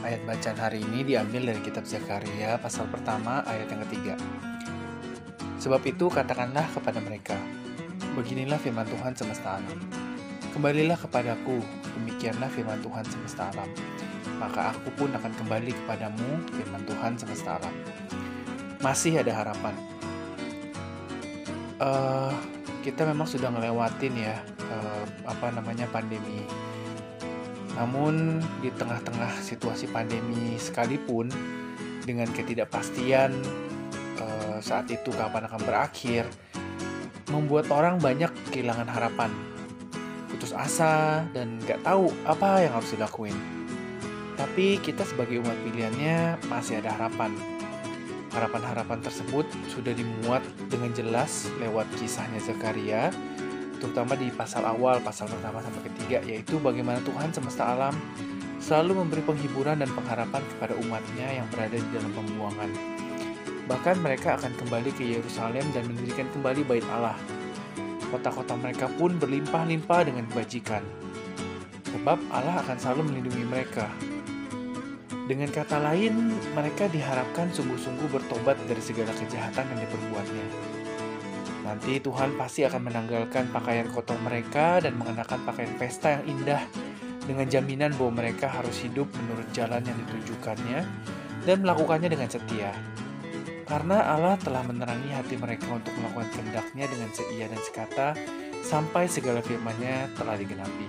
Ayat 0.00 0.24
bacaan 0.24 0.56
hari 0.56 0.80
ini 0.80 1.04
diambil 1.04 1.52
dari 1.52 1.60
kitab 1.60 1.84
Zakaria 1.84 2.56
pasal 2.56 2.88
pertama 2.88 3.44
ayat 3.44 3.68
yang 3.68 3.84
ketiga. 3.84 4.16
Sebab 5.60 5.84
itu 5.84 6.08
katakanlah 6.08 6.64
kepada 6.72 7.04
mereka, 7.04 7.36
Beginilah 8.16 8.56
firman 8.56 8.88
Tuhan 8.88 9.12
semesta 9.12 9.60
alam. 9.60 9.76
Kembalilah 10.56 10.96
kepadaku, 10.96 11.60
demikianlah 12.00 12.48
firman 12.48 12.80
Tuhan 12.80 13.04
semesta 13.12 13.52
alam. 13.52 13.68
Maka 14.40 14.72
aku 14.72 14.88
pun 14.96 15.12
akan 15.12 15.36
kembali 15.36 15.76
kepadamu, 15.84 16.48
firman 16.48 16.82
Tuhan 16.88 17.12
semesta 17.20 17.60
alam. 17.60 17.76
Masih 18.80 19.20
ada 19.20 19.36
harapan. 19.36 19.76
Uh, 21.76 22.32
kita 22.80 23.04
memang 23.04 23.28
sudah 23.28 23.52
ngelewatin 23.52 24.16
ya 24.16 24.40
apa 25.28 25.52
namanya 25.52 25.84
pandemi 25.92 26.48
namun 27.78 28.42
di 28.58 28.74
tengah-tengah 28.74 29.38
situasi 29.38 29.86
pandemi 29.94 30.58
sekalipun 30.58 31.30
dengan 32.02 32.26
ketidakpastian 32.34 33.30
uh, 34.18 34.58
saat 34.58 34.90
itu 34.90 35.14
kapan 35.14 35.46
akan 35.46 35.62
berakhir 35.62 36.26
membuat 37.30 37.70
orang 37.70 38.00
banyak 38.00 38.32
kehilangan 38.50 38.88
harapan, 38.88 39.30
putus 40.32 40.56
asa 40.56 41.22
dan 41.36 41.60
nggak 41.62 41.84
tahu 41.84 42.08
apa 42.26 42.66
yang 42.66 42.72
harus 42.74 42.90
dilakuin. 42.96 43.36
Tapi 44.34 44.80
kita 44.82 45.06
sebagai 45.06 45.38
umat 45.44 45.54
pilihannya 45.62 46.40
masih 46.50 46.82
ada 46.82 46.94
harapan. 46.98 47.36
Harapan-harapan 48.32 49.02
tersebut 49.02 49.46
sudah 49.70 49.92
dimuat 49.94 50.42
dengan 50.66 50.90
jelas 50.94 51.50
lewat 51.58 51.86
kisahnya 51.98 52.38
Zakaria 52.42 53.10
terutama 53.78 54.18
di 54.18 54.28
pasal 54.34 54.66
awal, 54.66 54.98
pasal 55.00 55.30
pertama 55.30 55.62
sampai 55.62 55.86
ketiga, 55.90 56.18
yaitu 56.26 56.58
bagaimana 56.58 56.98
Tuhan 57.06 57.30
semesta 57.30 57.74
alam 57.74 57.94
selalu 58.58 59.06
memberi 59.06 59.22
penghiburan 59.24 59.80
dan 59.80 59.90
pengharapan 59.94 60.42
kepada 60.54 60.74
umatnya 60.82 61.40
yang 61.40 61.46
berada 61.48 61.78
di 61.78 61.88
dalam 61.94 62.10
pembuangan. 62.12 62.70
Bahkan 63.70 63.96
mereka 64.02 64.36
akan 64.36 64.52
kembali 64.58 64.90
ke 64.92 65.04
Yerusalem 65.06 65.64
dan 65.72 65.86
mendirikan 65.86 66.26
kembali 66.34 66.66
bait 66.66 66.84
Allah. 66.92 67.16
Kota-kota 68.08 68.56
mereka 68.56 68.88
pun 68.96 69.16
berlimpah-limpah 69.16 70.00
dengan 70.04 70.24
kebajikan. 70.32 70.80
Sebab 71.88 72.18
Allah 72.32 72.60
akan 72.64 72.76
selalu 72.76 73.02
melindungi 73.12 73.44
mereka. 73.44 73.88
Dengan 75.28 75.52
kata 75.52 75.76
lain, 75.76 76.32
mereka 76.56 76.88
diharapkan 76.88 77.52
sungguh-sungguh 77.52 78.08
bertobat 78.08 78.56
dari 78.64 78.80
segala 78.80 79.12
kejahatan 79.12 79.64
yang 79.76 79.80
diperbuatnya 79.84 80.67
Nanti 81.68 82.00
Tuhan 82.00 82.32
pasti 82.40 82.64
akan 82.64 82.88
menanggalkan 82.88 83.52
pakaian 83.52 83.92
kotor 83.92 84.16
mereka 84.24 84.80
dan 84.80 84.96
mengenakan 84.96 85.44
pakaian 85.44 85.76
pesta 85.76 86.16
yang 86.16 86.24
indah 86.24 86.64
dengan 87.28 87.44
jaminan 87.44 87.92
bahwa 87.92 88.24
mereka 88.24 88.48
harus 88.48 88.80
hidup 88.80 89.04
menurut 89.12 89.44
jalan 89.52 89.84
yang 89.84 89.92
ditujukannya 90.08 90.80
dan 91.44 91.56
melakukannya 91.60 92.08
dengan 92.08 92.32
setia. 92.32 92.72
Karena 93.68 94.00
Allah 94.00 94.40
telah 94.40 94.64
menerangi 94.64 95.12
hati 95.12 95.36
mereka 95.36 95.68
untuk 95.68 95.92
melakukan 96.00 96.32
kehendaknya 96.32 96.88
dengan 96.88 97.12
seia 97.12 97.46
dan 97.52 97.60
sekata 97.60 98.08
sampai 98.64 99.04
segala 99.04 99.44
firman-Nya 99.44 100.16
telah 100.16 100.40
digenapi. 100.40 100.88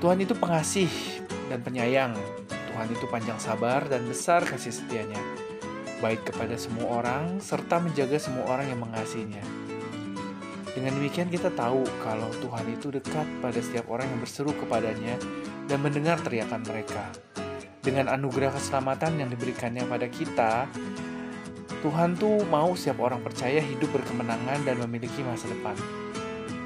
Tuhan 0.00 0.24
itu 0.24 0.32
pengasih 0.32 0.88
dan 1.52 1.60
penyayang. 1.60 2.16
Tuhan 2.48 2.88
itu 2.88 3.04
panjang 3.12 3.36
sabar 3.36 3.84
dan 3.92 4.08
besar 4.08 4.40
kasih 4.48 4.72
setianya 4.72 5.35
baik 6.00 6.28
kepada 6.32 6.56
semua 6.60 7.00
orang, 7.02 7.40
serta 7.40 7.80
menjaga 7.80 8.18
semua 8.20 8.44
orang 8.48 8.68
yang 8.68 8.80
mengasihinya. 8.82 9.44
Dengan 10.76 10.92
demikian 10.92 11.32
kita 11.32 11.48
tahu 11.56 11.88
kalau 12.04 12.28
Tuhan 12.44 12.68
itu 12.68 12.92
dekat 12.92 13.24
pada 13.40 13.56
setiap 13.56 13.88
orang 13.88 14.12
yang 14.12 14.20
berseru 14.20 14.52
kepadanya 14.52 15.16
dan 15.64 15.80
mendengar 15.80 16.20
teriakan 16.20 16.60
mereka. 16.68 17.08
Dengan 17.80 18.12
anugerah 18.12 18.52
keselamatan 18.52 19.16
yang 19.16 19.32
diberikannya 19.32 19.88
pada 19.88 20.04
kita, 20.10 20.68
Tuhan 21.80 22.18
tuh 22.20 22.44
mau 22.52 22.76
setiap 22.76 23.00
orang 23.00 23.24
percaya 23.24 23.62
hidup 23.62 23.88
berkemenangan 23.94 24.68
dan 24.68 24.76
memiliki 24.84 25.24
masa 25.24 25.48
depan. 25.48 25.78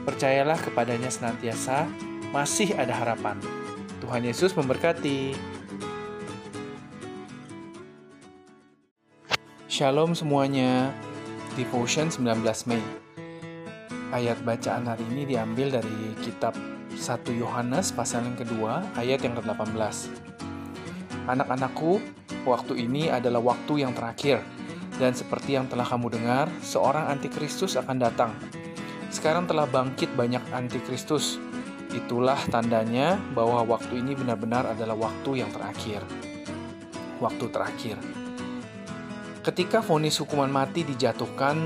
Percayalah 0.09 0.59
kepadanya 0.59 1.12
senantiasa, 1.12 1.87
masih 2.35 2.74
ada 2.74 2.97
harapan. 2.97 3.37
Tuhan 4.01 4.24
Yesus 4.26 4.57
memberkati. 4.57 5.37
Shalom 9.81 10.12
semuanya, 10.12 10.93
Devotion 11.57 12.12
19 12.12 12.45
Mei. 12.68 12.85
Ayat 14.12 14.37
bacaan 14.45 14.85
hari 14.85 15.01
ini 15.09 15.24
diambil 15.24 15.72
dari 15.72 16.12
kitab 16.20 16.53
1 16.93 17.01
Yohanes 17.33 17.89
pasal 17.89 18.28
yang 18.28 18.37
kedua, 18.37 18.85
ayat 18.93 19.24
yang 19.24 19.33
ke-18. 19.41 20.12
Anak-anakku, 21.24 21.97
waktu 22.45 22.76
ini 22.76 23.09
adalah 23.09 23.41
waktu 23.41 23.81
yang 23.81 23.97
terakhir, 23.97 24.45
dan 25.01 25.16
seperti 25.16 25.57
yang 25.57 25.64
telah 25.64 25.89
kamu 25.89 26.12
dengar, 26.12 26.53
seorang 26.61 27.09
antikristus 27.09 27.81
akan 27.81 28.05
datang. 28.05 28.37
Sekarang 29.09 29.49
telah 29.49 29.64
bangkit 29.64 30.12
banyak 30.12 30.45
antikristus. 30.53 31.41
Itulah 31.97 32.37
tandanya 32.53 33.16
bahwa 33.33 33.64
waktu 33.64 34.05
ini 34.05 34.12
benar-benar 34.12 34.76
adalah 34.76 35.09
waktu 35.09 35.41
yang 35.41 35.49
terakhir. 35.49 36.05
Waktu 37.16 37.49
terakhir. 37.49 38.20
Ketika 39.41 39.80
vonis 39.80 40.20
hukuman 40.20 40.53
mati 40.53 40.84
dijatuhkan, 40.84 41.57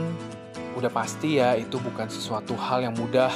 udah 0.79 0.91
pasti 0.95 1.43
ya 1.43 1.59
itu 1.59 1.83
bukan 1.83 2.07
sesuatu 2.07 2.55
hal 2.55 2.87
yang 2.87 2.95
mudah 2.95 3.35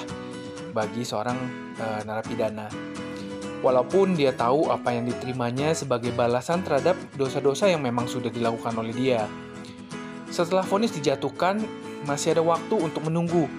bagi 0.71 1.03
seorang 1.03 1.35
e, 1.75 1.87
narapidana. 2.07 2.71
Walaupun 3.67 4.15
dia 4.15 4.31
tahu 4.31 4.71
apa 4.71 4.95
yang 4.95 5.11
diterimanya 5.11 5.75
sebagai 5.75 6.15
balasan 6.15 6.63
terhadap 6.63 6.95
dosa-dosa 7.19 7.67
yang 7.67 7.83
memang 7.83 8.07
sudah 8.07 8.31
dilakukan 8.31 8.79
oleh 8.79 8.95
dia. 8.95 9.27
Setelah 10.31 10.63
vonis 10.63 10.95
dijatuhkan, 10.95 11.59
masih 12.07 12.39
ada 12.39 12.43
waktu 12.47 12.79
untuk 12.79 13.11
menunggu 13.11 13.51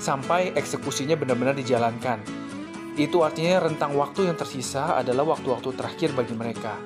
sampai 0.00 0.56
eksekusinya 0.56 1.20
benar-benar 1.20 1.52
dijalankan. 1.52 2.24
Itu 2.96 3.28
artinya 3.28 3.60
rentang 3.60 3.92
waktu 3.92 4.32
yang 4.32 4.40
tersisa 4.40 4.96
adalah 4.96 5.36
waktu-waktu 5.36 5.68
terakhir 5.76 6.16
bagi 6.16 6.32
mereka. 6.32 6.80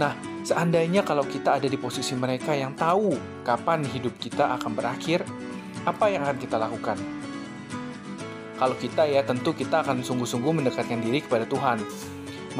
Nah, 0.00 0.33
Seandainya 0.44 1.00
kalau 1.08 1.24
kita 1.24 1.56
ada 1.56 1.64
di 1.64 1.80
posisi 1.80 2.12
mereka 2.12 2.52
yang 2.52 2.76
tahu 2.76 3.16
kapan 3.48 3.80
hidup 3.80 4.12
kita 4.20 4.60
akan 4.60 4.76
berakhir, 4.76 5.24
apa 5.88 6.12
yang 6.12 6.20
akan 6.28 6.36
kita 6.36 6.60
lakukan? 6.60 7.00
Kalau 8.60 8.76
kita 8.76 9.08
ya 9.08 9.24
tentu 9.24 9.56
kita 9.56 9.80
akan 9.80 10.04
sungguh-sungguh 10.04 10.52
mendekatkan 10.52 11.00
diri 11.00 11.24
kepada 11.24 11.48
Tuhan, 11.48 11.80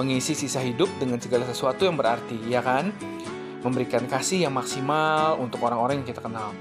mengisi 0.01 0.33
sisa 0.33 0.65
hidup 0.65 0.89
dengan 0.97 1.21
segala 1.21 1.45
sesuatu 1.45 1.85
yang 1.85 2.01
berarti, 2.01 2.41
ya 2.49 2.65
kan? 2.65 2.89
Memberikan 3.61 4.09
kasih 4.09 4.49
yang 4.49 4.57
maksimal 4.57 5.37
untuk 5.37 5.61
orang-orang 5.61 6.01
yang 6.01 6.09
kita 6.09 6.25
kenal. 6.25 6.57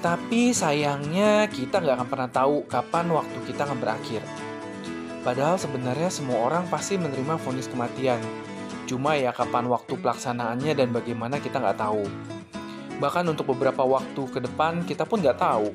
Tapi 0.00 0.56
sayangnya 0.56 1.44
kita 1.52 1.84
nggak 1.84 1.96
akan 2.00 2.08
pernah 2.08 2.30
tahu 2.32 2.64
kapan 2.72 3.08
waktu 3.12 3.36
kita 3.52 3.68
akan 3.68 3.76
berakhir. 3.84 4.24
Padahal 5.24 5.60
sebenarnya 5.60 6.08
semua 6.08 6.40
orang 6.40 6.68
pasti 6.72 6.96
menerima 7.00 7.40
vonis 7.40 7.68
kematian, 7.68 8.20
Cuma 8.84 9.16
ya 9.16 9.32
kapan 9.32 9.64
waktu 9.72 9.96
pelaksanaannya 9.96 10.76
dan 10.76 10.92
bagaimana 10.92 11.40
kita 11.40 11.60
nggak 11.60 11.80
tahu. 11.80 12.04
Bahkan 13.00 13.24
untuk 13.26 13.56
beberapa 13.56 13.82
waktu 13.82 14.22
ke 14.28 14.38
depan 14.44 14.84
kita 14.84 15.08
pun 15.08 15.24
nggak 15.24 15.40
tahu. 15.40 15.72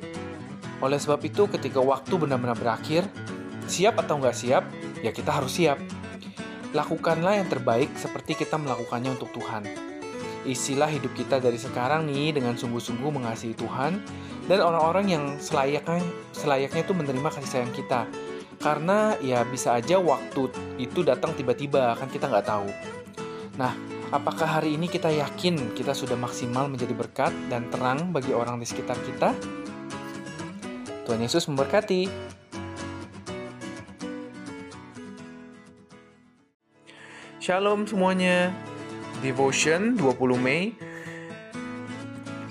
Oleh 0.80 0.96
sebab 1.02 1.20
itu 1.26 1.50
ketika 1.52 1.84
waktu 1.84 2.14
benar-benar 2.16 2.56
berakhir, 2.56 3.04
siap 3.68 4.00
atau 4.00 4.22
nggak 4.22 4.38
siap, 4.38 4.64
ya 5.04 5.12
kita 5.12 5.36
harus 5.36 5.58
siap. 5.58 5.82
Lakukanlah 6.72 7.42
yang 7.42 7.50
terbaik 7.50 7.92
seperti 7.98 8.38
kita 8.38 8.56
melakukannya 8.56 9.18
untuk 9.18 9.34
Tuhan. 9.34 9.66
Isilah 10.48 10.88
hidup 10.88 11.12
kita 11.18 11.42
dari 11.44 11.60
sekarang 11.60 12.08
nih 12.08 12.40
dengan 12.40 12.56
sungguh-sungguh 12.56 13.12
mengasihi 13.12 13.58
Tuhan 13.58 14.00
dan 14.48 14.60
orang-orang 14.64 15.06
yang 15.12 15.24
selayaknya 15.38 16.00
selayaknya 16.32 16.82
itu 16.86 16.94
menerima 16.96 17.30
kasih 17.36 17.50
sayang 17.50 17.74
kita. 17.76 18.08
Karena 18.60 19.16
ya 19.24 19.44
bisa 19.48 19.80
aja 19.80 20.00
waktu 20.00 20.52
itu 20.80 21.04
datang 21.04 21.32
tiba-tiba 21.36 21.96
kan 21.96 22.08
kita 22.08 22.28
nggak 22.28 22.48
tahu. 22.48 22.68
Nah, 23.60 23.76
apakah 24.16 24.48
hari 24.48 24.80
ini 24.80 24.88
kita 24.88 25.12
yakin 25.12 25.76
kita 25.76 25.92
sudah 25.92 26.16
maksimal 26.16 26.72
menjadi 26.72 26.96
berkat 26.96 27.36
dan 27.52 27.68
terang 27.68 28.16
bagi 28.16 28.32
orang 28.32 28.56
di 28.56 28.64
sekitar 28.64 28.96
kita? 29.04 29.36
Tuhan 31.04 31.20
Yesus 31.20 31.44
memberkati. 31.52 32.08
Shalom 37.44 37.84
semuanya. 37.84 38.56
Devotion 39.20 40.00
20 40.00 40.40
Mei. 40.40 40.72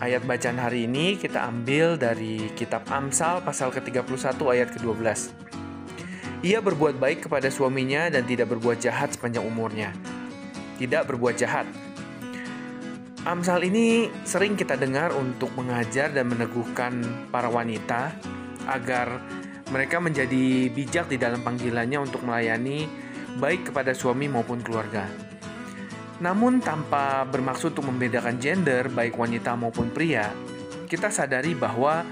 Ayat 0.04 0.28
bacaan 0.28 0.60
hari 0.60 0.84
ini 0.84 1.16
kita 1.16 1.48
ambil 1.48 1.96
dari 1.96 2.52
kitab 2.52 2.84
Amsal 2.92 3.40
pasal 3.40 3.72
ke-31 3.72 4.36
ayat 4.44 4.68
ke-12. 4.76 5.32
Ia 6.44 6.60
berbuat 6.60 7.00
baik 7.00 7.26
kepada 7.32 7.48
suaminya 7.48 8.12
dan 8.12 8.28
tidak 8.28 8.52
berbuat 8.52 8.76
jahat 8.76 9.16
sepanjang 9.16 9.48
umurnya. 9.48 9.90
Tidak 10.78 11.02
berbuat 11.10 11.34
jahat. 11.34 11.66
Amsal 13.26 13.66
ini 13.66 14.06
sering 14.22 14.54
kita 14.54 14.78
dengar 14.78 15.10
untuk 15.12 15.50
mengajar 15.58 16.14
dan 16.14 16.30
meneguhkan 16.30 17.02
para 17.34 17.50
wanita 17.50 18.14
agar 18.70 19.20
mereka 19.68 20.00
menjadi 20.00 20.70
bijak 20.72 21.12
di 21.12 21.20
dalam 21.20 21.44
panggilannya 21.44 21.98
untuk 21.98 22.24
melayani 22.24 22.88
baik 23.36 23.68
kepada 23.68 23.92
suami 23.92 24.30
maupun 24.30 24.64
keluarga. 24.64 25.04
Namun 26.18 26.58
tanpa 26.62 27.26
bermaksud 27.28 27.76
untuk 27.76 27.90
membedakan 27.90 28.38
gender 28.38 28.88
baik 28.90 29.14
wanita 29.14 29.54
maupun 29.54 29.92
pria, 29.92 30.30
kita 30.88 31.12
sadari 31.12 31.52
bahwa 31.52 32.02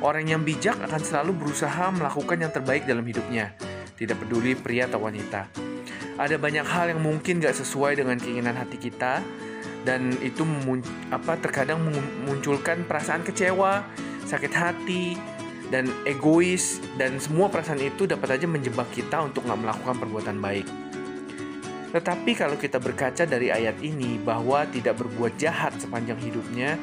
orang 0.00 0.28
yang 0.28 0.40
bijak 0.46 0.80
akan 0.80 1.02
selalu 1.02 1.34
berusaha 1.34 1.92
melakukan 1.92 2.38
yang 2.40 2.52
terbaik 2.54 2.88
dalam 2.88 3.04
hidupnya, 3.04 3.52
tidak 4.00 4.22
peduli 4.22 4.56
pria 4.56 4.88
atau 4.88 5.02
wanita. 5.04 5.69
Ada 6.20 6.36
banyak 6.36 6.68
hal 6.68 6.92
yang 6.92 7.00
mungkin 7.00 7.40
gak 7.40 7.56
sesuai 7.56 7.96
dengan 7.96 8.20
keinginan 8.20 8.52
hati 8.52 8.76
kita, 8.76 9.24
dan 9.88 10.12
itu 10.20 10.44
apa 11.08 11.40
terkadang 11.40 11.80
memunculkan 11.80 12.84
perasaan 12.84 13.24
kecewa, 13.24 13.80
sakit 14.28 14.52
hati, 14.52 15.16
dan 15.72 15.88
egois 16.04 16.82
dan 16.98 17.16
semua 17.22 17.48
perasaan 17.48 17.80
itu 17.80 18.04
dapat 18.04 18.36
saja 18.36 18.46
menjebak 18.50 18.90
kita 18.90 19.22
untuk 19.22 19.46
nggak 19.46 19.60
melakukan 19.62 19.96
perbuatan 19.96 20.36
baik. 20.42 20.66
Tetapi 21.94 22.30
kalau 22.38 22.58
kita 22.58 22.78
berkaca 22.82 23.26
dari 23.26 23.50
ayat 23.50 23.78
ini 23.82 24.18
bahwa 24.18 24.66
tidak 24.68 24.98
berbuat 24.98 25.38
jahat 25.38 25.74
sepanjang 25.78 26.18
hidupnya, 26.22 26.78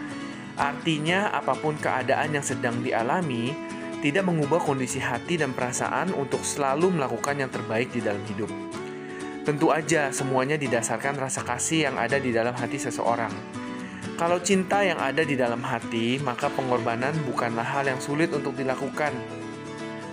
artinya 0.56 1.32
apa 1.36 1.56
pun 1.56 1.76
keadaan 1.80 2.36
yang 2.36 2.44
sedang 2.44 2.80
dialami 2.82 3.54
tidak 4.00 4.28
mengubah 4.28 4.60
kondisi 4.64 5.00
hati 5.00 5.40
dan 5.40 5.52
perasaan 5.52 6.16
untuk 6.16 6.44
selalu 6.44 6.96
melakukan 6.96 7.40
yang 7.40 7.52
terbaik 7.52 7.92
di 7.92 8.04
dalam 8.04 8.24
hidup. 8.28 8.52
Tentu 9.48 9.72
aja 9.72 10.12
semuanya 10.12 10.60
didasarkan 10.60 11.16
rasa 11.16 11.48
kasih 11.48 11.88
yang 11.88 11.96
ada 11.96 12.20
di 12.20 12.36
dalam 12.36 12.52
hati 12.52 12.76
seseorang 12.76 13.32
kalau 14.18 14.42
cinta 14.42 14.82
yang 14.82 14.98
ada 14.98 15.22
di 15.22 15.38
dalam 15.38 15.62
hati, 15.62 16.18
maka 16.18 16.50
pengorbanan 16.50 17.14
bukanlah 17.30 17.62
hal 17.62 17.86
yang 17.86 18.02
sulit 18.02 18.34
untuk 18.34 18.58
dilakukan. 18.58 19.14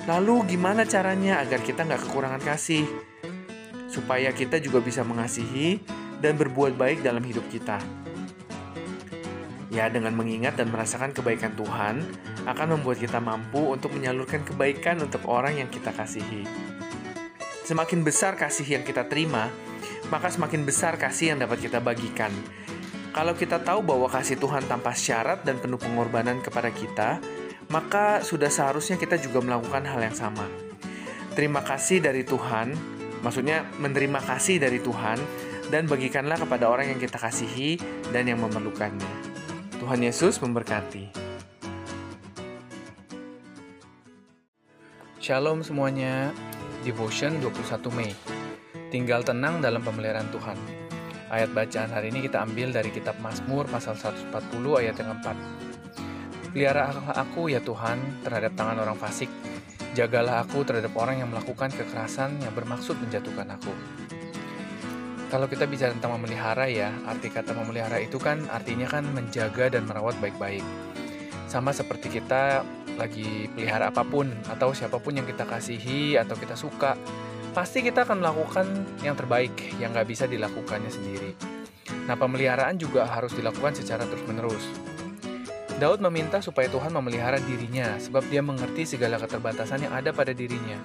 Lalu 0.05 0.45
gimana 0.45 0.85
caranya 0.85 1.41
agar 1.41 1.64
kita 1.64 1.89
nggak 1.89 2.05
kekurangan 2.05 2.45
kasih? 2.45 2.85
Supaya 3.89 4.28
kita 4.37 4.61
juga 4.61 4.85
bisa 4.85 5.01
mengasihi 5.09 5.80
dan 6.20 6.37
berbuat 6.37 6.76
baik 6.76 7.01
dalam 7.01 7.24
hidup 7.24 7.49
kita. 7.49 7.80
Ya, 9.72 9.89
dengan 9.89 10.12
mengingat 10.12 10.61
dan 10.61 10.68
merasakan 10.68 11.16
kebaikan 11.16 11.57
Tuhan 11.57 12.05
akan 12.45 12.66
membuat 12.76 13.01
kita 13.01 13.24
mampu 13.24 13.72
untuk 13.72 13.97
menyalurkan 13.97 14.45
kebaikan 14.45 15.01
untuk 15.01 15.24
orang 15.24 15.64
yang 15.64 15.72
kita 15.72 15.97
kasihi. 15.97 16.74
Semakin 17.65 18.05
besar 18.05 18.37
kasih 18.37 18.77
yang 18.79 18.85
kita 18.85 19.09
terima, 19.09 19.49
maka 20.12 20.29
semakin 20.29 20.69
besar 20.69 21.01
kasih 21.01 21.33
yang 21.35 21.39
dapat 21.41 21.65
kita 21.65 21.81
bagikan 21.81 22.31
kalau 23.15 23.31
kita 23.39 23.62
tahu 23.62 23.79
bahwa 23.87 24.11
kasih 24.11 24.35
Tuhan 24.43 24.67
tanpa 24.67 24.91
syarat 24.91 25.47
dan 25.47 25.62
penuh 25.62 25.79
pengorbanan 25.79 26.43
kepada 26.43 26.75
kita, 26.75 27.23
maka 27.71 28.19
sudah 28.27 28.51
seharusnya 28.51 28.99
kita 28.99 29.23
juga 29.23 29.39
melakukan 29.39 29.87
hal 29.87 30.03
yang 30.03 30.19
sama. 30.19 30.43
Terima 31.39 31.62
kasih 31.62 32.03
dari 32.03 32.27
Tuhan, 32.27 32.75
maksudnya 33.23 33.71
menerima 33.79 34.19
kasih 34.19 34.59
dari 34.59 34.83
Tuhan, 34.83 35.23
dan 35.71 35.87
bagikanlah 35.87 36.43
kepada 36.43 36.67
orang 36.67 36.91
yang 36.91 36.99
kita 36.99 37.15
kasihi 37.23 37.79
dan 38.11 38.27
yang 38.27 38.43
memerlukannya. 38.43 39.15
Tuhan 39.79 40.03
Yesus 40.03 40.43
memberkati. 40.43 41.15
Shalom 45.23 45.62
semuanya, 45.62 46.35
Devotion 46.85 47.41
21 47.41 47.97
Mei. 47.97 48.12
Tinggal 48.93 49.24
tenang 49.24 49.64
dalam 49.64 49.80
pemeliharaan 49.80 50.28
Tuhan. 50.28 50.59
Ayat 51.32 51.49
bacaan 51.57 51.89
hari 51.89 52.12
ini 52.12 52.28
kita 52.28 52.45
ambil 52.45 52.76
dari 52.76 52.93
kitab 52.93 53.16
Mazmur 53.24 53.64
pasal 53.72 53.97
140 53.97 54.28
ayat 54.76 54.93
yang 55.01 55.16
keempat. 55.16 55.37
Pelihara 56.53 56.93
aku 57.16 57.49
ya 57.49 57.64
Tuhan 57.64 58.20
terhadap 58.20 58.53
tangan 58.53 58.85
orang 58.85 59.01
fasik. 59.01 59.32
Jagalah 59.97 60.45
aku 60.45 60.61
terhadap 60.68 60.93
orang 61.01 61.24
yang 61.24 61.32
melakukan 61.32 61.72
kekerasan 61.72 62.37
yang 62.45 62.53
bermaksud 62.53 63.01
menjatuhkan 63.01 63.49
aku. 63.57 63.72
Kalau 65.32 65.49
kita 65.49 65.64
bicara 65.64 65.97
tentang 65.97 66.20
memelihara 66.20 66.68
ya, 66.68 66.93
arti 67.09 67.32
kata 67.32 67.57
memelihara 67.57 67.97
itu 67.97 68.20
kan 68.20 68.45
artinya 68.53 68.85
kan 68.93 69.09
menjaga 69.09 69.72
dan 69.72 69.89
merawat 69.89 70.20
baik-baik. 70.20 70.62
Sama 71.55 71.70
seperti 71.70 72.11
kita 72.11 72.66
lagi 72.98 73.46
pelihara 73.55 73.94
apa 73.94 74.02
pun 74.02 74.26
atau 74.50 74.74
siapa 74.74 74.98
pun 74.98 75.14
yang 75.14 75.22
kita 75.22 75.46
kasihi 75.46 76.18
atau 76.18 76.34
kita 76.34 76.59
suka 76.59 76.98
pasti 77.55 77.78
kita 77.78 78.02
akan 78.02 78.18
melakukan 78.18 78.66
yang 79.07 79.14
terbaik 79.14 79.55
yang 79.78 79.94
nggak 79.94 80.11
bisa 80.11 80.26
dilakukannya 80.26 80.90
sendiri. 80.90 81.30
Nah, 82.11 82.18
pemeliharaan 82.18 82.74
juga 82.74 83.07
harus 83.07 83.30
dilakukan 83.38 83.70
secara 83.78 84.02
terus-menerus. 84.02 84.66
Daud 85.78 86.02
meminta 86.02 86.42
supaya 86.42 86.66
Tuhan 86.66 86.90
memelihara 86.90 87.38
dirinya, 87.38 88.02
sebab 88.02 88.26
dia 88.26 88.42
mengerti 88.42 88.98
segala 88.98 89.14
keterbatasan 89.22 89.86
yang 89.86 89.94
ada 89.94 90.11
pada 90.11 90.34
dirinya. 90.34 90.82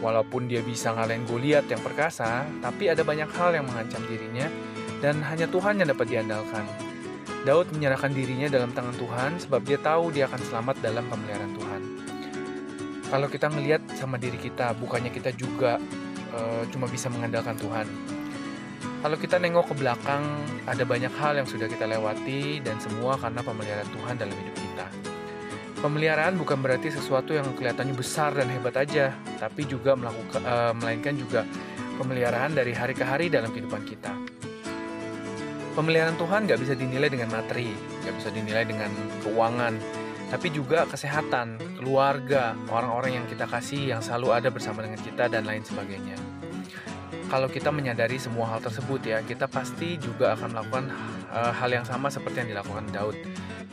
Walaupun 0.00 0.48
dia 0.48 0.64
bisa 0.64 0.96
ngalahin 0.96 1.28
Goliat 1.28 1.68
yang 1.68 1.84
perkasa, 1.84 2.48
tapi 2.64 2.88
ada 2.88 3.04
banyak 3.04 3.28
hal 3.28 3.60
yang 3.60 3.68
mengancam 3.68 4.00
dirinya, 4.08 4.48
dan 5.04 5.20
hanya 5.20 5.44
Tuhan 5.52 5.84
yang 5.84 5.92
dapat 5.92 6.08
diandalkan. 6.08 6.91
Daud 7.42 7.74
menyerahkan 7.74 8.14
dirinya 8.14 8.46
dalam 8.46 8.70
tangan 8.70 8.94
Tuhan, 8.94 9.30
sebab 9.42 9.66
dia 9.66 9.74
tahu 9.82 10.14
dia 10.14 10.30
akan 10.30 10.40
selamat 10.46 10.78
dalam 10.78 11.02
pemeliharaan 11.10 11.54
Tuhan. 11.58 11.82
Kalau 13.10 13.26
kita 13.26 13.50
ngelihat 13.50 13.82
sama 13.98 14.14
diri 14.14 14.38
kita 14.38 14.78
bukannya 14.78 15.10
kita 15.10 15.34
juga 15.34 15.82
uh, 16.30 16.62
cuma 16.70 16.86
bisa 16.86 17.10
mengandalkan 17.10 17.58
Tuhan. 17.58 17.84
Kalau 19.02 19.18
kita 19.18 19.42
nengok 19.42 19.74
ke 19.74 19.74
belakang 19.74 20.22
ada 20.70 20.86
banyak 20.86 21.10
hal 21.18 21.42
yang 21.42 21.48
sudah 21.50 21.66
kita 21.66 21.90
lewati 21.90 22.62
dan 22.62 22.78
semua 22.78 23.18
karena 23.18 23.42
pemeliharaan 23.42 23.90
Tuhan 23.90 24.14
dalam 24.22 24.32
hidup 24.38 24.56
kita. 24.62 24.86
Pemeliharaan 25.82 26.38
bukan 26.38 26.62
berarti 26.62 26.94
sesuatu 26.94 27.34
yang 27.34 27.50
kelihatannya 27.58 27.98
besar 27.98 28.38
dan 28.38 28.46
hebat 28.54 28.78
aja 28.78 29.10
tapi 29.42 29.66
juga 29.66 29.98
melakukan 29.98 30.46
uh, 30.46 30.70
melainkan 30.78 31.18
juga 31.18 31.42
pemeliharaan 31.98 32.54
dari 32.54 32.70
hari 32.70 32.94
ke 32.94 33.02
hari 33.02 33.26
dalam 33.26 33.50
kehidupan 33.50 33.82
kita 33.82 34.14
pemeliharaan 35.72 36.16
Tuhan 36.20 36.44
nggak 36.48 36.60
bisa 36.60 36.74
dinilai 36.76 37.08
dengan 37.08 37.28
materi 37.32 37.72
nggak 38.04 38.14
bisa 38.20 38.28
dinilai 38.32 38.64
dengan 38.64 38.90
keuangan 39.24 40.02
tapi 40.32 40.48
juga 40.48 40.88
kesehatan, 40.88 41.60
keluarga, 41.76 42.56
orang-orang 42.72 43.20
yang 43.20 43.26
kita 43.28 43.44
kasih 43.44 43.92
yang 43.92 44.00
selalu 44.00 44.32
ada 44.32 44.48
bersama 44.48 44.80
dengan 44.80 44.96
kita 44.96 45.28
dan 45.28 45.44
lain 45.44 45.60
sebagainya. 45.60 46.16
Kalau 47.28 47.52
kita 47.52 47.68
menyadari 47.68 48.16
semua 48.16 48.48
hal 48.48 48.64
tersebut 48.64 49.04
ya, 49.04 49.20
kita 49.20 49.44
pasti 49.44 50.00
juga 50.00 50.32
akan 50.32 50.56
melakukan 50.56 50.84
uh, 51.36 51.52
hal 51.52 51.68
yang 51.68 51.84
sama 51.84 52.08
seperti 52.08 52.48
yang 52.48 52.56
dilakukan 52.56 52.88
Daud, 52.88 53.16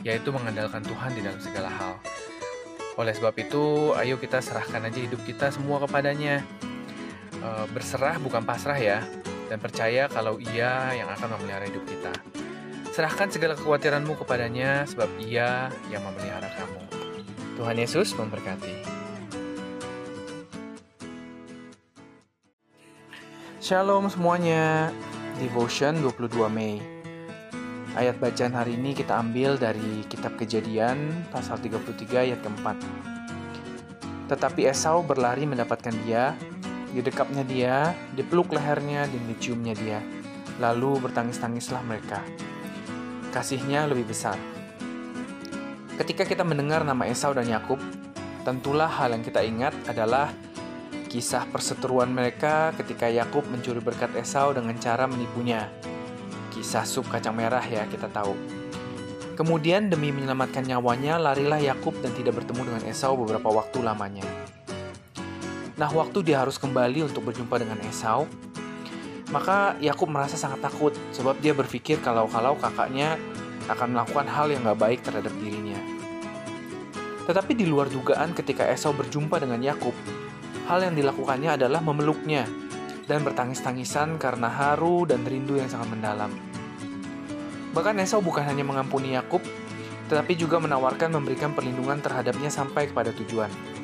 yaitu 0.04 0.28
mengandalkan 0.36 0.84
Tuhan 0.84 1.16
di 1.16 1.24
dalam 1.24 1.40
segala 1.40 1.72
hal. 1.72 1.96
Oleh 3.00 3.16
sebab 3.16 3.32
itu, 3.40 3.96
ayo 3.96 4.20
kita 4.20 4.44
serahkan 4.44 4.84
aja 4.84 5.00
hidup 5.00 5.24
kita 5.24 5.48
semua 5.48 5.80
kepadanya. 5.80 6.44
Uh, 7.40 7.64
berserah 7.72 8.20
bukan 8.20 8.44
pasrah 8.44 8.76
ya, 8.76 9.00
dan 9.48 9.56
percaya 9.56 10.12
kalau 10.12 10.36
ia 10.36 10.92
yang 10.92 11.08
akan 11.08 11.40
memelihara 11.40 11.64
hidup 11.64 11.88
kita. 11.88 12.12
Serahkan 12.92 13.32
segala 13.32 13.56
kekhawatiranmu 13.56 14.12
kepadanya, 14.20 14.84
sebab 14.84 15.08
ia 15.24 15.72
yang 15.88 16.04
memelihara 16.04 16.52
kamu. 16.52 16.84
Tuhan 17.56 17.76
Yesus 17.80 18.12
memberkati. 18.12 19.00
Shalom 23.60 24.12
semuanya. 24.12 24.92
Devotion 25.40 25.96
22 26.04 26.52
Mei. 26.52 26.80
Ayat 27.96 28.20
bacaan 28.20 28.52
hari 28.52 28.76
ini 28.76 28.92
kita 28.92 29.16
ambil 29.16 29.56
dari 29.56 30.04
kitab 30.12 30.36
Kejadian 30.36 31.24
pasal 31.32 31.56
33 31.56 32.28
ayat 32.28 32.40
keempat. 32.44 32.76
Tetapi 34.28 34.68
Esau 34.68 35.02
berlari 35.02 35.42
mendapatkan 35.48 35.96
dia, 36.04 36.38
didekapnya 36.92 37.42
dia, 37.46 37.92
dipeluk 38.14 38.54
lehernya 38.54 39.06
dan 39.06 39.22
diciumnya 39.30 39.74
dia. 39.74 40.00
Lalu 40.60 41.00
bertangis-tangislah 41.08 41.82
mereka 41.86 42.20
kasihnya 43.30 43.86
lebih 43.86 44.10
besar. 44.10 44.36
Ketika 45.96 46.26
kita 46.26 46.42
mendengar 46.42 46.82
nama 46.82 47.06
Esau 47.06 47.30
dan 47.30 47.46
Yakub, 47.46 47.78
tentulah 48.42 48.90
hal 48.90 49.14
yang 49.14 49.22
kita 49.22 49.40
ingat 49.46 49.72
adalah 49.86 50.34
kisah 51.06 51.46
perseteruan 51.48 52.10
mereka 52.10 52.74
ketika 52.74 53.06
Yakub 53.06 53.46
mencuri 53.46 53.78
berkat 53.78 54.10
Esau 54.18 54.50
dengan 54.50 54.74
cara 54.82 55.06
menipunya. 55.06 55.70
Kisah 56.50 56.84
sup 56.84 57.06
kacang 57.08 57.38
merah 57.38 57.62
ya 57.62 57.86
kita 57.86 58.10
tahu. 58.10 58.34
Kemudian 59.38 59.88
demi 59.88 60.12
menyelamatkan 60.12 60.68
nyawanya, 60.68 61.16
larilah 61.16 61.56
Yakub 61.56 61.96
dan 62.04 62.12
tidak 62.12 62.44
bertemu 62.44 62.74
dengan 62.74 62.82
Esau 62.92 63.16
beberapa 63.16 63.48
waktu 63.48 63.80
lamanya. 63.80 64.49
Nah, 65.80 65.88
waktu 65.88 66.20
dia 66.20 66.44
harus 66.44 66.60
kembali 66.60 67.08
untuk 67.08 67.32
berjumpa 67.32 67.56
dengan 67.56 67.80
Esau, 67.88 68.28
Maka 69.30 69.78
Yakub 69.78 70.10
merasa 70.10 70.34
sangat 70.34 70.58
takut 70.58 70.90
sebab 71.14 71.38
dia 71.38 71.54
berpikir 71.54 72.02
kalau-kalau 72.02 72.58
kakaknya 72.58 73.14
akan 73.70 73.94
melakukan 73.94 74.26
hal 74.26 74.50
yang 74.50 74.66
gak 74.66 74.80
baik 74.82 75.00
terhadap 75.06 75.30
dirinya. 75.38 75.78
Tetapi 77.30 77.54
di 77.54 77.62
luar 77.62 77.86
dugaan 77.86 78.34
ketika 78.34 78.66
Esau 78.66 78.90
berjumpa 78.90 79.38
dengan 79.38 79.62
Yakub, 79.62 79.94
hal 80.66 80.82
yang 80.82 80.98
dilakukannya 80.98 81.54
adalah 81.54 81.78
memeluknya 81.78 82.42
dan 83.06 83.22
bertangis-tangisan 83.22 84.18
karena 84.18 84.50
haru 84.50 85.06
dan 85.06 85.22
rindu 85.22 85.54
yang 85.54 85.70
sangat 85.70 85.94
mendalam. 85.94 86.34
Bahkan 87.70 88.02
Esau 88.02 88.18
bukan 88.18 88.42
hanya 88.42 88.66
mengampuni 88.66 89.14
Yakub, 89.14 89.46
tetapi 90.10 90.34
juga 90.34 90.58
menawarkan 90.58 91.14
memberikan 91.14 91.54
perlindungan 91.54 92.02
terhadapnya 92.02 92.50
sampai 92.50 92.90
kepada 92.90 93.14
tujuan. 93.14 93.78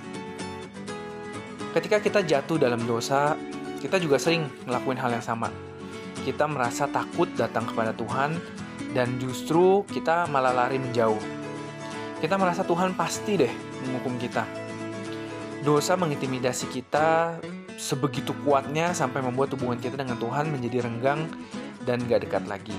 Ketika 1.77 2.01
kita 2.01 2.25
jatuh 2.25 2.57
dalam 2.57 2.81
dosa, 2.89 3.37
kita 3.85 4.01
juga 4.01 4.17
sering 4.17 4.49
ngelakuin 4.65 4.97
hal 4.97 5.13
yang 5.13 5.21
sama. 5.21 5.53
Kita 6.25 6.49
merasa 6.49 6.89
takut 6.89 7.29
datang 7.37 7.69
kepada 7.69 7.93
Tuhan, 7.93 8.33
dan 8.97 9.21
justru 9.21 9.85
kita 9.85 10.25
malah 10.33 10.57
lari 10.57 10.81
menjauh. 10.81 11.21
Kita 12.17 12.41
merasa 12.41 12.65
Tuhan 12.65 12.97
pasti 12.97 13.37
deh 13.37 13.53
menghukum 13.85 14.17
kita. 14.17 14.49
Dosa 15.61 16.01
mengintimidasi 16.01 16.73
kita 16.73 17.37
sebegitu 17.77 18.33
kuatnya 18.41 18.97
sampai 18.97 19.21
membuat 19.21 19.53
hubungan 19.53 19.77
kita 19.77 20.01
dengan 20.01 20.17
Tuhan 20.17 20.49
menjadi 20.49 20.89
renggang 20.89 21.29
dan 21.85 22.01
gak 22.09 22.25
dekat 22.25 22.49
lagi. 22.49 22.79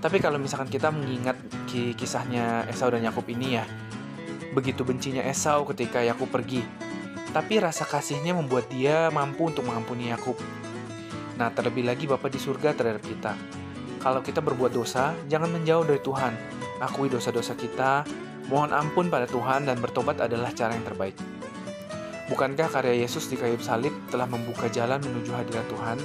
Tapi 0.00 0.16
kalau 0.16 0.40
misalkan 0.40 0.72
kita 0.72 0.88
mengingat 0.88 1.36
kisahnya 1.68 2.64
Esau 2.72 2.88
dan 2.88 3.04
Yakub 3.04 3.28
ini 3.28 3.60
ya, 3.60 3.68
begitu 4.56 4.80
bencinya 4.80 5.20
Esau 5.28 5.68
ketika 5.68 6.00
Yakub 6.00 6.32
pergi, 6.32 6.64
tapi 7.32 7.58
rasa 7.58 7.88
kasihnya 7.88 8.36
membuat 8.36 8.68
dia 8.68 9.08
mampu 9.08 9.48
untuk 9.48 9.64
mengampuni 9.64 10.12
Yakub. 10.12 10.36
Nah, 11.40 11.48
terlebih 11.48 11.88
lagi 11.88 12.04
Bapa 12.04 12.28
di 12.28 12.36
surga 12.36 12.76
terhadap 12.76 13.00
kita. 13.00 13.32
Kalau 14.04 14.20
kita 14.20 14.44
berbuat 14.44 14.76
dosa, 14.76 15.16
jangan 15.32 15.48
menjauh 15.48 15.88
dari 15.88 15.98
Tuhan. 16.04 16.36
Akui 16.84 17.08
dosa-dosa 17.08 17.56
kita, 17.56 18.04
mohon 18.52 18.76
ampun 18.76 19.08
pada 19.08 19.24
Tuhan 19.24 19.64
dan 19.64 19.80
bertobat 19.80 20.20
adalah 20.20 20.52
cara 20.52 20.76
yang 20.76 20.84
terbaik. 20.84 21.16
Bukankah 22.28 22.68
karya 22.68 23.02
Yesus 23.02 23.32
di 23.32 23.40
kayu 23.40 23.56
salib 23.64 23.92
telah 24.12 24.28
membuka 24.28 24.68
jalan 24.68 25.00
menuju 25.00 25.32
hadirat 25.32 25.66
Tuhan? 25.72 25.98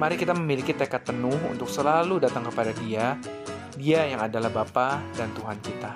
Mari 0.00 0.18
kita 0.18 0.34
memiliki 0.34 0.74
tekad 0.74 1.06
penuh 1.06 1.36
untuk 1.50 1.70
selalu 1.70 2.18
datang 2.18 2.48
kepada 2.50 2.74
Dia, 2.82 3.14
Dia 3.78 4.06
yang 4.10 4.22
adalah 4.22 4.50
Bapa 4.50 5.02
dan 5.14 5.30
Tuhan 5.36 5.58
kita. 5.62 5.92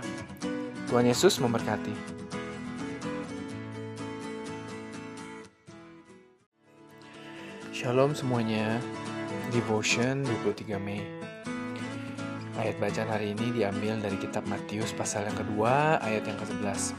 Tuhan 0.91 1.07
Yesus 1.07 1.39
memberkati. 1.39 2.18
Shalom 7.89 8.13
semuanya, 8.13 8.85
Devotion 9.49 10.21
23 10.45 10.77
Mei. 10.77 11.01
Ayat 12.61 12.77
bacaan 12.77 13.09
hari 13.09 13.33
ini 13.33 13.49
diambil 13.49 13.97
dari 13.97 14.21
kitab 14.21 14.45
Matius 14.45 14.93
pasal 14.93 15.25
yang 15.25 15.33
kedua, 15.33 15.97
ayat 16.05 16.21
yang 16.29 16.37
ke-11. 16.37 16.93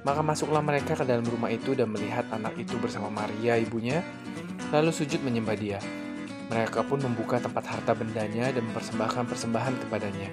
Maka 0.00 0.24
masuklah 0.24 0.64
mereka 0.64 0.96
ke 0.96 1.04
dalam 1.04 1.20
rumah 1.28 1.52
itu 1.52 1.76
dan 1.76 1.92
melihat 1.92 2.24
anak 2.32 2.56
itu 2.56 2.80
bersama 2.80 3.12
Maria 3.12 3.60
ibunya, 3.60 4.00
lalu 4.72 4.88
sujud 4.88 5.20
menyembah 5.20 5.60
dia. 5.60 5.76
Mereka 6.48 6.80
pun 6.88 7.04
membuka 7.04 7.36
tempat 7.36 7.68
harta 7.68 7.92
bendanya 7.92 8.56
dan 8.56 8.72
mempersembahkan 8.72 9.28
persembahan 9.28 9.84
kepadanya, 9.84 10.32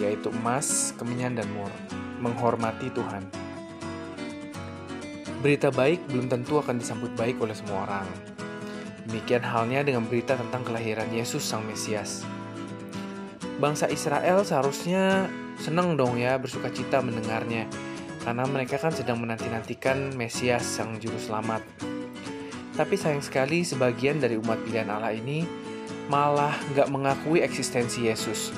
yaitu 0.00 0.32
emas, 0.32 0.96
kemenyan, 0.96 1.36
dan 1.36 1.52
mur, 1.52 1.68
menghormati 2.16 2.88
Tuhan. 2.96 3.28
Berita 5.44 5.68
baik 5.68 6.00
belum 6.08 6.32
tentu 6.32 6.56
akan 6.64 6.80
disambut 6.80 7.12
baik 7.12 7.36
oleh 7.44 7.52
semua 7.52 7.84
orang, 7.84 8.31
Demikian 9.08 9.42
halnya 9.42 9.82
dengan 9.82 10.06
berita 10.06 10.38
tentang 10.38 10.62
kelahiran 10.62 11.10
Yesus 11.10 11.42
Sang 11.42 11.66
Mesias. 11.66 12.22
Bangsa 13.58 13.90
Israel 13.90 14.42
seharusnya 14.46 15.30
senang 15.58 15.94
dong 15.94 16.18
ya 16.18 16.38
bersuka 16.38 16.70
cita 16.70 17.02
mendengarnya, 17.02 17.66
karena 18.22 18.46
mereka 18.46 18.78
kan 18.78 18.94
sedang 18.94 19.18
menanti-nantikan 19.22 20.14
Mesias 20.14 20.62
Sang 20.62 20.98
Juru 21.02 21.18
Selamat. 21.18 21.62
Tapi 22.72 22.94
sayang 22.96 23.20
sekali 23.20 23.66
sebagian 23.66 24.22
dari 24.22 24.38
umat 24.40 24.56
pilihan 24.64 24.88
Allah 24.88 25.12
ini 25.12 25.44
malah 26.08 26.56
nggak 26.72 26.88
mengakui 26.88 27.44
eksistensi 27.44 28.08
Yesus. 28.08 28.54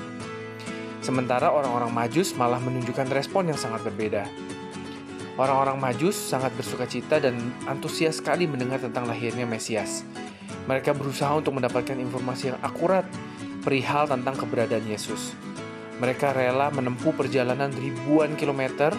Sementara 1.04 1.52
orang-orang 1.52 1.92
majus 1.92 2.32
malah 2.32 2.56
menunjukkan 2.62 3.12
respon 3.12 3.52
yang 3.52 3.60
sangat 3.60 3.84
berbeda. 3.84 4.24
Orang-orang 5.34 5.82
majus 5.82 6.14
sangat 6.14 6.54
bersuka 6.54 6.86
cita 6.86 7.18
dan 7.18 7.36
antusias 7.66 8.22
sekali 8.22 8.46
mendengar 8.46 8.78
tentang 8.78 9.04
lahirnya 9.04 9.44
Mesias. 9.44 10.06
Mereka 10.64 10.96
berusaha 10.96 11.32
untuk 11.36 11.56
mendapatkan 11.56 11.96
informasi 11.96 12.52
yang 12.54 12.58
akurat 12.64 13.04
perihal 13.60 14.08
tentang 14.08 14.36
keberadaan 14.36 14.84
Yesus. 14.88 15.36
Mereka 16.00 16.34
rela 16.36 16.72
menempuh 16.72 17.14
perjalanan 17.14 17.70
ribuan 17.72 18.34
kilometer 18.34 18.92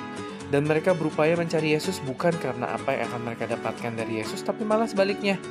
dan 0.53 0.61
mereka 0.63 0.93
berupaya 0.93 1.33
mencari 1.33 1.73
Yesus 1.73 1.97
bukan 2.05 2.31
karena 2.37 2.77
apa 2.77 2.93
yang 2.93 3.09
akan 3.09 3.21
mereka 3.25 3.49
dapatkan 3.49 3.91
dari 3.97 4.21
Yesus, 4.21 4.45
tapi 4.45 4.61
malah 4.61 4.85
sebaliknya. 4.85 5.41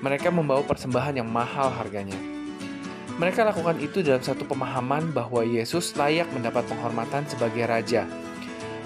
Mereka 0.00 0.30
membawa 0.30 0.62
persembahan 0.64 1.20
yang 1.20 1.28
mahal 1.28 1.74
harganya. 1.74 2.16
Mereka 3.18 3.42
lakukan 3.42 3.82
itu 3.82 3.98
dalam 3.98 4.22
satu 4.22 4.46
pemahaman 4.46 5.10
bahwa 5.10 5.42
Yesus 5.42 5.90
layak 5.98 6.30
mendapat 6.30 6.62
penghormatan 6.70 7.26
sebagai 7.26 7.66
raja. 7.66 8.06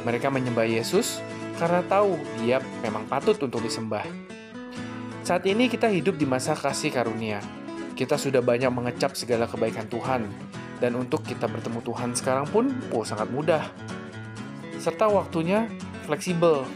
Mereka 0.08 0.32
menyembah 0.32 0.64
Yesus 0.64 1.20
karena 1.60 1.84
tahu 1.84 2.16
dia 2.40 2.58
memang 2.80 3.04
patut 3.06 3.36
untuk 3.36 3.60
disembah. 3.60 4.02
Saat 5.22 5.46
ini 5.46 5.70
kita 5.70 5.86
hidup 5.86 6.18
di 6.18 6.26
masa 6.26 6.58
kasih 6.58 6.90
karunia. 6.90 7.38
Kita 7.94 8.18
sudah 8.18 8.42
banyak 8.42 8.74
mengecap 8.74 9.14
segala 9.14 9.46
kebaikan 9.46 9.86
Tuhan, 9.86 10.26
dan 10.82 10.98
untuk 10.98 11.22
kita 11.22 11.46
bertemu 11.46 11.78
Tuhan 11.78 12.10
sekarang 12.18 12.50
pun 12.50 12.74
oh, 12.90 13.06
sangat 13.06 13.30
mudah. 13.30 13.62
Serta 14.82 15.06
waktunya 15.06 15.70
fleksibel. 16.10 16.66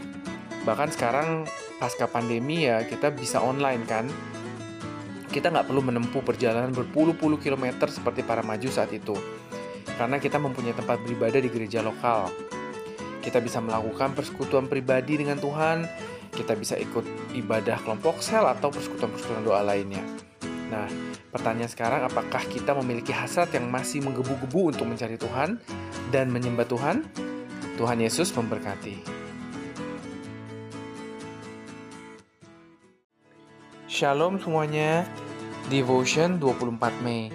Bahkan 0.63 0.95
sekarang 0.95 1.43
pasca 1.75 2.07
pandemi 2.07 2.63
ya 2.63 2.87
kita 2.87 3.11
bisa 3.11 3.43
online 3.43 3.83
kan. 3.83 4.07
Kita 5.27 5.51
nggak 5.51 5.67
perlu 5.67 5.83
menempuh 5.83 6.23
perjalanan 6.23 6.71
berpuluh-puluh 6.71 7.43
kilometer 7.43 7.91
seperti 7.91 8.23
para 8.23 8.47
maju 8.47 8.71
saat 8.71 8.95
itu. 8.95 9.19
Karena 9.99 10.23
kita 10.23 10.39
mempunyai 10.39 10.71
tempat 10.71 11.03
beribadah 11.03 11.43
di 11.43 11.51
gereja 11.51 11.83
lokal. 11.83 12.31
Kita 13.19 13.43
bisa 13.43 13.59
melakukan 13.59 14.15
persekutuan 14.15 14.71
pribadi 14.71 15.19
dengan 15.19 15.35
Tuhan 15.35 15.83
kita 16.37 16.53
bisa 16.53 16.77
ikut 16.77 17.33
ibadah 17.33 17.81
kelompok 17.81 18.21
sel 18.21 18.45
atau 18.45 18.69
persekutuan-persekutuan 18.69 19.41
doa 19.41 19.65
lainnya. 19.65 20.05
Nah, 20.69 20.85
pertanyaan 21.33 21.71
sekarang 21.71 22.05
apakah 22.05 22.45
kita 22.45 22.77
memiliki 22.77 23.09
hasrat 23.09 23.49
yang 23.57 23.65
masih 23.73 24.05
menggebu-gebu 24.05 24.77
untuk 24.77 24.85
mencari 24.85 25.17
Tuhan 25.17 25.57
dan 26.13 26.29
menyembah 26.29 26.69
Tuhan? 26.69 27.01
Tuhan 27.81 27.97
Yesus 27.97 28.29
memberkati. 28.37 29.17
Shalom 33.89 34.37
semuanya. 34.37 35.09
Devotion 35.73 36.37
24 36.37 37.01
Mei. 37.01 37.33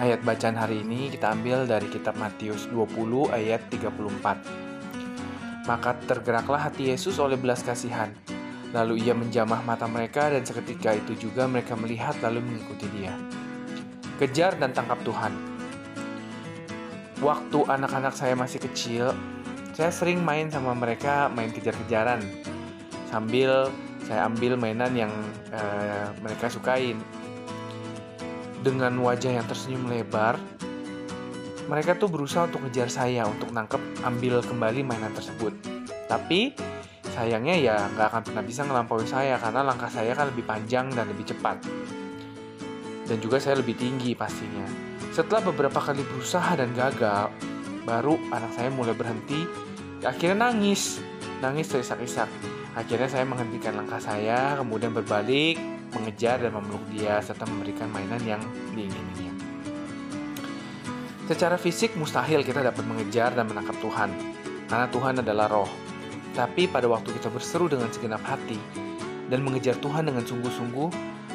Ayat 0.00 0.24
bacaan 0.24 0.56
hari 0.56 0.80
ini 0.80 1.12
kita 1.12 1.36
ambil 1.36 1.68
dari 1.68 1.84
kitab 1.90 2.16
Matius 2.16 2.64
20 2.70 3.28
ayat 3.28 3.60
34. 3.68 4.71
Maka 5.62 5.94
tergeraklah 6.10 6.70
hati 6.70 6.90
Yesus 6.90 7.22
oleh 7.22 7.38
belas 7.38 7.62
kasihan. 7.62 8.10
Lalu 8.72 9.04
ia 9.04 9.14
menjamah 9.14 9.62
mata 9.62 9.84
mereka 9.84 10.32
dan 10.32 10.42
seketika 10.42 10.96
itu 10.96 11.28
juga 11.28 11.44
mereka 11.44 11.76
melihat 11.76 12.16
lalu 12.24 12.40
mengikuti 12.40 12.88
dia. 12.96 13.14
Kejar 14.16 14.56
dan 14.58 14.72
tangkap 14.72 14.98
Tuhan. 15.04 15.30
Waktu 17.22 17.58
anak-anak 17.68 18.16
saya 18.18 18.34
masih 18.34 18.58
kecil, 18.58 19.14
saya 19.76 19.94
sering 19.94 20.24
main 20.24 20.50
sama 20.50 20.74
mereka 20.74 21.30
main 21.30 21.54
kejar-kejaran. 21.54 22.24
Sambil 23.12 23.70
saya 24.02 24.26
ambil 24.26 24.58
mainan 24.58 24.92
yang 24.96 25.12
uh, 25.54 26.10
mereka 26.18 26.50
sukain. 26.50 26.98
Dengan 28.62 28.94
wajah 28.98 29.38
yang 29.38 29.46
tersenyum 29.46 29.86
lebar, 29.90 30.38
mereka 31.72 31.96
tuh 31.96 32.12
berusaha 32.12 32.44
untuk 32.44 32.68
ngejar 32.68 32.92
saya 32.92 33.24
untuk 33.24 33.48
nangkep 33.48 34.04
ambil 34.04 34.44
kembali 34.44 34.84
mainan 34.84 35.08
tersebut. 35.16 35.56
Tapi 36.04 36.52
sayangnya 37.16 37.56
ya 37.56 37.76
nggak 37.96 38.12
akan 38.12 38.22
pernah 38.28 38.44
bisa 38.44 38.68
ngelampaui 38.68 39.08
saya 39.08 39.40
karena 39.40 39.64
langkah 39.64 39.88
saya 39.88 40.12
kan 40.12 40.28
lebih 40.28 40.44
panjang 40.44 40.92
dan 40.92 41.08
lebih 41.08 41.32
cepat. 41.32 41.64
Dan 43.08 43.16
juga 43.24 43.40
saya 43.40 43.56
lebih 43.64 43.72
tinggi 43.80 44.12
pastinya. 44.12 44.68
Setelah 45.16 45.48
beberapa 45.48 45.80
kali 45.80 46.04
berusaha 46.04 46.52
dan 46.60 46.76
gagal 46.76 47.32
baru 47.88 48.20
anak 48.28 48.52
saya 48.52 48.68
mulai 48.68 48.92
berhenti 48.92 49.48
akhirnya 50.04 50.52
nangis. 50.52 51.00
Nangis 51.40 51.72
terisak-isak. 51.72 52.28
Akhirnya 52.76 53.08
saya 53.08 53.24
menghentikan 53.24 53.80
langkah 53.80 53.96
saya 53.96 54.60
kemudian 54.60 54.92
berbalik 54.92 55.56
mengejar 55.96 56.36
dan 56.36 56.52
memeluk 56.52 56.84
dia 56.92 57.16
serta 57.24 57.48
memberikan 57.48 57.88
mainan 57.88 58.20
yang 58.28 58.42
diingininya 58.76 59.31
Secara 61.22 61.54
fisik 61.54 61.94
mustahil 61.94 62.42
kita 62.42 62.66
dapat 62.66 62.82
mengejar 62.82 63.30
dan 63.30 63.46
menangkap 63.46 63.78
Tuhan, 63.78 64.10
karena 64.66 64.86
Tuhan 64.90 65.14
adalah 65.22 65.46
roh. 65.46 65.70
Tapi 66.34 66.66
pada 66.66 66.90
waktu 66.90 67.14
kita 67.14 67.30
berseru 67.30 67.70
dengan 67.70 67.86
segenap 67.94 68.24
hati 68.26 68.58
dan 69.30 69.46
mengejar 69.46 69.78
Tuhan 69.78 70.10
dengan 70.10 70.26
sungguh-sungguh, 70.26 70.88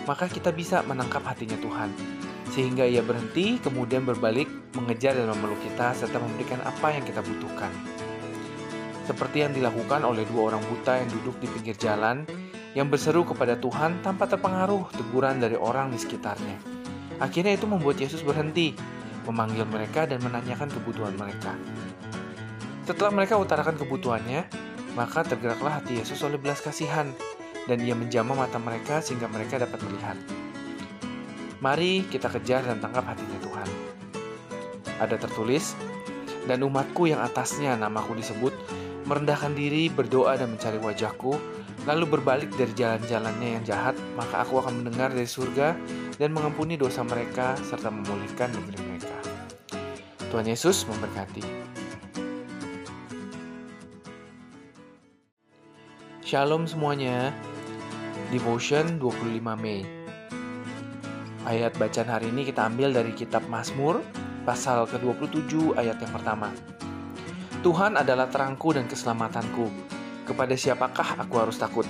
maka 0.03 0.27
kita 0.27 0.51
bisa 0.51 0.83
menangkap 0.83 1.23
hatinya 1.23 1.55
Tuhan. 1.63 1.87
Sehingga 2.51 2.83
ia 2.83 2.99
berhenti, 2.99 3.63
kemudian 3.63 4.03
berbalik, 4.03 4.51
mengejar 4.75 5.15
dan 5.15 5.31
memeluk 5.31 5.59
kita, 5.63 5.95
serta 5.95 6.19
memberikan 6.19 6.59
apa 6.67 6.91
yang 6.91 7.07
kita 7.07 7.23
butuhkan. 7.23 7.71
Seperti 9.07 9.47
yang 9.47 9.55
dilakukan 9.55 10.03
oleh 10.03 10.27
dua 10.27 10.51
orang 10.51 10.63
buta 10.67 10.99
yang 10.99 11.07
duduk 11.21 11.39
di 11.39 11.47
pinggir 11.47 11.79
jalan, 11.79 12.27
yang 12.75 12.91
berseru 12.91 13.23
kepada 13.23 13.55
Tuhan 13.55 14.03
tanpa 14.03 14.27
terpengaruh 14.27 14.91
teguran 14.91 15.39
dari 15.39 15.55
orang 15.55 15.95
di 15.95 15.99
sekitarnya. 16.01 16.59
Akhirnya 17.23 17.55
itu 17.55 17.65
membuat 17.65 17.97
Yesus 18.03 18.19
berhenti, 18.21 18.75
memanggil 19.27 19.67
mereka 19.67 20.07
dan 20.07 20.23
menanyakan 20.23 20.71
kebutuhan 20.71 21.13
mereka. 21.19 21.53
Setelah 22.87 23.11
mereka 23.11 23.35
utarakan 23.35 23.75
kebutuhannya, 23.75 24.47
maka 24.95 25.27
tergeraklah 25.27 25.83
hati 25.83 25.99
Yesus 25.99 26.23
oleh 26.23 26.39
belas 26.39 26.63
kasihan, 26.63 27.11
dan 27.67 27.83
ia 27.83 27.91
menjamah 27.93 28.47
mata 28.47 28.57
mereka 28.57 29.03
sehingga 29.03 29.27
mereka 29.27 29.59
dapat 29.59 29.77
melihat. 29.83 30.17
Mari 31.59 32.07
kita 32.07 32.31
kejar 32.31 32.63
dan 32.63 32.79
tangkap 32.79 33.03
hatinya 33.03 33.37
Tuhan. 33.43 33.69
Ada 35.03 35.19
tertulis, 35.19 35.75
dan 36.47 36.63
umatku 36.63 37.11
yang 37.11 37.19
atasnya 37.19 37.75
namaku 37.75 38.15
disebut, 38.15 38.55
merendahkan 39.03 39.51
diri, 39.51 39.91
berdoa 39.91 40.39
dan 40.39 40.55
mencari 40.55 40.79
wajahku, 40.79 41.35
lalu 41.87 42.19
berbalik 42.19 42.51
dari 42.59 42.75
jalan-jalannya 42.75 43.49
yang 43.57 43.63
jahat, 43.63 43.95
maka 44.19 44.43
aku 44.43 44.59
akan 44.59 44.83
mendengar 44.83 45.07
dari 45.07 45.25
surga 45.25 45.71
dan 46.19 46.35
mengampuni 46.35 46.75
dosa 46.75 46.99
mereka 47.07 47.55
serta 47.63 47.87
memulihkan 47.87 48.51
negeri 48.51 48.77
mereka. 48.83 49.17
Tuhan 50.27 50.51
Yesus 50.51 50.83
memberkati. 50.83 51.43
Shalom 56.27 56.67
semuanya. 56.67 57.31
Devotion 58.27 58.99
25 58.99 59.39
Mei. 59.55 59.87
Ayat 61.47 61.71
bacaan 61.79 62.11
hari 62.11 62.27
ini 62.27 62.43
kita 62.43 62.67
ambil 62.67 62.91
dari 62.91 63.15
kitab 63.15 63.47
Mazmur 63.47 64.03
pasal 64.43 64.83
ke-27 64.91 65.79
ayat 65.79 65.95
yang 66.03 66.11
pertama. 66.11 66.51
Tuhan 67.63 67.95
adalah 67.95 68.27
terangku 68.27 68.75
dan 68.75 68.83
keselamatanku. 68.91 69.86
Kepada 70.27 70.59
siapakah 70.59 71.23
aku 71.23 71.39
harus 71.39 71.55
takut? 71.55 71.87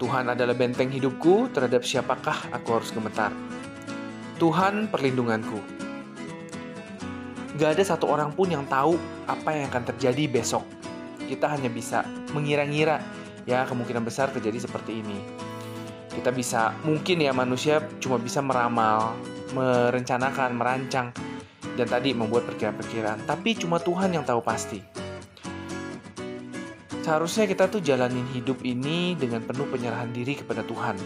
Tuhan 0.00 0.32
adalah 0.32 0.56
benteng 0.56 0.88
hidupku, 0.88 1.52
terhadap 1.52 1.84
siapakah 1.84 2.48
aku 2.48 2.80
harus 2.80 2.88
gemetar? 2.88 3.28
Tuhan 4.40 4.88
perlindunganku. 4.88 5.60
Gak 7.60 7.76
ada 7.76 7.84
satu 7.84 8.08
orang 8.08 8.32
pun 8.32 8.48
yang 8.48 8.64
tahu 8.64 8.96
apa 9.28 9.52
yang 9.52 9.68
akan 9.68 9.92
terjadi 9.92 10.24
besok. 10.24 10.64
Kita 11.28 11.52
hanya 11.52 11.68
bisa 11.68 12.04
mengira-ngira 12.32 13.00
ya 13.44 13.68
kemungkinan 13.68 14.04
besar 14.08 14.32
terjadi 14.32 14.64
seperti 14.64 15.04
ini. 15.04 15.20
Kita 16.16 16.32
bisa, 16.32 16.72
mungkin 16.80 17.20
ya 17.20 17.36
manusia 17.36 17.84
cuma 18.00 18.16
bisa 18.16 18.40
meramal, 18.40 19.12
merencanakan, 19.52 20.56
merancang, 20.56 21.12
dan 21.76 21.86
tadi 21.92 22.16
membuat 22.16 22.48
perkiraan-perkiraan. 22.48 23.28
Tapi 23.28 23.52
cuma 23.60 23.76
Tuhan 23.76 24.16
yang 24.16 24.24
tahu 24.24 24.40
pasti. 24.40 24.95
Seharusnya 27.06 27.46
kita 27.46 27.70
tuh 27.70 27.78
jalanin 27.78 28.26
hidup 28.34 28.66
ini 28.66 29.14
dengan 29.14 29.38
penuh 29.46 29.70
penyerahan 29.70 30.10
diri 30.10 30.34
kepada 30.34 30.66
Tuhan. 30.66 30.98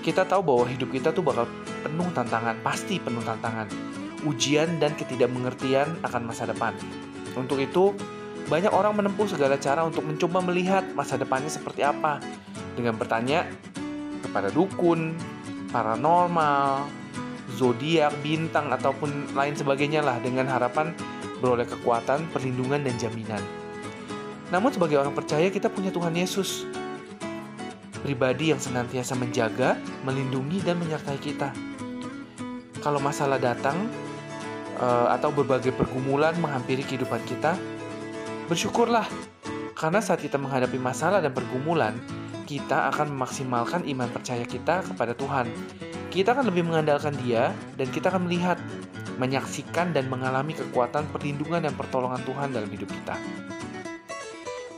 Kita 0.00 0.24
tahu 0.24 0.40
bahwa 0.40 0.64
hidup 0.64 0.88
kita 0.88 1.12
tuh 1.12 1.20
bakal 1.20 1.44
penuh 1.84 2.08
tantangan, 2.16 2.64
pasti 2.64 2.96
penuh 2.96 3.20
tantangan, 3.20 3.68
ujian 4.24 4.80
dan 4.80 4.96
ketidakmengertian 4.96 6.00
akan 6.00 6.22
masa 6.24 6.48
depan. 6.48 6.72
Untuk 7.36 7.60
itu, 7.60 7.92
banyak 8.48 8.72
orang 8.72 8.96
menempuh 8.96 9.28
segala 9.28 9.60
cara 9.60 9.84
untuk 9.84 10.08
mencoba 10.08 10.40
melihat 10.40 10.80
masa 10.96 11.20
depannya 11.20 11.52
seperti 11.52 11.84
apa 11.84 12.24
dengan 12.72 12.96
bertanya 12.96 13.44
kepada 14.24 14.48
dukun, 14.48 15.12
paranormal, 15.76 16.88
zodiak, 17.52 18.16
bintang 18.24 18.72
ataupun 18.72 19.36
lain 19.36 19.52
sebagainya 19.52 20.00
lah 20.00 20.16
dengan 20.24 20.48
harapan 20.48 20.96
beroleh 21.44 21.68
kekuatan, 21.68 22.32
perlindungan 22.32 22.80
dan 22.80 22.96
jaminan. 22.96 23.63
Namun 24.54 24.70
sebagai 24.70 25.02
orang 25.02 25.10
percaya 25.10 25.50
kita 25.50 25.66
punya 25.66 25.90
Tuhan 25.90 26.14
Yesus. 26.14 26.62
Pribadi 28.06 28.54
yang 28.54 28.62
senantiasa 28.62 29.18
menjaga, 29.18 29.74
melindungi 30.06 30.62
dan 30.62 30.78
menyertai 30.78 31.18
kita. 31.18 31.50
Kalau 32.78 33.02
masalah 33.02 33.42
datang 33.42 33.90
eh, 34.78 35.08
atau 35.10 35.34
berbagai 35.34 35.74
pergumulan 35.74 36.38
menghampiri 36.38 36.86
kehidupan 36.86 37.18
kita, 37.26 37.58
Bersyukurlah, 38.44 39.08
karena 39.72 40.04
saat 40.04 40.20
kita 40.20 40.36
menghadapi 40.36 40.76
masalah 40.76 41.24
dan 41.24 41.32
pergumulan, 41.32 41.96
kita 42.44 42.92
akan 42.92 43.16
memaksimalkan 43.16 43.88
iman 43.88 44.04
percaya 44.12 44.44
kita 44.44 44.84
kepada 44.84 45.16
Tuhan. 45.16 45.48
Kita 46.12 46.36
akan 46.36 46.52
lebih 46.52 46.68
mengandalkan 46.68 47.16
Dia, 47.24 47.56
dan 47.80 47.88
kita 47.88 48.12
akan 48.12 48.28
melihat, 48.28 48.60
menyaksikan, 49.16 49.96
dan 49.96 50.12
mengalami 50.12 50.52
kekuatan 50.52 51.08
perlindungan 51.08 51.64
dan 51.64 51.72
pertolongan 51.72 52.20
Tuhan 52.28 52.52
dalam 52.52 52.68
hidup 52.68 52.92
kita. 52.92 53.16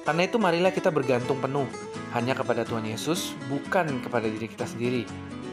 Karena 0.07 0.23
itu, 0.25 0.39
marilah 0.39 0.71
kita 0.71 0.95
bergantung 0.95 1.43
penuh 1.43 1.67
hanya 2.15 2.33
kepada 2.39 2.63
Tuhan 2.63 2.87
Yesus, 2.87 3.35
bukan 3.51 4.01
kepada 4.07 4.31
diri 4.31 4.47
kita 4.47 4.65
sendiri, 4.65 5.03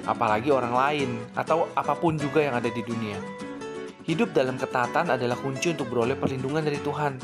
apalagi 0.06 0.54
orang 0.54 0.72
lain, 0.78 1.10
atau 1.34 1.68
apa 1.74 1.98
pun 1.98 2.16
juga 2.16 2.46
yang 2.46 2.54
ada 2.54 2.70
di 2.70 2.86
dunia. 2.86 3.18
Hidup 4.06 4.32
dalam 4.38 4.62
ketatan 4.62 5.10
adalah 5.10 5.36
kunci 5.36 5.74
untuk 5.74 5.90
beroleh 5.90 6.14
perlindungan 6.14 6.62
dari 6.62 6.78
Tuhan 6.86 7.18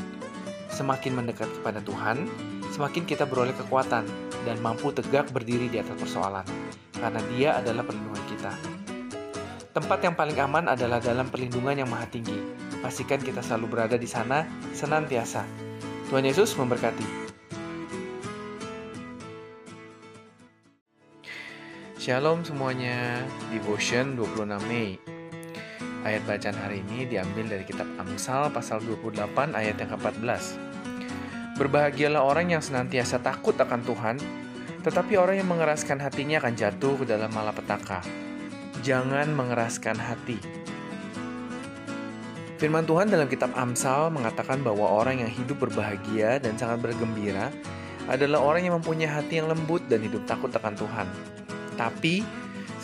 Semakin 0.70 1.12
mendekat 1.12 1.50
kepada 1.60 1.82
Tuhan, 1.82 2.24
semakin 2.72 3.04
kita 3.04 3.26
beroleh 3.26 3.52
kekuatan 3.52 4.06
dan 4.48 4.56
mampu 4.62 4.94
tegak 4.94 5.28
berdiri 5.28 5.66
di 5.66 5.82
atas 5.82 5.98
persoalan, 5.98 6.46
karena 6.94 7.20
Dia 7.34 7.60
adalah 7.60 7.84
perlindungan 7.84 8.24
kita. 8.30 8.52
Tempat 9.76 9.98
yang 10.00 10.14
paling 10.16 10.38
aman 10.40 10.72
adalah 10.72 11.02
dalam 11.02 11.28
perlindungan 11.28 11.84
yang 11.84 11.90
maha 11.90 12.06
tinggi. 12.08 12.38
Pastikan 12.80 13.20
kita 13.20 13.44
selalu 13.44 13.76
berada 13.76 14.00
di 14.00 14.08
sana 14.08 14.46
senantiasa. 14.72 15.69
Tuhan 16.10 16.26
Yesus 16.26 16.58
memberkati. 16.58 17.06
Shalom 22.02 22.42
semuanya, 22.42 23.22
Devotion 23.54 24.18
26 24.18 24.58
Mei. 24.66 24.98
Ayat 26.02 26.26
bacaan 26.26 26.58
hari 26.58 26.82
ini 26.82 27.06
diambil 27.06 27.54
dari 27.54 27.62
kitab 27.62 27.86
Amsal 27.94 28.50
pasal 28.50 28.82
28 28.82 29.54
ayat 29.54 29.78
yang 29.78 29.94
ke-14. 29.94 30.58
Berbahagialah 31.62 32.26
orang 32.26 32.58
yang 32.58 32.62
senantiasa 32.64 33.22
takut 33.22 33.54
akan 33.54 33.78
Tuhan, 33.86 34.16
tetapi 34.82 35.14
orang 35.14 35.38
yang 35.38 35.46
mengeraskan 35.46 36.02
hatinya 36.02 36.42
akan 36.42 36.58
jatuh 36.58 36.98
ke 36.98 37.04
dalam 37.06 37.30
malapetaka. 37.30 38.02
Jangan 38.82 39.30
mengeraskan 39.30 39.94
hati. 39.94 40.59
Firman 42.60 42.84
Tuhan 42.84 43.08
dalam 43.08 43.24
kitab 43.24 43.56
Amsal 43.56 44.12
mengatakan 44.12 44.60
bahwa 44.60 44.84
orang 44.84 45.24
yang 45.24 45.32
hidup 45.32 45.64
berbahagia 45.64 46.36
dan 46.44 46.60
sangat 46.60 46.84
bergembira 46.84 47.48
adalah 48.04 48.36
orang 48.44 48.68
yang 48.68 48.76
mempunyai 48.76 49.08
hati 49.08 49.40
yang 49.40 49.48
lembut 49.48 49.80
dan 49.88 50.04
hidup 50.04 50.28
takut 50.28 50.52
akan 50.52 50.76
Tuhan. 50.76 51.08
Tapi, 51.80 52.20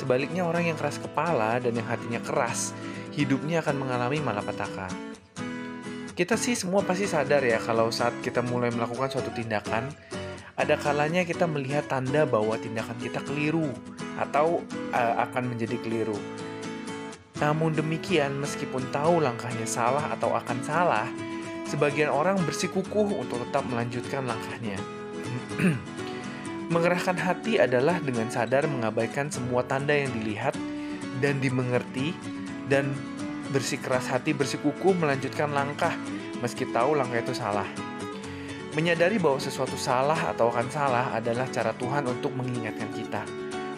sebaliknya 0.01 0.49
orang 0.49 0.72
yang 0.72 0.81
keras 0.81 0.97
kepala 0.97 1.61
dan 1.61 1.77
yang 1.77 1.85
hatinya 1.93 2.24
keras 2.24 2.72
hidupnya 3.12 3.61
akan 3.61 3.77
mengalami 3.85 4.16
malapetaka. 4.24 4.89
Kita 6.16 6.41
sih 6.41 6.57
semua 6.57 6.81
pasti 6.81 7.05
sadar 7.05 7.45
ya 7.45 7.61
kalau 7.61 7.93
saat 7.93 8.16
kita 8.24 8.41
mulai 8.41 8.72
melakukan 8.72 9.12
suatu 9.12 9.29
tindakan, 9.37 9.93
ada 10.57 10.81
kalanya 10.81 11.20
kita 11.29 11.45
melihat 11.45 11.85
tanda 11.85 12.24
bahwa 12.24 12.57
tindakan 12.57 12.97
kita 12.97 13.20
keliru 13.29 13.68
atau 14.16 14.64
uh, 14.97 15.14
akan 15.29 15.53
menjadi 15.53 15.77
keliru. 15.85 16.16
Namun 17.37 17.76
demikian, 17.76 18.41
meskipun 18.41 18.89
tahu 18.89 19.20
langkahnya 19.20 19.68
salah 19.68 20.09
atau 20.16 20.32
akan 20.32 20.59
salah, 20.64 21.09
sebagian 21.68 22.09
orang 22.09 22.41
bersikukuh 22.47 23.12
untuk 23.12 23.45
tetap 23.45 23.66
melanjutkan 23.68 24.24
langkahnya. 24.24 24.80
Mengerahkan 26.72 27.14
hati 27.20 27.61
adalah 27.61 28.01
dengan 28.03 28.26
sadar 28.32 28.66
mengabaikan 28.66 29.30
semua 29.30 29.62
tanda 29.62 29.95
yang 29.95 30.11
dilihat 30.16 30.57
dan 31.22 31.39
dimengerti 31.39 32.16
dan 32.66 32.91
bersikeras 33.55 34.11
hati 34.11 34.34
bersikukuh 34.34 34.97
melanjutkan 34.99 35.55
langkah 35.55 35.95
meski 36.43 36.66
tahu 36.68 36.99
langkah 36.99 37.22
itu 37.22 37.37
salah. 37.37 37.68
Menyadari 38.74 39.16
bahwa 39.16 39.41
sesuatu 39.41 39.78
salah 39.78 40.37
atau 40.37 40.53
akan 40.53 40.68
salah 40.68 41.14
adalah 41.16 41.49
cara 41.49 41.72
Tuhan 41.72 42.05
untuk 42.12 42.37
mengingatkan 42.37 42.93
kita, 42.93 43.24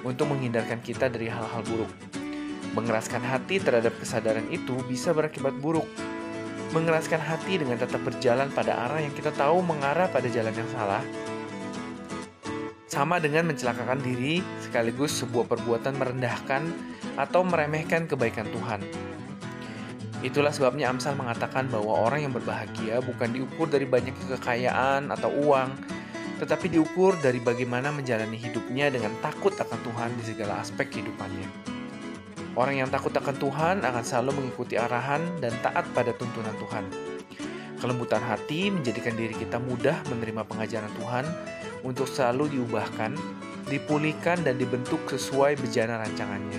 untuk 0.02 0.26
menghindarkan 0.34 0.82
kita 0.82 1.06
dari 1.06 1.30
hal-hal 1.30 1.62
buruk. 1.62 2.17
Mengeraskan 2.78 3.26
hati 3.26 3.58
terhadap 3.58 3.90
kesadaran 3.98 4.46
itu 4.54 4.78
bisa 4.86 5.10
berakibat 5.10 5.58
buruk. 5.58 5.90
Mengeraskan 6.70 7.18
hati 7.18 7.58
dengan 7.58 7.74
tetap 7.74 7.98
berjalan 8.06 8.46
pada 8.54 8.86
arah 8.86 9.02
yang 9.02 9.10
kita 9.18 9.34
tahu 9.34 9.58
mengarah 9.66 10.06
pada 10.06 10.30
jalan 10.30 10.54
yang 10.54 10.70
salah 10.70 11.02
sama 12.98 13.22
dengan 13.22 13.46
mencelakakan 13.46 14.02
diri 14.02 14.42
sekaligus 14.58 15.22
sebuah 15.22 15.46
perbuatan 15.46 15.94
merendahkan 16.00 16.66
atau 17.14 17.46
meremehkan 17.46 18.10
kebaikan 18.10 18.48
Tuhan. 18.50 18.80
Itulah 20.26 20.50
sebabnya 20.50 20.90
Amsal 20.90 21.14
mengatakan 21.14 21.70
bahwa 21.70 21.94
orang 21.94 22.26
yang 22.26 22.34
berbahagia 22.34 22.98
bukan 22.98 23.30
diukur 23.30 23.70
dari 23.70 23.86
banyaknya 23.86 24.34
kekayaan 24.34 25.14
atau 25.14 25.30
uang, 25.30 25.78
tetapi 26.42 26.74
diukur 26.74 27.14
dari 27.22 27.38
bagaimana 27.38 27.94
menjalani 27.94 28.34
hidupnya 28.34 28.90
dengan 28.90 29.14
takut 29.22 29.54
akan 29.54 29.78
Tuhan 29.78 30.10
di 30.18 30.24
segala 30.34 30.58
aspek 30.58 30.90
kehidupannya. 30.90 31.77
Orang 32.56 32.80
yang 32.80 32.88
takut 32.88 33.12
akan 33.12 33.36
Tuhan 33.36 33.76
akan 33.84 34.04
selalu 34.04 34.40
mengikuti 34.40 34.80
arahan 34.80 35.20
dan 35.42 35.52
taat 35.60 35.84
pada 35.92 36.14
tuntunan 36.16 36.54
Tuhan. 36.56 36.84
Kelembutan 37.78 38.24
hati 38.24 38.74
menjadikan 38.74 39.14
diri 39.14 39.34
kita 39.36 39.62
mudah 39.62 40.00
menerima 40.10 40.42
pengajaran 40.48 40.90
Tuhan 40.98 41.24
untuk 41.86 42.10
selalu 42.10 42.58
diubahkan, 42.58 43.14
dipulihkan, 43.70 44.42
dan 44.42 44.58
dibentuk 44.58 44.98
sesuai 45.06 45.60
bejana 45.62 46.02
rancangannya. 46.02 46.58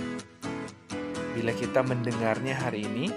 Bila 1.36 1.52
kita 1.52 1.84
mendengarnya 1.84 2.56
hari 2.56 2.88
ini, 2.88 3.12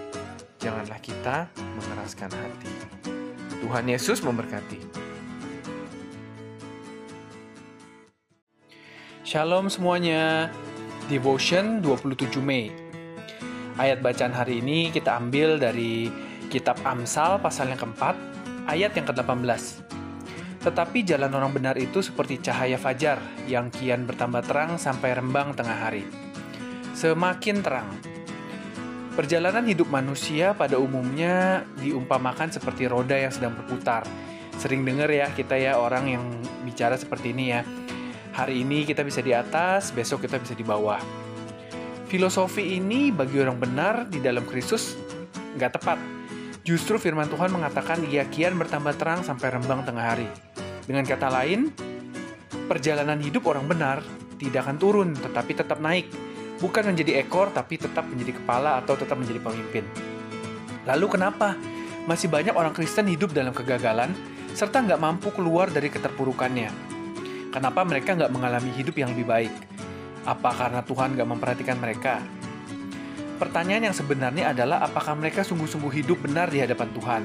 janganlah 0.59 0.99
kita 0.99 1.47
mengeraskan 1.55 2.31
hati. 2.31 2.71
Tuhan 3.63 3.87
Yesus 3.87 4.19
memberkati. 4.19 5.03
Shalom 9.23 9.71
semuanya. 9.71 10.51
Devotion 11.11 11.83
27 11.83 12.39
Mei. 12.39 12.71
Ayat 13.75 13.99
bacaan 13.99 14.31
hari 14.31 14.63
ini 14.63 14.87
kita 14.87 15.19
ambil 15.19 15.59
dari 15.59 16.07
kitab 16.47 16.79
Amsal 16.87 17.43
pasal 17.43 17.75
yang 17.75 17.79
keempat, 17.81 18.15
ayat 18.71 18.95
yang 18.95 19.03
ke-18. 19.11 19.83
Tetapi 20.63 21.03
jalan 21.03 21.35
orang 21.35 21.51
benar 21.51 21.75
itu 21.75 21.99
seperti 21.99 22.39
cahaya 22.39 22.79
fajar 22.79 23.19
yang 23.51 23.67
kian 23.67 24.07
bertambah 24.07 24.47
terang 24.47 24.79
sampai 24.79 25.11
rembang 25.11 25.51
tengah 25.51 25.75
hari. 25.75 26.07
Semakin 26.95 27.59
terang. 27.59 27.89
Perjalanan 29.19 29.67
hidup 29.67 29.91
manusia 29.91 30.55
pada 30.55 30.79
umumnya 30.79 31.67
diumpamakan 31.83 32.47
seperti 32.47 32.87
roda 32.87 33.19
yang 33.19 33.33
sedang 33.35 33.59
berputar. 33.59 34.07
Sering 34.55 34.87
dengar 34.87 35.11
ya 35.11 35.27
kita 35.35 35.59
ya 35.59 35.75
orang 35.75 36.15
yang 36.15 36.23
bicara 36.63 36.95
seperti 36.95 37.35
ini 37.35 37.51
ya 37.51 37.67
Hari 38.33 38.65
ini 38.65 38.81
kita 38.81 39.05
bisa 39.05 39.21
di 39.21 39.29
atas, 39.29 39.93
besok 39.93 40.25
kita 40.25 40.41
bisa 40.41 40.57
di 40.57 40.65
bawah. 40.65 40.97
Filosofi 42.09 42.81
ini 42.81 43.13
bagi 43.13 43.37
orang 43.37 43.61
benar 43.61 44.09
di 44.09 44.17
dalam 44.17 44.41
Kristus 44.49 44.97
nggak 45.53 45.71
tepat. 45.77 46.01
Justru 46.65 46.97
firman 46.97 47.29
Tuhan 47.29 47.53
mengatakan 47.53 48.01
ia 48.09 48.25
kian 48.25 48.57
bertambah 48.57 48.97
terang 48.97 49.21
sampai 49.21 49.53
rembang 49.53 49.85
tengah 49.85 50.17
hari. 50.17 50.25
Dengan 50.81 51.05
kata 51.05 51.29
lain, 51.29 51.69
perjalanan 52.65 53.21
hidup 53.21 53.45
orang 53.45 53.69
benar 53.69 54.01
tidak 54.41 54.65
akan 54.65 54.77
turun, 54.81 55.09
tetapi 55.13 55.53
tetap 55.53 55.77
naik. 55.77 56.09
Bukan 56.57 56.89
menjadi 56.89 57.21
ekor, 57.21 57.53
tapi 57.53 57.77
tetap 57.77 58.09
menjadi 58.09 58.41
kepala 58.41 58.81
atau 58.81 58.97
tetap 58.97 59.13
menjadi 59.21 59.45
pemimpin. 59.45 59.85
Lalu 60.89 61.05
kenapa 61.05 61.53
masih 62.09 62.33
banyak 62.33 62.57
orang 62.57 62.73
Kristen 62.73 63.05
hidup 63.13 63.29
dalam 63.29 63.53
kegagalan, 63.53 64.09
serta 64.57 64.81
nggak 64.81 64.97
mampu 64.97 65.29
keluar 65.29 65.69
dari 65.69 65.93
keterpurukannya? 65.93 66.92
Kenapa 67.53 67.85
mereka 67.85 68.17
nggak 68.17 68.33
mengalami 68.33 68.73
hidup 68.73 68.97
yang 68.97 69.13
lebih 69.13 69.29
baik? 69.29 69.53
Apa 70.25 70.49
karena 70.57 70.81
Tuhan 70.81 71.13
nggak 71.13 71.29
memperhatikan 71.29 71.77
mereka? 71.77 72.17
Pertanyaan 73.37 73.93
yang 73.93 73.95
sebenarnya 73.95 74.57
adalah 74.57 74.81
apakah 74.81 75.13
mereka 75.13 75.45
sungguh-sungguh 75.45 76.01
hidup 76.01 76.25
benar 76.25 76.49
di 76.49 76.65
hadapan 76.65 76.89
Tuhan? 76.97 77.21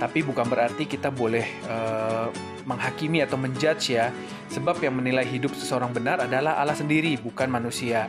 Tapi 0.00 0.24
bukan 0.24 0.48
berarti 0.48 0.88
kita 0.88 1.12
boleh 1.12 1.44
uh, 1.68 2.32
menghakimi 2.64 3.20
atau 3.20 3.36
menjudge 3.36 4.00
ya, 4.00 4.08
sebab 4.48 4.80
yang 4.80 4.96
menilai 4.96 5.28
hidup 5.28 5.52
seseorang 5.52 5.92
benar 5.92 6.24
adalah 6.24 6.56
Allah 6.56 6.76
sendiri, 6.76 7.20
bukan 7.20 7.52
manusia. 7.52 8.08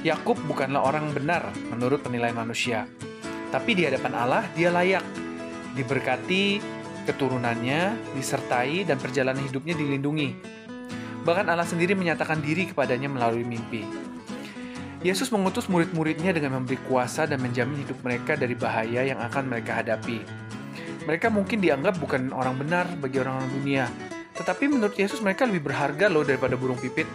Yakub 0.00 0.40
bukanlah 0.48 0.80
orang 0.80 1.12
benar 1.12 1.52
menurut 1.68 2.00
penilaian 2.00 2.36
manusia, 2.36 2.88
tapi 3.52 3.76
di 3.76 3.84
hadapan 3.84 4.12
Allah 4.16 4.44
dia 4.56 4.72
layak 4.72 5.04
diberkati 5.76 6.60
keturunannya 7.06 8.12
disertai 8.18 8.82
dan 8.82 8.98
perjalanan 8.98 9.46
hidupnya 9.46 9.78
dilindungi. 9.78 10.34
Bahkan 11.22 11.46
Allah 11.46 11.66
sendiri 11.66 11.94
menyatakan 11.94 12.42
diri 12.42 12.66
kepadanya 12.70 13.06
melalui 13.06 13.46
mimpi. 13.46 13.86
Yesus 15.06 15.30
mengutus 15.30 15.70
murid-muridnya 15.70 16.34
dengan 16.34 16.58
memberi 16.58 16.82
kuasa 16.90 17.30
dan 17.30 17.38
menjamin 17.38 17.86
hidup 17.86 18.02
mereka 18.02 18.34
dari 18.34 18.58
bahaya 18.58 19.06
yang 19.06 19.22
akan 19.22 19.46
mereka 19.46 19.78
hadapi. 19.78 20.18
Mereka 21.06 21.30
mungkin 21.30 21.62
dianggap 21.62 22.02
bukan 22.02 22.34
orang 22.34 22.58
benar 22.58 22.90
bagi 22.98 23.22
orang-orang 23.22 23.50
dunia, 23.54 23.84
tetapi 24.34 24.66
menurut 24.66 24.98
Yesus 24.98 25.22
mereka 25.22 25.46
lebih 25.46 25.70
berharga 25.70 26.10
loh 26.10 26.26
daripada 26.26 26.58
burung 26.58 26.76
pipit. 26.76 27.06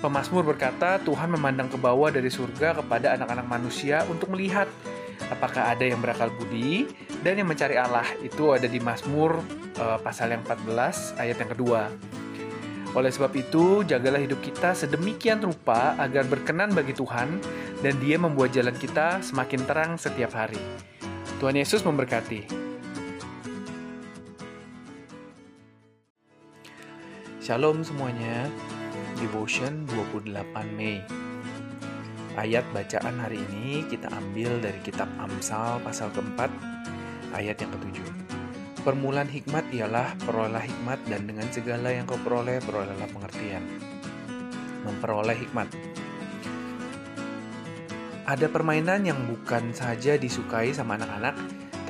Pemasmur 0.00 0.46
berkata, 0.46 0.96
Tuhan 1.02 1.28
memandang 1.28 1.68
ke 1.68 1.76
bawah 1.76 2.08
dari 2.08 2.32
surga 2.32 2.80
kepada 2.80 3.20
anak-anak 3.20 3.46
manusia 3.50 4.06
untuk 4.08 4.32
melihat 4.32 4.64
apakah 5.28 5.68
ada 5.76 5.84
yang 5.84 6.00
berakal 6.00 6.32
budi 6.32 6.88
dan 7.20 7.36
yang 7.36 7.48
mencari 7.50 7.76
Allah 7.76 8.08
itu 8.24 8.56
ada 8.56 8.64
di 8.64 8.80
Mazmur 8.80 9.36
uh, 9.76 9.98
pasal 10.00 10.32
yang 10.32 10.40
14 10.46 11.20
ayat 11.20 11.36
yang 11.36 11.50
kedua. 11.52 11.92
Oleh 12.90 13.14
sebab 13.14 13.30
itu, 13.38 13.86
jagalah 13.86 14.18
hidup 14.18 14.42
kita 14.42 14.74
sedemikian 14.74 15.38
rupa 15.38 15.94
agar 15.94 16.26
berkenan 16.26 16.74
bagi 16.74 16.90
Tuhan 16.90 17.38
dan 17.86 17.94
Dia 18.02 18.18
membuat 18.18 18.50
jalan 18.50 18.74
kita 18.74 19.22
semakin 19.22 19.62
terang 19.62 19.92
setiap 19.94 20.34
hari. 20.34 20.58
Tuhan 21.38 21.54
Yesus 21.54 21.86
memberkati. 21.86 22.50
Shalom 27.38 27.86
semuanya. 27.86 28.50
Devotion 29.22 29.86
28 29.86 30.34
Mei. 30.74 31.29
Ayat 32.38 32.62
bacaan 32.70 33.18
hari 33.18 33.42
ini 33.42 33.82
kita 33.90 34.06
ambil 34.14 34.62
dari 34.62 34.78
kitab 34.86 35.10
Amsal 35.18 35.82
pasal 35.82 36.14
keempat 36.14 36.46
ayat 37.34 37.58
yang 37.58 37.74
ketujuh. 37.74 38.06
Permulaan 38.86 39.26
hikmat 39.26 39.66
ialah 39.74 40.14
peroleh 40.22 40.62
hikmat 40.62 41.02
dan 41.10 41.26
dengan 41.26 41.50
segala 41.50 41.90
yang 41.90 42.06
kau 42.06 42.14
peroleh, 42.22 42.62
perolehlah 42.62 43.10
pengertian. 43.10 43.66
Memperoleh 44.86 45.42
hikmat. 45.42 45.74
Ada 48.30 48.46
permainan 48.46 49.10
yang 49.10 49.18
bukan 49.26 49.74
saja 49.74 50.14
disukai 50.14 50.70
sama 50.70 51.02
anak-anak, 51.02 51.34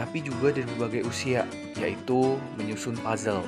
tapi 0.01 0.25
juga 0.25 0.57
dari 0.57 0.65
berbagai 0.73 1.05
usia, 1.05 1.45
yaitu 1.77 2.41
menyusun 2.57 2.97
puzzle. 3.05 3.45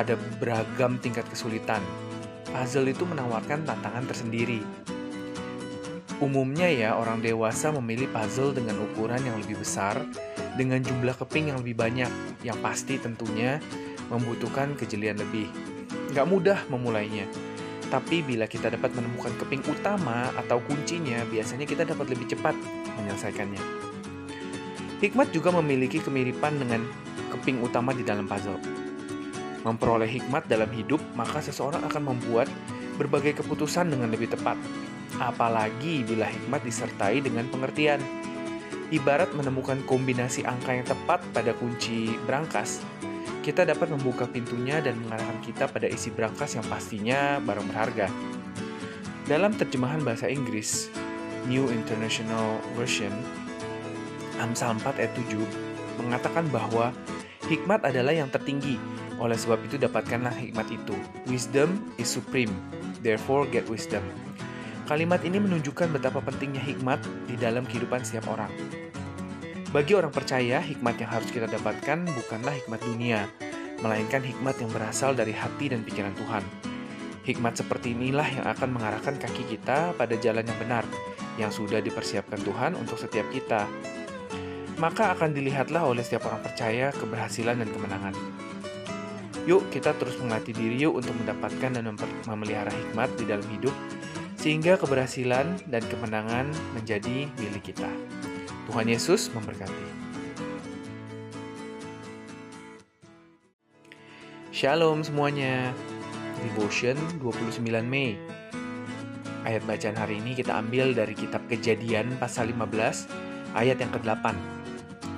Ada 0.00 0.16
beragam 0.40 0.96
tingkat 0.96 1.28
kesulitan. 1.28 1.84
Puzzle 2.48 2.88
itu 2.88 3.04
menawarkan 3.04 3.68
tantangan 3.68 4.08
tersendiri, 4.08 4.64
Umumnya 6.16 6.72
ya, 6.72 6.96
orang 6.96 7.20
dewasa 7.20 7.68
memilih 7.76 8.08
puzzle 8.08 8.56
dengan 8.56 8.80
ukuran 8.80 9.20
yang 9.20 9.36
lebih 9.36 9.60
besar, 9.60 10.00
dengan 10.56 10.80
jumlah 10.80 11.12
keping 11.12 11.52
yang 11.52 11.60
lebih 11.60 11.76
banyak, 11.76 12.08
yang 12.40 12.56
pasti 12.64 12.96
tentunya 12.96 13.60
membutuhkan 14.08 14.72
kejelian 14.80 15.20
lebih. 15.20 15.44
Nggak 16.16 16.26
mudah 16.26 16.58
memulainya, 16.72 17.28
tapi 17.92 18.24
bila 18.24 18.48
kita 18.48 18.72
dapat 18.72 18.96
menemukan 18.96 19.28
keping 19.44 19.60
utama 19.68 20.32
atau 20.40 20.56
kuncinya, 20.64 21.20
biasanya 21.28 21.68
kita 21.68 21.84
dapat 21.84 22.08
lebih 22.08 22.32
cepat 22.32 22.56
menyelesaikannya. 22.96 23.60
Hikmat 25.04 25.36
juga 25.36 25.52
memiliki 25.52 26.00
kemiripan 26.00 26.56
dengan 26.56 26.80
keping 27.28 27.60
utama 27.60 27.92
di 27.92 28.00
dalam 28.00 28.24
puzzle. 28.24 28.56
Memperoleh 29.68 30.08
hikmat 30.08 30.48
dalam 30.48 30.72
hidup, 30.72 31.04
maka 31.12 31.44
seseorang 31.44 31.84
akan 31.84 32.16
membuat 32.16 32.48
berbagai 32.96 33.44
keputusan 33.44 33.92
dengan 33.92 34.08
lebih 34.08 34.32
tepat, 34.32 34.56
apalagi 35.20 36.04
bila 36.04 36.28
hikmat 36.28 36.62
disertai 36.64 37.24
dengan 37.24 37.48
pengertian. 37.48 38.00
Ibarat 38.94 39.34
menemukan 39.34 39.82
kombinasi 39.82 40.46
angka 40.46 40.70
yang 40.70 40.86
tepat 40.86 41.18
pada 41.34 41.50
kunci 41.58 42.14
brankas, 42.22 42.78
kita 43.46 43.62
dapat 43.62 43.94
membuka 43.94 44.26
pintunya 44.26 44.82
dan 44.82 44.98
mengarahkan 45.06 45.38
kita 45.38 45.70
pada 45.70 45.86
isi 45.86 46.10
brankas 46.10 46.58
yang 46.58 46.66
pastinya 46.66 47.38
barang 47.38 47.66
berharga. 47.70 48.10
Dalam 49.26 49.54
terjemahan 49.54 50.02
bahasa 50.02 50.26
Inggris, 50.26 50.90
New 51.46 51.70
International 51.70 52.58
Version, 52.74 53.14
Amsal 54.42 54.74
4 54.82 54.98
ayat 54.98 55.14
7 55.14 55.38
mengatakan 56.02 56.50
bahwa 56.50 56.90
hikmat 57.46 57.86
adalah 57.86 58.10
yang 58.10 58.26
tertinggi, 58.34 58.82
oleh 59.22 59.38
sebab 59.38 59.62
itu 59.62 59.78
dapatkanlah 59.78 60.34
hikmat 60.34 60.66
itu. 60.66 60.98
Wisdom 61.30 61.78
is 62.02 62.10
supreme, 62.10 62.50
therefore 63.06 63.46
get 63.46 63.62
wisdom. 63.70 64.02
Kalimat 64.86 65.18
ini 65.26 65.42
menunjukkan 65.42 65.98
betapa 65.98 66.22
pentingnya 66.22 66.62
hikmat 66.62 67.02
di 67.26 67.34
dalam 67.34 67.66
kehidupan 67.66 68.06
setiap 68.06 68.30
orang. 68.30 68.54
Bagi 69.74 69.98
orang 69.98 70.14
percaya, 70.14 70.62
hikmat 70.62 71.02
yang 71.02 71.10
harus 71.10 71.26
kita 71.34 71.50
dapatkan 71.50 72.06
bukanlah 72.06 72.54
hikmat 72.54 72.78
dunia, 72.86 73.26
melainkan 73.82 74.22
hikmat 74.22 74.54
yang 74.62 74.70
berasal 74.70 75.10
dari 75.10 75.34
hati 75.34 75.74
dan 75.74 75.82
pikiran 75.82 76.14
Tuhan. 76.14 76.46
Hikmat 77.26 77.58
seperti 77.58 77.98
inilah 77.98 78.30
yang 78.30 78.46
akan 78.46 78.78
mengarahkan 78.78 79.18
kaki 79.18 79.58
kita 79.58 79.90
pada 79.98 80.14
jalan 80.22 80.46
yang 80.46 80.58
benar, 80.62 80.86
yang 81.34 81.50
sudah 81.50 81.82
dipersiapkan 81.82 82.38
Tuhan 82.46 82.78
untuk 82.78 83.02
setiap 83.02 83.26
kita. 83.34 83.66
Maka 84.78 85.18
akan 85.18 85.34
dilihatlah 85.34 85.82
oleh 85.82 86.06
setiap 86.06 86.30
orang 86.30 86.46
percaya 86.46 86.94
keberhasilan 86.94 87.58
dan 87.58 87.68
kemenangan. 87.74 88.14
Yuk 89.50 89.66
kita 89.74 89.98
terus 89.98 90.14
melatih 90.22 90.54
diri 90.54 90.78
yuk 90.78 90.94
untuk 90.94 91.18
mendapatkan 91.18 91.74
dan 91.74 91.90
memelihara 92.30 92.70
hikmat 92.70 93.10
di 93.18 93.26
dalam 93.26 93.46
hidup 93.50 93.74
sehingga 94.46 94.78
keberhasilan 94.78 95.58
dan 95.66 95.82
kemenangan 95.90 96.46
menjadi 96.70 97.26
milik 97.34 97.74
kita. 97.74 97.90
Tuhan 98.70 98.86
Yesus 98.86 99.26
memberkati. 99.34 100.06
Shalom 104.54 105.02
semuanya. 105.02 105.74
Devotion 106.38 106.94
29 107.18 107.58
Mei. 107.90 108.14
Ayat 109.42 109.66
bacaan 109.66 109.98
hari 109.98 110.22
ini 110.22 110.38
kita 110.38 110.54
ambil 110.62 110.94
dari 110.94 111.18
kitab 111.18 111.42
Kejadian 111.50 112.14
pasal 112.22 112.54
15 112.54 113.10
ayat 113.58 113.82
yang 113.82 113.90
ke-8. 113.98 114.30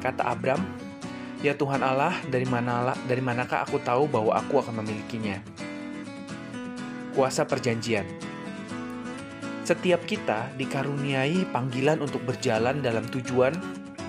Kata 0.01 0.25
Abram, 0.25 0.65
"Ya 1.45 1.53
Tuhan 1.53 1.85
Allah, 1.85 2.17
dari 2.33 2.49
mana 2.49 2.97
dari 3.05 3.21
manakah 3.21 3.69
aku 3.69 3.77
tahu 3.85 4.09
bahwa 4.09 4.41
aku 4.41 4.65
akan 4.65 4.81
memilikinya?" 4.81 5.37
Kuasa 7.13 7.45
perjanjian. 7.45 8.28
Setiap 9.69 10.09
kita 10.09 10.49
dikaruniai 10.57 11.45
panggilan 11.53 12.01
untuk 12.01 12.25
berjalan 12.25 12.81
dalam 12.81 13.05
tujuan 13.05 13.53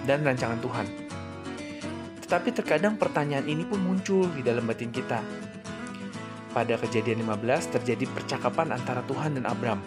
dan 0.08 0.24
rancangan 0.24 0.56
Tuhan. 0.64 0.88
Tetapi 2.24 2.56
terkadang 2.56 2.96
pertanyaan 2.96 3.44
ini 3.44 3.68
pun 3.68 3.84
muncul 3.84 4.24
di 4.32 4.40
dalam 4.40 4.64
batin 4.64 4.88
kita. 4.88 5.20
Pada 6.56 6.80
kejadian 6.80 7.28
15 7.28 7.76
terjadi 7.76 8.08
percakapan 8.08 8.72
antara 8.72 9.04
Tuhan 9.04 9.36
dan 9.36 9.52
Abram. 9.52 9.84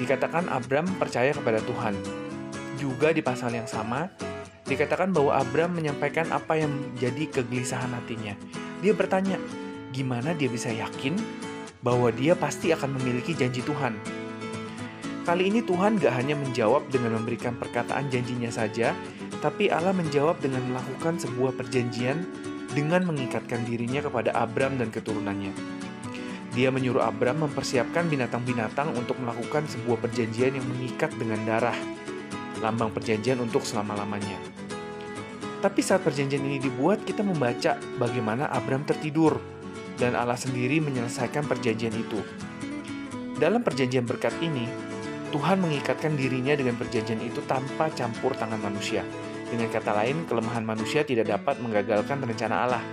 Dikatakan 0.00 0.48
Abram 0.48 0.88
percaya 0.96 1.36
kepada 1.36 1.60
Tuhan. 1.60 1.92
Juga 2.80 3.12
di 3.12 3.20
pasal 3.20 3.52
yang 3.52 3.68
sama, 3.68 4.08
dikatakan 4.64 5.12
bahwa 5.12 5.36
Abram 5.36 5.76
menyampaikan 5.76 6.32
apa 6.32 6.56
yang 6.56 6.72
menjadi 6.72 7.36
kegelisahan 7.36 7.92
hatinya. 7.92 8.32
Dia 8.80 8.96
bertanya, 8.96 9.36
gimana 9.92 10.32
dia 10.32 10.48
bisa 10.48 10.72
yakin 10.72 11.44
bahwa 11.84 12.08
dia 12.08 12.32
pasti 12.32 12.72
akan 12.72 12.96
memiliki 12.96 13.36
janji 13.36 13.60
Tuhan? 13.60 13.92
Kali 15.28 15.52
ini 15.52 15.60
Tuhan 15.60 16.00
gak 16.00 16.16
hanya 16.16 16.32
menjawab 16.32 16.88
dengan 16.88 17.20
memberikan 17.20 17.60
perkataan 17.60 18.08
janjinya 18.08 18.48
saja, 18.48 18.96
tapi 19.44 19.68
Allah 19.68 19.92
menjawab 19.92 20.40
dengan 20.40 20.64
melakukan 20.72 21.20
sebuah 21.20 21.52
perjanjian 21.60 22.24
dengan 22.72 23.04
mengikatkan 23.04 23.68
dirinya 23.68 24.00
kepada 24.00 24.32
Abram 24.32 24.80
dan 24.80 24.88
keturunannya. 24.88 25.52
Dia 26.56 26.72
menyuruh 26.72 27.04
Abram 27.04 27.44
mempersiapkan 27.44 28.08
binatang-binatang 28.08 28.96
untuk 28.96 29.20
melakukan 29.20 29.68
sebuah 29.68 30.00
perjanjian 30.08 30.56
yang 30.56 30.66
mengikat 30.70 31.12
dengan 31.20 31.40
darah, 31.44 31.76
lambang 32.64 32.94
perjanjian 32.94 33.42
untuk 33.44 33.66
selama-lamanya. 33.66 34.40
Tapi 35.60 35.80
saat 35.80 36.04
perjanjian 36.04 36.44
ini 36.44 36.60
dibuat, 36.60 37.02
kita 37.08 37.24
membaca 37.24 37.80
bagaimana 37.96 38.52
Abram 38.52 38.84
tertidur, 38.84 39.40
dan 39.98 40.18
Allah 40.18 40.38
sendiri 40.38 40.82
menyelesaikan 40.82 41.46
perjanjian 41.46 41.94
itu. 41.94 42.20
Dalam 43.38 43.62
perjanjian 43.66 44.06
berkat 44.06 44.34
ini, 44.42 44.66
Tuhan 45.34 45.58
mengikatkan 45.58 46.14
dirinya 46.14 46.54
dengan 46.54 46.78
perjanjian 46.78 47.18
itu 47.18 47.42
tanpa 47.50 47.90
campur 47.90 48.38
tangan 48.38 48.62
manusia. 48.62 49.02
Dengan 49.50 49.66
kata 49.70 49.90
lain, 49.90 50.26
kelemahan 50.30 50.62
manusia 50.62 51.02
tidak 51.02 51.30
dapat 51.30 51.58
menggagalkan 51.58 52.22
rencana 52.22 52.56
Allah. 52.66 52.84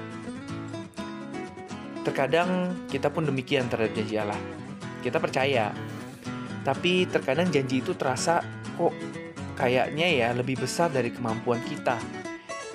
Terkadang 2.02 2.82
kita 2.90 3.14
pun 3.14 3.30
demikian 3.30 3.70
terhadap 3.70 3.94
janji 3.94 4.18
Allah. 4.18 4.42
Kita 5.06 5.22
percaya, 5.22 5.70
tapi 6.66 7.06
terkadang 7.06 7.50
janji 7.54 7.82
itu 7.82 7.94
terasa 7.94 8.42
kok 8.78 8.94
kayaknya 9.58 10.10
ya 10.10 10.28
lebih 10.34 10.62
besar 10.62 10.90
dari 10.90 11.14
kemampuan 11.14 11.62
kita. 11.66 11.98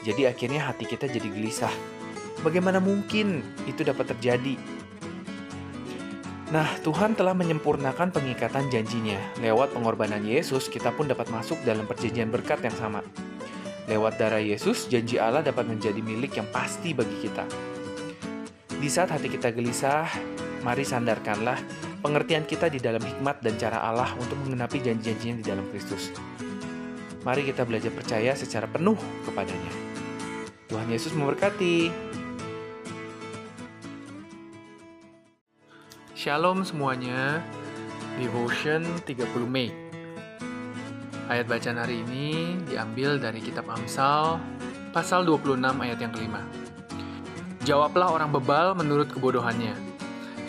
Jadi 0.06 0.30
akhirnya 0.30 0.70
hati 0.70 0.86
kita 0.86 1.10
jadi 1.10 1.26
gelisah. 1.26 1.95
Bagaimana 2.44 2.80
mungkin 2.80 3.40
itu 3.64 3.84
dapat 3.84 4.12
terjadi? 4.16 4.56
Nah, 6.46 6.68
Tuhan 6.86 7.18
telah 7.18 7.34
menyempurnakan 7.34 8.14
pengikatan 8.14 8.70
janjinya. 8.70 9.18
Lewat 9.42 9.74
pengorbanan 9.74 10.22
Yesus, 10.22 10.70
kita 10.70 10.94
pun 10.94 11.10
dapat 11.10 11.26
masuk 11.26 11.58
dalam 11.66 11.90
perjanjian 11.90 12.30
berkat 12.30 12.62
yang 12.62 12.76
sama. 12.76 13.02
Lewat 13.90 14.18
darah 14.18 14.38
Yesus, 14.42 14.86
janji 14.86 15.18
Allah 15.18 15.42
dapat 15.42 15.66
menjadi 15.66 15.98
milik 15.98 16.38
yang 16.38 16.46
pasti 16.54 16.94
bagi 16.94 17.18
kita. 17.22 17.46
Di 18.78 18.86
saat 18.86 19.10
hati 19.10 19.26
kita 19.26 19.50
gelisah, 19.50 20.06
mari 20.62 20.86
sandarkanlah 20.86 21.58
pengertian 21.98 22.46
kita 22.46 22.70
di 22.70 22.78
dalam 22.78 23.02
hikmat 23.02 23.42
dan 23.42 23.58
cara 23.58 23.82
Allah 23.82 24.14
untuk 24.14 24.38
mengenapi 24.46 24.78
janji-janjinya 24.86 25.42
di 25.42 25.44
dalam 25.46 25.66
Kristus. 25.74 26.14
Mari 27.26 27.42
kita 27.42 27.66
belajar 27.66 27.90
percaya 27.90 28.38
secara 28.38 28.70
penuh 28.70 28.94
kepadanya. 29.26 29.72
Tuhan 30.70 30.86
Yesus 30.86 31.10
memberkati. 31.10 32.05
Shalom 36.26 36.66
semuanya. 36.66 37.38
Devotion 38.18 38.82
30 39.06 39.46
Mei. 39.46 39.70
Ayat 41.30 41.46
bacaan 41.46 41.78
hari 41.78 42.02
ini 42.02 42.58
diambil 42.66 43.14
dari 43.22 43.38
kitab 43.38 43.70
Amsal 43.70 44.42
pasal 44.90 45.22
26 45.22 45.54
ayat 45.78 46.02
yang 46.02 46.10
kelima. 46.10 46.42
Jawablah 47.62 48.10
orang 48.10 48.34
bebal 48.34 48.74
menurut 48.74 49.06
kebodohannya, 49.14 49.78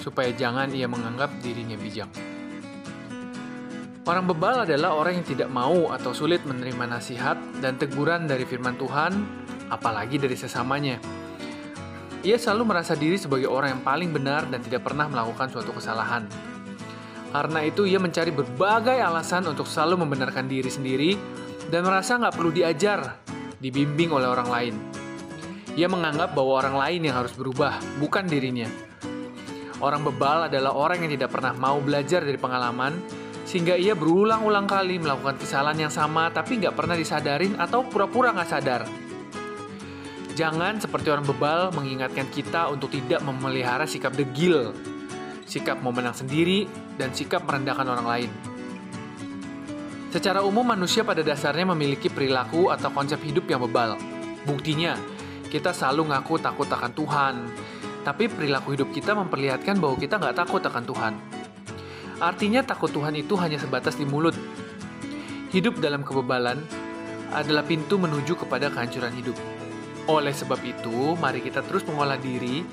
supaya 0.01 0.33
jangan 0.33 0.73
ia 0.73 0.89
menganggap 0.89 1.29
dirinya 1.45 1.77
bijak. 1.77 2.09
Orang 4.09 4.25
bebal 4.25 4.65
adalah 4.65 4.97
orang 4.97 5.21
yang 5.21 5.29
tidak 5.29 5.53
mau 5.53 5.93
atau 5.93 6.09
sulit 6.09 6.41
menerima 6.41 6.89
nasihat 6.89 7.37
dan 7.61 7.77
teguran 7.77 8.25
dari 8.25 8.49
firman 8.49 8.81
Tuhan, 8.81 9.13
apalagi 9.69 10.17
dari 10.17 10.33
sesamanya. 10.33 10.97
Ia 12.27 12.35
selalu 12.35 12.75
merasa 12.75 12.91
diri 12.91 13.15
sebagai 13.15 13.47
orang 13.47 13.79
yang 13.79 13.83
paling 13.87 14.11
benar 14.11 14.51
dan 14.51 14.59
tidak 14.59 14.83
pernah 14.83 15.07
melakukan 15.07 15.47
suatu 15.47 15.71
kesalahan. 15.71 16.27
Karena 17.31 17.63
itu, 17.63 17.87
ia 17.87 18.03
mencari 18.03 18.35
berbagai 18.35 18.99
alasan 18.99 19.47
untuk 19.47 19.63
selalu 19.63 20.03
membenarkan 20.03 20.43
diri 20.43 20.67
sendiri 20.67 21.15
dan 21.71 21.87
merasa 21.87 22.19
nggak 22.19 22.35
perlu 22.35 22.51
diajar, 22.51 23.23
dibimbing 23.63 24.11
oleh 24.11 24.27
orang 24.27 24.49
lain. 24.51 24.75
Ia 25.79 25.87
menganggap 25.87 26.35
bahwa 26.35 26.67
orang 26.67 26.75
lain 26.75 27.07
yang 27.07 27.15
harus 27.15 27.31
berubah, 27.31 27.79
bukan 27.95 28.27
dirinya. 28.27 28.67
Orang 29.79 30.03
bebal 30.03 30.51
adalah 30.51 30.75
orang 30.75 31.07
yang 31.07 31.15
tidak 31.15 31.31
pernah 31.31 31.55
mau 31.55 31.79
belajar 31.79 32.27
dari 32.27 32.35
pengalaman, 32.35 32.91
sehingga 33.47 33.79
ia 33.79 33.95
berulang-ulang 33.95 34.67
kali 34.67 34.99
melakukan 34.99 35.39
kesalahan 35.39 35.87
yang 35.87 35.93
sama 35.95 36.27
tapi 36.27 36.59
nggak 36.59 36.75
pernah 36.75 36.99
disadarin 36.99 37.55
atau 37.55 37.87
pura-pura 37.87 38.35
nggak 38.35 38.51
sadar. 38.51 39.06
Jangan 40.37 40.77
seperti 40.77 41.09
orang 41.09 41.25
bebal 41.25 41.73
mengingatkan 41.73 42.29
kita 42.29 42.69
untuk 42.69 42.93
tidak 42.93 43.25
memelihara 43.25 43.89
sikap 43.89 44.13
degil, 44.13 44.69
sikap 45.49 45.81
mau 45.81 45.89
menang 45.89 46.13
sendiri, 46.13 46.69
dan 46.93 47.09
sikap 47.09 47.41
merendahkan 47.41 47.89
orang 47.89 48.05
lain. 48.05 48.31
Secara 50.13 50.45
umum 50.45 50.61
manusia 50.61 51.01
pada 51.01 51.25
dasarnya 51.25 51.73
memiliki 51.73 52.05
perilaku 52.13 52.69
atau 52.69 52.93
konsep 52.93 53.17
hidup 53.25 53.49
yang 53.49 53.65
bebal. 53.65 53.97
Buktinya, 54.45 54.93
kita 55.49 55.73
selalu 55.73 56.13
ngaku 56.13 56.37
takut 56.37 56.69
akan 56.69 56.93
Tuhan, 56.93 57.35
tapi 58.05 58.29
perilaku 58.29 58.77
hidup 58.77 58.93
kita 58.93 59.17
memperlihatkan 59.17 59.81
bahwa 59.81 59.97
kita 59.97 60.21
nggak 60.21 60.37
takut 60.37 60.61
akan 60.61 60.83
Tuhan. 60.85 61.13
Artinya 62.21 62.61
takut 62.61 62.93
Tuhan 62.93 63.17
itu 63.17 63.33
hanya 63.41 63.57
sebatas 63.57 63.97
di 63.97 64.05
mulut. 64.05 64.37
Hidup 65.49 65.81
dalam 65.81 66.05
kebebalan 66.05 66.61
adalah 67.33 67.65
pintu 67.65 67.97
menuju 67.97 68.37
kepada 68.37 68.69
kehancuran 68.69 69.17
hidup. 69.17 69.56
Oleh 70.07 70.31
sebab 70.31 70.63
itu, 70.63 71.19
mari 71.19 71.43
kita 71.43 71.59
terus 71.67 71.83
mengolah 71.83 72.15
diri 72.15 72.63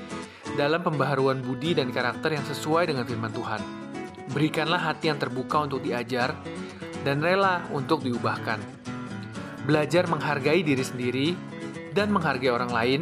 dalam 0.55 0.87
pembaharuan 0.87 1.43
budi 1.43 1.75
dan 1.75 1.91
karakter 1.91 2.39
yang 2.39 2.47
sesuai 2.47 2.95
dengan 2.95 3.03
firman 3.03 3.35
Tuhan. 3.35 3.59
Berikanlah 4.31 4.79
hati 4.79 5.11
yang 5.11 5.19
terbuka 5.19 5.67
untuk 5.67 5.83
diajar 5.83 6.39
dan 7.03 7.19
rela 7.19 7.67
untuk 7.75 8.07
diubahkan. 8.07 8.63
Belajar 9.67 10.07
menghargai 10.07 10.63
diri 10.63 10.85
sendiri 10.87 11.29
dan 11.91 12.15
menghargai 12.15 12.55
orang 12.55 12.71
lain 12.71 13.01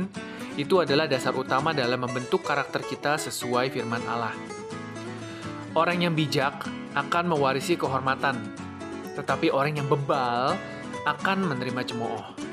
itu 0.56 0.80
adalah 0.80 1.04
dasar 1.04 1.36
utama 1.36 1.76
dalam 1.76 2.00
membentuk 2.00 2.40
karakter 2.40 2.80
kita 2.88 3.20
sesuai 3.20 3.68
firman 3.68 4.00
Allah. 4.09 4.32
Orang 5.76 6.04
yang 6.04 6.16
bijak 6.16 6.68
akan 6.92 7.24
mewarisi 7.32 7.76
kehormatan, 7.76 8.36
tetapi 9.16 9.48
orang 9.48 9.80
yang 9.80 9.88
bebal 9.88 10.56
akan 11.04 11.38
menerima 11.52 11.82
cemooh. 11.88 12.52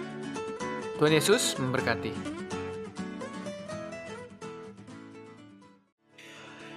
Tuhan 0.99 1.15
Yesus 1.15 1.55
memberkati. 1.55 2.11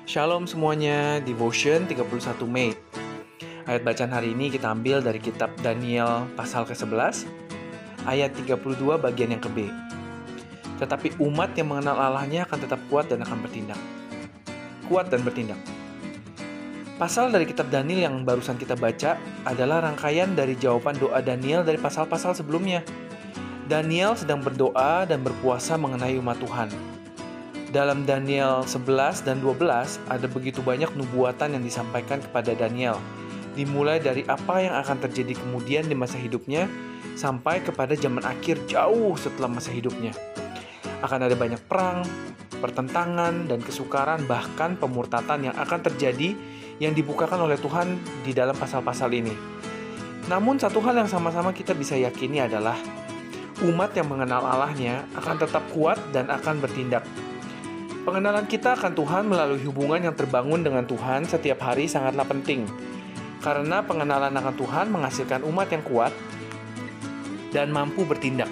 Shalom 0.06 0.46
semuanya, 0.46 1.18
Devotion 1.26 1.90
31 1.90 2.46
Mei. 2.46 2.70
Ayat 3.66 3.82
bacaan 3.82 4.14
hari 4.14 4.30
ini 4.30 4.46
kita 4.46 4.70
ambil 4.70 5.02
dari 5.02 5.18
kitab 5.18 5.50
Daniel 5.58 6.30
pasal 6.38 6.62
ke-11 6.70 7.26
ayat 8.06 8.30
32 8.38 8.62
bagian 9.02 9.34
yang 9.34 9.42
ke 9.42 9.50
B. 9.50 9.66
Tetapi 10.78 11.18
umat 11.18 11.58
yang 11.58 11.74
mengenal 11.74 11.98
Allahnya 11.98 12.46
akan 12.46 12.58
tetap 12.62 12.78
kuat 12.86 13.10
dan 13.10 13.26
akan 13.26 13.42
bertindak. 13.42 13.80
Kuat 14.86 15.10
dan 15.10 15.26
bertindak. 15.26 15.58
Pasal 16.94 17.34
dari 17.34 17.42
kitab 17.42 17.74
Daniel 17.74 18.06
yang 18.06 18.22
barusan 18.22 18.54
kita 18.54 18.78
baca 18.78 19.18
adalah 19.42 19.82
rangkaian 19.82 20.30
dari 20.38 20.54
jawaban 20.54 20.94
doa 20.94 21.18
Daniel 21.18 21.66
dari 21.66 21.74
pasal-pasal 21.74 22.38
sebelumnya. 22.38 23.01
Daniel 23.62 24.18
sedang 24.18 24.42
berdoa 24.42 25.06
dan 25.06 25.22
berpuasa 25.22 25.78
mengenai 25.78 26.18
umat 26.18 26.34
Tuhan. 26.42 26.66
Dalam 27.70 28.02
Daniel 28.02 28.66
11 28.66 29.22
dan 29.22 29.38
12 29.38 30.02
ada 30.10 30.26
begitu 30.26 30.58
banyak 30.66 30.90
nubuatan 30.98 31.54
yang 31.54 31.62
disampaikan 31.62 32.18
kepada 32.18 32.58
Daniel. 32.58 32.98
Dimulai 33.54 34.02
dari 34.02 34.26
apa 34.26 34.58
yang 34.58 34.74
akan 34.82 35.06
terjadi 35.06 35.38
kemudian 35.38 35.86
di 35.86 35.94
masa 35.94 36.18
hidupnya 36.18 36.66
sampai 37.14 37.62
kepada 37.62 37.94
zaman 37.94 38.26
akhir 38.26 38.66
jauh 38.66 39.14
setelah 39.14 39.46
masa 39.46 39.70
hidupnya. 39.70 40.10
Akan 40.98 41.22
ada 41.22 41.38
banyak 41.38 41.62
perang, 41.70 42.02
pertentangan, 42.58 43.46
dan 43.46 43.62
kesukaran 43.62 44.26
bahkan 44.26 44.74
pemurtatan 44.74 45.46
yang 45.46 45.54
akan 45.54 45.86
terjadi 45.86 46.34
yang 46.82 46.98
dibukakan 46.98 47.46
oleh 47.46 47.54
Tuhan 47.62 47.94
di 48.26 48.34
dalam 48.34 48.58
pasal-pasal 48.58 49.14
ini. 49.14 49.34
Namun 50.26 50.58
satu 50.58 50.82
hal 50.82 50.98
yang 50.98 51.10
sama-sama 51.10 51.54
kita 51.54 51.78
bisa 51.78 51.94
yakini 51.94 52.42
adalah 52.42 53.01
umat 53.62 53.94
yang 53.94 54.10
mengenal 54.10 54.42
Allahnya 54.42 55.06
akan 55.14 55.36
tetap 55.38 55.62
kuat 55.70 55.98
dan 56.10 56.26
akan 56.28 56.58
bertindak. 56.58 57.06
Pengenalan 58.02 58.50
kita 58.50 58.74
akan 58.74 58.98
Tuhan 58.98 59.30
melalui 59.30 59.62
hubungan 59.62 60.10
yang 60.10 60.16
terbangun 60.18 60.66
dengan 60.66 60.82
Tuhan 60.82 61.22
setiap 61.22 61.62
hari 61.62 61.86
sangatlah 61.86 62.26
penting. 62.26 62.66
Karena 63.38 63.82
pengenalan 63.86 64.34
akan 64.34 64.54
Tuhan 64.58 64.86
menghasilkan 64.90 65.46
umat 65.46 65.70
yang 65.70 65.86
kuat 65.86 66.10
dan 67.54 67.70
mampu 67.70 68.02
bertindak. 68.02 68.50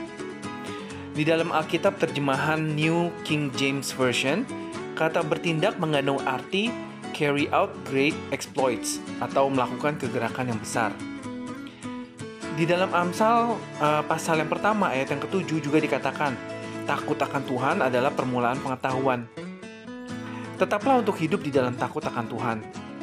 Di 1.11 1.27
dalam 1.27 1.51
Alkitab 1.51 1.99
terjemahan 1.99 2.62
New 2.62 3.11
King 3.27 3.51
James 3.59 3.91
Version, 3.91 4.47
kata 4.95 5.27
bertindak 5.27 5.74
mengandung 5.82 6.23
arti 6.23 6.70
carry 7.11 7.51
out 7.51 7.74
great 7.91 8.15
exploits 8.31 9.03
atau 9.19 9.51
melakukan 9.51 9.99
kegerakan 9.99 10.55
yang 10.55 10.61
besar. 10.62 10.95
Di 12.59 12.66
dalam 12.66 12.90
Amsal 12.90 13.56
uh, 13.78 14.02
pasal 14.05 14.43
yang 14.43 14.51
pertama 14.51 14.90
ayat 14.90 15.14
yang 15.14 15.22
ketujuh 15.22 15.62
juga 15.62 15.78
dikatakan, 15.78 16.35
takut 16.85 17.14
akan 17.14 17.43
Tuhan 17.47 17.77
adalah 17.78 18.10
permulaan 18.10 18.59
pengetahuan. 18.59 19.31
Tetaplah 20.59 21.01
untuk 21.01 21.16
hidup 21.16 21.40
di 21.40 21.55
dalam 21.55 21.78
takut 21.78 22.02
akan 22.02 22.27
Tuhan, 22.27 22.59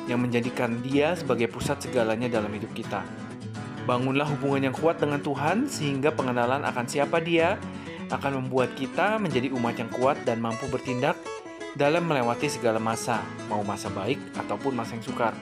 yang 0.05 0.19
menjadikan 0.21 0.77
dia 0.83 1.15
sebagai 1.15 1.47
pusat 1.49 1.79
segalanya 1.79 2.27
dalam 2.27 2.51
hidup 2.53 2.69
kita. 2.75 3.01
Bangunlah 3.87 4.27
hubungan 4.27 4.67
yang 4.67 4.75
kuat 4.75 4.99
dengan 4.99 5.23
Tuhan 5.23 5.71
sehingga 5.71 6.11
pengenalan 6.11 6.67
akan 6.67 6.85
siapa 6.85 7.23
dia 7.23 7.55
akan 8.11 8.43
membuat 8.43 8.75
kita 8.75 9.19
menjadi 9.19 9.51
umat 9.55 9.75
yang 9.79 9.91
kuat 9.91 10.19
dan 10.27 10.43
mampu 10.43 10.67
bertindak 10.67 11.15
dalam 11.75 12.03
melewati 12.03 12.51
segala 12.51 12.79
masa, 12.79 13.23
mau 13.47 13.63
masa 13.63 13.87
baik 13.91 14.19
ataupun 14.35 14.75
masa 14.75 14.99
yang 14.99 15.05
sukar. 15.07 15.33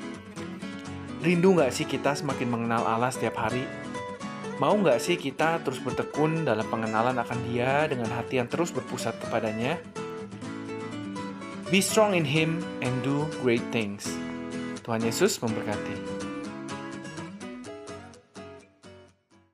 Rindu 1.26 1.58
nggak 1.58 1.74
sih 1.74 1.90
kita 1.90 2.14
semakin 2.14 2.48
mengenal 2.50 2.86
Allah 2.86 3.10
setiap 3.10 3.38
hari? 3.42 3.85
Mau 4.56 4.72
nggak 4.80 5.04
sih 5.04 5.20
kita 5.20 5.60
terus 5.68 5.84
bertekun 5.84 6.48
dalam 6.48 6.64
pengenalan 6.72 7.20
akan 7.20 7.40
dia 7.52 7.92
dengan 7.92 8.08
hati 8.16 8.40
yang 8.40 8.48
terus 8.48 8.72
berpusat 8.72 9.20
kepadanya? 9.20 9.76
Be 11.68 11.84
strong 11.84 12.16
in 12.16 12.24
Him 12.24 12.64
and 12.80 12.96
do 13.04 13.28
great 13.44 13.64
things. 13.76 14.08
Tuhan 14.88 15.04
Yesus 15.04 15.44
memberkati. 15.44 16.15